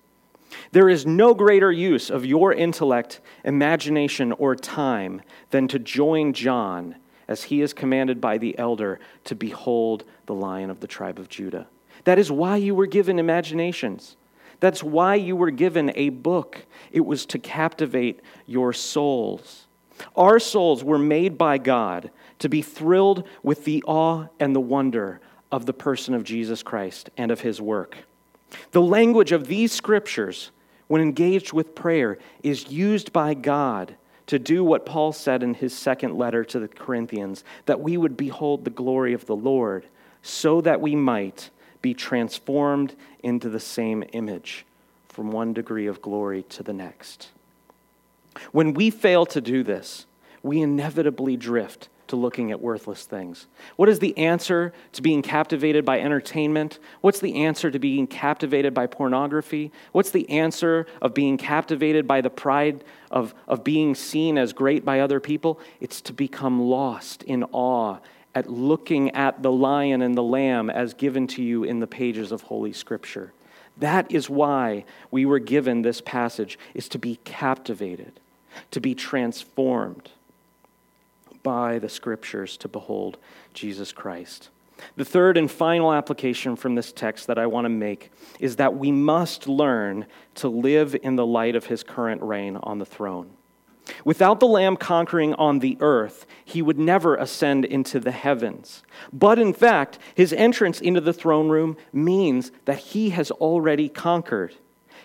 There 0.72 0.88
is 0.88 1.06
no 1.06 1.34
greater 1.34 1.72
use 1.72 2.10
of 2.10 2.24
your 2.24 2.52
intellect, 2.52 3.20
imagination, 3.44 4.32
or 4.32 4.54
time 4.54 5.22
than 5.50 5.68
to 5.68 5.78
join 5.78 6.34
John 6.34 6.96
as 7.26 7.44
he 7.44 7.60
is 7.60 7.72
commanded 7.72 8.20
by 8.20 8.38
the 8.38 8.58
elder 8.58 9.00
to 9.24 9.34
behold 9.34 10.04
the 10.26 10.34
lion 10.34 10.70
of 10.70 10.80
the 10.80 10.86
tribe 10.86 11.18
of 11.18 11.28
Judah. 11.28 11.66
That 12.04 12.18
is 12.18 12.30
why 12.30 12.56
you 12.56 12.74
were 12.74 12.86
given 12.86 13.18
imaginations. 13.18 14.16
That's 14.60 14.82
why 14.82 15.14
you 15.14 15.36
were 15.36 15.50
given 15.50 15.92
a 15.94 16.08
book. 16.08 16.66
It 16.90 17.04
was 17.04 17.26
to 17.26 17.38
captivate 17.38 18.20
your 18.46 18.72
souls. 18.72 19.66
Our 20.16 20.38
souls 20.38 20.82
were 20.84 20.98
made 20.98 21.38
by 21.38 21.58
God 21.58 22.10
to 22.40 22.48
be 22.48 22.62
thrilled 22.62 23.26
with 23.42 23.64
the 23.64 23.82
awe 23.86 24.26
and 24.38 24.54
the 24.54 24.60
wonder 24.60 25.20
of 25.50 25.66
the 25.66 25.72
person 25.72 26.14
of 26.14 26.24
Jesus 26.24 26.62
Christ 26.62 27.10
and 27.16 27.30
of 27.30 27.40
his 27.40 27.60
work. 27.60 27.98
The 28.72 28.82
language 28.82 29.32
of 29.32 29.46
these 29.46 29.72
scriptures, 29.72 30.50
when 30.86 31.02
engaged 31.02 31.52
with 31.52 31.74
prayer, 31.74 32.18
is 32.42 32.70
used 32.70 33.12
by 33.12 33.34
God 33.34 33.96
to 34.26 34.38
do 34.38 34.62
what 34.62 34.86
Paul 34.86 35.12
said 35.12 35.42
in 35.42 35.54
his 35.54 35.76
second 35.76 36.16
letter 36.16 36.44
to 36.44 36.58
the 36.58 36.68
Corinthians 36.68 37.44
that 37.66 37.80
we 37.80 37.96
would 37.96 38.16
behold 38.16 38.64
the 38.64 38.70
glory 38.70 39.14
of 39.14 39.26
the 39.26 39.36
Lord, 39.36 39.86
so 40.22 40.60
that 40.60 40.80
we 40.80 40.94
might 40.94 41.50
be 41.80 41.94
transformed 41.94 42.94
into 43.28 43.48
the 43.48 43.60
same 43.60 44.02
image 44.12 44.66
from 45.08 45.30
one 45.30 45.52
degree 45.52 45.86
of 45.86 46.02
glory 46.02 46.42
to 46.44 46.62
the 46.62 46.72
next. 46.72 47.28
When 48.50 48.74
we 48.74 48.90
fail 48.90 49.26
to 49.26 49.40
do 49.40 49.62
this, 49.62 50.06
we 50.42 50.60
inevitably 50.60 51.36
drift 51.36 51.88
to 52.08 52.16
looking 52.16 52.50
at 52.50 52.60
worthless 52.60 53.04
things. 53.04 53.46
What 53.76 53.88
is 53.88 53.98
the 53.98 54.16
answer 54.16 54.72
to 54.92 55.02
being 55.02 55.22
captivated 55.22 55.84
by 55.84 56.00
entertainment? 56.00 56.78
What's 57.00 57.20
the 57.20 57.44
answer 57.44 57.70
to 57.70 57.78
being 57.78 58.06
captivated 58.06 58.74
by 58.74 58.86
pornography? 58.86 59.72
What's 59.92 60.10
the 60.10 60.28
answer 60.30 60.86
of 61.02 61.14
being 61.14 61.36
captivated 61.36 62.06
by 62.06 62.22
the 62.22 62.30
pride 62.30 62.82
of, 63.10 63.34
of 63.46 63.62
being 63.62 63.94
seen 63.94 64.38
as 64.38 64.52
great 64.52 64.84
by 64.84 65.00
other 65.00 65.20
people? 65.20 65.60
It's 65.80 66.00
to 66.02 66.12
become 66.12 66.60
lost 66.60 67.22
in 67.24 67.44
awe 67.52 67.98
at 68.38 68.48
looking 68.48 69.10
at 69.16 69.42
the 69.42 69.50
lion 69.50 70.00
and 70.00 70.16
the 70.16 70.22
lamb 70.22 70.70
as 70.70 70.94
given 70.94 71.26
to 71.26 71.42
you 71.42 71.64
in 71.64 71.80
the 71.80 71.88
pages 71.88 72.30
of 72.30 72.42
Holy 72.42 72.72
Scripture. 72.72 73.32
That 73.76 74.12
is 74.12 74.30
why 74.30 74.84
we 75.10 75.26
were 75.26 75.40
given 75.40 75.82
this 75.82 76.00
passage 76.00 76.56
is 76.72 76.88
to 76.90 76.98
be 76.98 77.16
captivated, 77.24 78.20
to 78.70 78.80
be 78.80 78.94
transformed 78.94 80.10
by 81.42 81.80
the 81.80 81.88
scriptures 81.88 82.56
to 82.58 82.68
behold 82.68 83.18
Jesus 83.54 83.90
Christ. 83.90 84.50
The 84.94 85.04
third 85.04 85.36
and 85.36 85.50
final 85.50 85.92
application 85.92 86.54
from 86.54 86.76
this 86.76 86.92
text 86.92 87.26
that 87.26 87.38
I 87.38 87.46
want 87.46 87.64
to 87.64 87.70
make 87.70 88.12
is 88.38 88.56
that 88.56 88.76
we 88.76 88.92
must 88.92 89.48
learn 89.48 90.06
to 90.36 90.48
live 90.48 90.94
in 91.02 91.16
the 91.16 91.26
light 91.26 91.56
of 91.56 91.66
his 91.66 91.82
current 91.82 92.22
reign 92.22 92.56
on 92.56 92.78
the 92.78 92.86
throne. 92.86 93.30
Without 94.04 94.40
the 94.40 94.46
Lamb 94.46 94.76
conquering 94.76 95.34
on 95.34 95.58
the 95.58 95.76
earth, 95.80 96.26
he 96.44 96.62
would 96.62 96.78
never 96.78 97.14
ascend 97.16 97.64
into 97.64 98.00
the 98.00 98.10
heavens. 98.10 98.82
But 99.12 99.38
in 99.38 99.52
fact, 99.52 99.98
his 100.14 100.32
entrance 100.32 100.80
into 100.80 101.00
the 101.00 101.12
throne 101.12 101.48
room 101.48 101.76
means 101.92 102.52
that 102.64 102.78
he 102.78 103.10
has 103.10 103.30
already 103.30 103.88
conquered. 103.88 104.54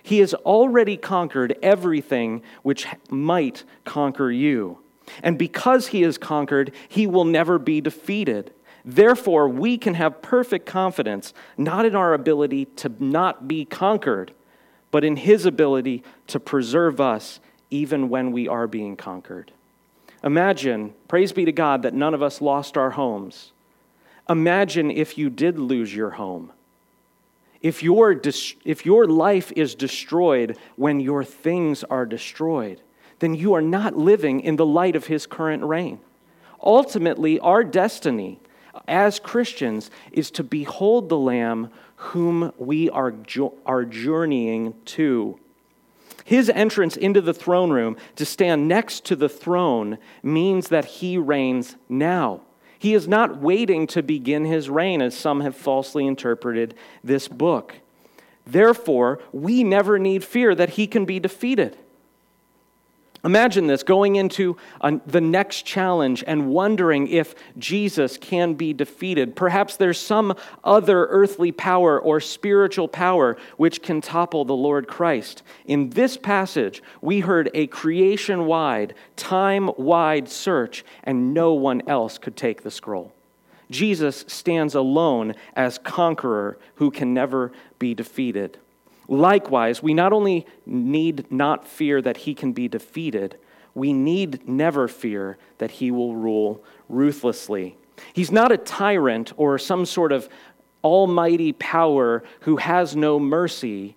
He 0.01 0.19
has 0.19 0.34
already 0.34 0.97
conquered 0.97 1.57
everything 1.61 2.41
which 2.61 2.88
might 3.09 3.63
conquer 3.86 4.31
you. 4.31 4.79
And 5.21 5.38
because 5.38 5.88
he 5.88 6.01
has 6.01 6.17
conquered, 6.17 6.73
he 6.88 7.07
will 7.07 7.25
never 7.25 7.59
be 7.59 7.81
defeated. 7.81 8.53
Therefore, 8.86 9.47
we 9.47 9.77
can 9.77 9.93
have 9.93 10.21
perfect 10.21 10.65
confidence, 10.65 11.34
not 11.57 11.86
in 11.86 11.95
our 11.95 12.13
ability 12.13 12.65
to 12.77 12.91
not 12.99 13.47
be 13.47 13.63
conquered, 13.63 14.34
but 14.91 15.05
in 15.05 15.15
his 15.15 15.45
ability 15.45 16.03
to 16.27 16.39
preserve 16.39 16.99
us 16.99 17.39
even 17.74 18.07
when 18.07 18.32
we 18.32 18.47
are 18.47 18.67
being 18.67 18.95
conquered. 18.95 19.51
Imagine, 20.24 20.93
praise 21.07 21.32
be 21.32 21.43
to 21.45 21.51
God, 21.51 21.82
that 21.82 21.95
none 21.95 22.13
of 22.13 22.21
us 22.21 22.39
lost 22.39 22.78
our 22.78 22.91
homes. 22.91 23.51
Imagine 24.30 24.91
if 24.91 25.17
you 25.17 25.30
did 25.30 25.57
lose 25.57 25.93
your 25.93 26.11
home. 26.11 26.51
If 27.61 27.82
your, 27.82 28.11
if 28.63 28.86
your 28.86 29.07
life 29.07 29.51
is 29.55 29.74
destroyed 29.74 30.57
when 30.76 30.99
your 30.99 31.24
things 31.24 31.84
are 31.86 32.05
destroyed, 32.05 32.80
then 33.19 33.34
you 33.34 33.53
are 33.53 33.61
not 33.61 33.97
living 33.97 34.39
in 34.41 34.55
the 34.55 34.65
light 34.65 34.95
of 34.95 35.07
his 35.07 35.26
current 35.26 35.63
reign. 35.63 35.99
Ultimately, 36.61 37.39
our 37.39 37.63
destiny 37.63 38.39
as 38.88 39.19
Christians 39.19 39.89
is 40.11 40.30
to 40.32 40.43
behold 40.43 41.09
the 41.09 41.17
Lamb 41.17 41.69
whom 41.95 42.51
we 42.57 42.89
are, 42.89 43.13
are 43.65 43.86
journeying 43.86 44.74
to 44.86 45.39
his 46.24 46.49
entrance 46.49 46.95
into 46.95 47.21
the 47.21 47.34
throne 47.34 47.71
room 47.71 47.97
to 48.15 48.26
stand 48.26 48.67
next 48.67 49.05
to 49.05 49.15
the 49.15 49.30
throne 49.30 49.97
means 50.21 50.69
that 50.69 50.86
he 50.86 51.17
reigns 51.17 51.76
now. 51.89 52.41
He 52.80 52.93
is 52.93 53.07
not 53.07 53.38
waiting 53.38 53.88
to 53.88 54.03
begin 54.03 54.45
his 54.45 54.69
reign, 54.69 55.01
as 55.01 55.15
some 55.15 55.41
have 55.41 55.55
falsely 55.55 56.05
interpreted 56.05 56.76
this 57.03 57.28
book. 57.28 57.76
Therefore, 58.45 59.19
we 59.32 59.63
never 59.63 59.97
need 59.97 60.24
fear 60.24 60.53
that 60.53 60.71
he 60.71 60.88
can 60.88 61.05
be 61.05 61.19
defeated. 61.19 61.78
Imagine 63.26 63.67
this 63.67 63.84
going 63.84 64.17
into 64.17 64.57
uh, 64.82 64.97
the 65.05 65.21
next 65.21 65.65
challenge 65.65 66.26
and 66.28 66.49
wondering 66.49 67.07
if 67.07 67.36
Jesus 67.57 68.17
can 68.17 68.53
be 68.53 68.74
defeated. 68.74 69.34
Perhaps 69.34 69.78
there's 69.78 69.97
some 69.97 70.36
other 70.61 71.05
earthly 71.05 71.53
power 71.53 71.97
or 71.97 72.19
spiritual 72.19 72.89
power 72.89 73.38
which 73.55 73.82
can 73.82 74.01
topple 74.01 74.43
the 74.43 74.53
Lord 74.53 74.89
Christ. 74.89 75.41
In 75.65 75.91
this 75.91 76.17
passage, 76.17 76.84
we 77.01 77.21
heard 77.21 77.49
a 77.53 77.67
creation 77.67 78.45
wide, 78.45 78.93
time 79.15 79.69
wide 79.78 80.28
search, 80.28 80.84
and 81.05 81.34
no 81.34 81.53
one 81.53 81.82
else 81.88 82.17
could 82.17 82.36
take 82.36 82.63
the 82.63 82.71
scroll. 82.71 83.13
Jesus 83.71 84.26
stands 84.28 84.76
alone 84.76 85.36
as 85.55 85.78
conqueror 85.78 86.57
who 86.76 86.91
can 86.91 87.13
never 87.13 87.53
be 87.80 87.93
defeated. 87.93 88.59
Likewise, 89.08 89.84
we 89.84 89.93
not 89.93 90.14
only 90.14 90.45
need 90.66 91.32
not 91.32 91.68
fear 91.68 92.01
that 92.01 92.18
he 92.18 92.34
can 92.34 92.54
be 92.54 92.68
defeated, 92.68 93.38
we 93.76 93.91
need 93.93 94.47
never 94.47 94.88
fear 94.88 95.38
that 95.58 95.72
he 95.72 95.91
will 95.91 96.16
rule 96.16 96.64
ruthlessly. 96.89 97.78
He's 98.14 98.32
not 98.32 98.51
a 98.51 98.58
tyrant 98.58 99.34
or 99.38 99.58
some 99.58 99.86
sort 99.86 100.12
of 100.12 100.30
almighty 100.84 101.54
power 101.54 102.24
who 102.41 102.58
has 102.58 102.95
no 102.95 103.20
mercy 103.20 103.95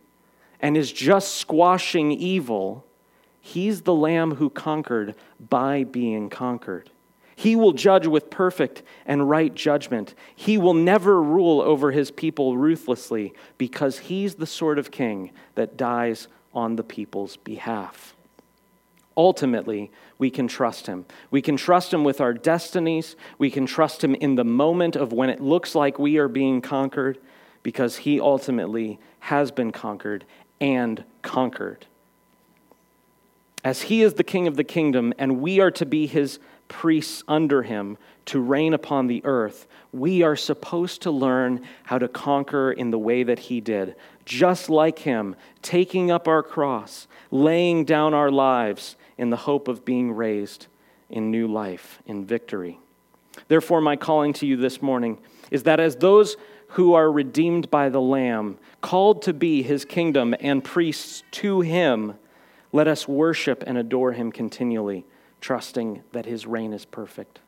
and 0.60 0.76
is 0.76 0.92
just 0.92 1.34
squashing 1.34 2.12
evil. 2.12 2.84
He's 3.40 3.82
the 3.82 3.94
lamb 3.94 4.36
who 4.36 4.50
conquered 4.50 5.14
by 5.38 5.84
being 5.84 6.30
conquered. 6.30 6.90
He 7.38 7.54
will 7.54 7.72
judge 7.72 8.06
with 8.06 8.30
perfect 8.30 8.82
and 9.04 9.28
right 9.28 9.54
judgment. 9.54 10.14
He 10.34 10.56
will 10.56 10.74
never 10.74 11.22
rule 11.22 11.60
over 11.60 11.92
his 11.92 12.10
people 12.10 12.56
ruthlessly 12.56 13.34
because 13.58 13.98
he's 13.98 14.36
the 14.36 14.46
sort 14.46 14.78
of 14.78 14.90
king 14.90 15.30
that 15.54 15.76
dies 15.76 16.28
on 16.54 16.76
the 16.76 16.82
people's 16.82 17.36
behalf. 17.36 18.14
Ultimately, 19.18 19.90
we 20.18 20.30
can 20.30 20.48
trust 20.48 20.86
him. 20.86 21.04
We 21.30 21.42
can 21.42 21.58
trust 21.58 21.92
him 21.92 22.04
with 22.04 22.22
our 22.22 22.32
destinies. 22.32 23.16
We 23.38 23.50
can 23.50 23.66
trust 23.66 24.02
him 24.02 24.14
in 24.14 24.36
the 24.36 24.44
moment 24.44 24.96
of 24.96 25.12
when 25.12 25.28
it 25.28 25.40
looks 25.40 25.74
like 25.74 25.98
we 25.98 26.16
are 26.16 26.28
being 26.28 26.62
conquered 26.62 27.18
because 27.62 27.96
he 27.96 28.18
ultimately 28.18 28.98
has 29.20 29.50
been 29.50 29.72
conquered 29.72 30.24
and 30.58 31.04
conquered. 31.20 31.86
As 33.62 33.82
he 33.82 34.02
is 34.02 34.14
the 34.14 34.24
king 34.24 34.46
of 34.46 34.56
the 34.56 34.64
kingdom 34.64 35.12
and 35.18 35.40
we 35.40 35.60
are 35.60 35.72
to 35.72 35.84
be 35.84 36.06
his 36.06 36.38
priests 36.68 37.22
under 37.28 37.62
him 37.62 37.98
to 38.26 38.40
reign 38.40 38.74
upon 38.74 39.06
the 39.06 39.24
earth, 39.24 39.66
we 39.92 40.22
are 40.22 40.36
supposed 40.36 41.02
to 41.02 41.10
learn 41.10 41.62
how 41.84 41.98
to 41.98 42.08
conquer 42.08 42.72
in 42.72 42.90
the 42.90 42.98
way 42.98 43.22
that 43.22 43.38
he 43.38 43.60
did, 43.60 43.94
just 44.24 44.68
like 44.68 45.00
him, 45.00 45.36
taking 45.62 46.10
up 46.10 46.26
our 46.28 46.42
cross, 46.42 47.06
laying 47.30 47.84
down 47.84 48.14
our 48.14 48.30
lives 48.30 48.96
in 49.16 49.30
the 49.30 49.36
hope 49.36 49.68
of 49.68 49.84
being 49.84 50.12
raised 50.12 50.66
in 51.08 51.30
new 51.30 51.46
life, 51.46 52.02
in 52.06 52.24
victory. 52.24 52.78
Therefore, 53.48 53.80
my 53.80 53.96
calling 53.96 54.32
to 54.34 54.46
you 54.46 54.56
this 54.56 54.82
morning 54.82 55.18
is 55.50 55.62
that 55.64 55.80
as 55.80 55.96
those 55.96 56.36
who 56.70 56.94
are 56.94 57.10
redeemed 57.10 57.70
by 57.70 57.88
the 57.88 58.00
Lamb, 58.00 58.58
called 58.80 59.22
to 59.22 59.32
be 59.32 59.62
his 59.62 59.84
kingdom 59.84 60.34
and 60.40 60.64
priests 60.64 61.22
to 61.30 61.60
him, 61.60 62.14
let 62.72 62.88
us 62.88 63.06
worship 63.06 63.62
and 63.66 63.78
adore 63.78 64.12
him 64.12 64.32
continually 64.32 65.06
trusting 65.40 66.02
that 66.12 66.26
his 66.26 66.46
reign 66.46 66.72
is 66.72 66.84
perfect. 66.84 67.40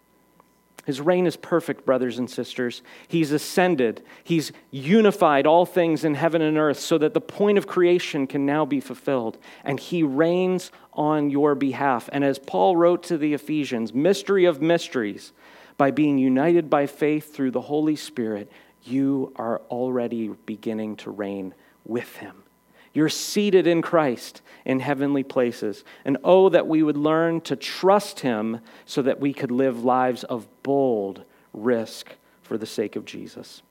His 0.89 1.03
reign 1.03 1.27
is 1.27 1.37
perfect, 1.37 1.85
brothers 1.85 2.19
and 2.19 2.31
sisters. 2.31 2.81
He's 3.09 3.31
ascended. 3.31 4.03
He's 4.25 4.53
unified 4.71 5.47
all 5.47 5.67
things 5.67 6.03
in 6.03 6.15
heaven 6.15 6.41
and 6.41 6.57
earth 6.57 6.81
so 6.81 6.97
that 6.97 7.13
the 7.13 7.21
point 7.21 7.59
of 7.59 7.67
creation 7.67 8.27
can 8.27 8.47
now 8.47 8.65
be 8.65 8.81
fulfilled. 8.81 9.37
And 9.65 9.79
he 9.79 10.03
reigns 10.03 10.73
on 10.95 11.29
your 11.29 11.55
behalf. 11.55 12.09
And 12.11 12.25
as 12.25 12.39
Paul 12.39 12.75
wrote 12.75 13.03
to 13.03 13.19
the 13.19 13.35
Ephesians, 13.35 13.93
mystery 13.93 14.47
of 14.47 14.63
mysteries, 14.63 15.33
by 15.77 15.91
being 15.91 16.17
united 16.17 16.71
by 16.71 16.87
faith 16.87 17.35
through 17.35 17.51
the 17.51 17.61
Holy 17.61 17.95
Spirit, 17.95 18.51
you 18.83 19.33
are 19.37 19.61
already 19.69 20.29
beginning 20.47 20.97
to 20.97 21.11
reign 21.11 21.53
with 21.85 22.17
him. 22.17 22.45
You're 22.93 23.09
seated 23.09 23.67
in 23.67 23.83
Christ 23.83 24.43
in 24.65 24.81
heavenly 24.81 25.23
places. 25.23 25.85
And 26.05 26.19
oh, 26.25 26.49
that 26.49 26.67
we 26.67 26.83
would 26.83 26.97
learn 26.97 27.41
to 27.43 27.57
trust 27.57 28.21
Him 28.21 28.61
so 28.85 29.03
that 29.03 29.21
we 29.21 29.33
could 29.33 29.51
live 29.51 29.85
lives 29.85 30.25
of 30.25 30.47
bold 30.63 31.23
risk 31.53 32.15
for 32.43 32.59
the 32.59 32.67
sake 32.67 32.97
of 32.97 33.05
Jesus. 33.05 33.63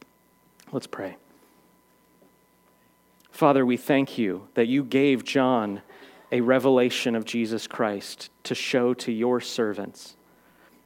Let's 0.72 0.88
pray. 0.88 1.18
Father, 3.32 3.66
we 3.66 3.78
thank 3.78 4.18
you 4.18 4.48
that 4.56 4.68
you 4.68 4.84
gave 4.84 5.24
John 5.24 5.82
a 6.32 6.42
revelation 6.42 7.16
of 7.16 7.24
Jesus 7.24 7.68
Christ 7.68 8.30
to 8.44 8.56
show 8.56 8.94
to 8.96 9.12
your 9.12 9.40
servants. 9.40 10.16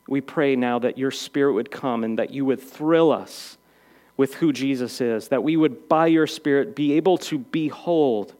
We 0.07 0.21
pray 0.21 0.55
now 0.55 0.77
that 0.79 0.97
your 0.97 1.11
Spirit 1.11 1.53
would 1.53 1.71
come 1.71 2.03
and 2.03 2.19
that 2.19 2.31
you 2.31 2.45
would 2.45 2.61
thrill 2.61 3.11
us 3.11 3.57
with 4.21 4.35
who 4.35 4.53
Jesus 4.53 5.01
is, 5.01 5.29
that 5.29 5.41
we 5.41 5.57
would, 5.57 5.89
by 5.89 6.05
your 6.05 6.27
Spirit, 6.27 6.75
be 6.75 6.93
able 6.93 7.17
to 7.17 7.39
behold 7.39 8.35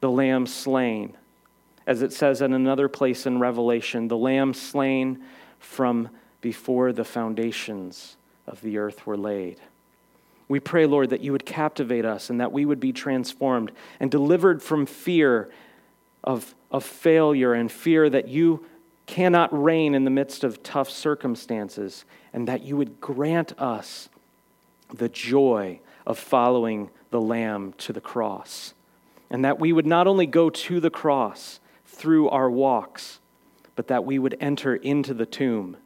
the 0.00 0.10
Lamb 0.10 0.46
slain. 0.46 1.14
As 1.86 2.00
it 2.00 2.14
says 2.14 2.40
in 2.40 2.54
another 2.54 2.88
place 2.88 3.26
in 3.26 3.38
Revelation, 3.38 4.08
the 4.08 4.16
Lamb 4.16 4.54
slain 4.54 5.22
from 5.58 6.08
before 6.40 6.94
the 6.94 7.04
foundations 7.04 8.16
of 8.46 8.62
the 8.62 8.78
earth 8.78 9.06
were 9.06 9.18
laid. 9.18 9.60
We 10.48 10.60
pray, 10.60 10.86
Lord, 10.86 11.10
that 11.10 11.20
you 11.20 11.32
would 11.32 11.44
captivate 11.44 12.06
us 12.06 12.30
and 12.30 12.40
that 12.40 12.50
we 12.50 12.64
would 12.64 12.80
be 12.80 12.94
transformed 12.94 13.70
and 14.00 14.10
delivered 14.10 14.62
from 14.62 14.86
fear 14.86 15.50
of, 16.24 16.54
of 16.70 16.84
failure 16.84 17.52
and 17.52 17.70
fear 17.70 18.08
that 18.08 18.28
you 18.28 18.64
cannot 19.04 19.50
reign 19.52 19.94
in 19.94 20.04
the 20.04 20.10
midst 20.10 20.42
of 20.42 20.62
tough 20.62 20.88
circumstances, 20.88 22.06
and 22.32 22.48
that 22.48 22.62
you 22.62 22.78
would 22.78 22.98
grant 22.98 23.52
us 23.60 24.08
the 24.92 25.08
joy 25.08 25.80
of 26.06 26.18
following 26.18 26.90
the 27.10 27.20
Lamb 27.20 27.74
to 27.78 27.92
the 27.92 28.00
cross. 28.00 28.74
And 29.30 29.44
that 29.44 29.60
we 29.60 29.72
would 29.72 29.86
not 29.86 30.06
only 30.06 30.26
go 30.26 30.48
to 30.48 30.80
the 30.80 30.90
cross 30.90 31.60
through 31.84 32.28
our 32.30 32.50
walks, 32.50 33.20
but 33.76 33.88
that 33.88 34.04
we 34.04 34.18
would 34.18 34.36
enter 34.40 34.76
into 34.76 35.14
the 35.14 35.26
tomb 35.26 35.76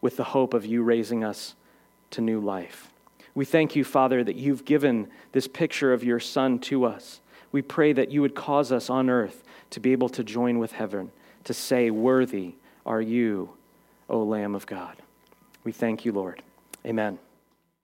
with 0.00 0.16
the 0.16 0.24
hope 0.24 0.52
of 0.52 0.66
you 0.66 0.82
raising 0.82 1.24
us 1.24 1.54
to 2.10 2.20
new 2.20 2.40
life. 2.40 2.92
We 3.34 3.44
thank 3.44 3.76
you, 3.76 3.84
Father, 3.84 4.24
that 4.24 4.36
you've 4.36 4.64
given 4.64 5.08
this 5.32 5.46
picture 5.46 5.92
of 5.92 6.02
your 6.02 6.20
Son 6.20 6.58
to 6.60 6.84
us. 6.84 7.20
We 7.52 7.62
pray 7.62 7.92
that 7.92 8.10
you 8.10 8.22
would 8.22 8.34
cause 8.34 8.72
us 8.72 8.88
on 8.90 9.10
earth 9.10 9.44
to 9.70 9.80
be 9.80 9.92
able 9.92 10.08
to 10.10 10.24
join 10.24 10.58
with 10.58 10.72
heaven, 10.72 11.10
to 11.44 11.54
say, 11.54 11.90
Worthy 11.90 12.54
are 12.84 13.02
you, 13.02 13.50
O 14.08 14.22
Lamb 14.22 14.54
of 14.54 14.66
God. 14.66 14.96
We 15.64 15.72
thank 15.72 16.04
you, 16.04 16.12
Lord. 16.12 16.42
Amen. 16.84 17.18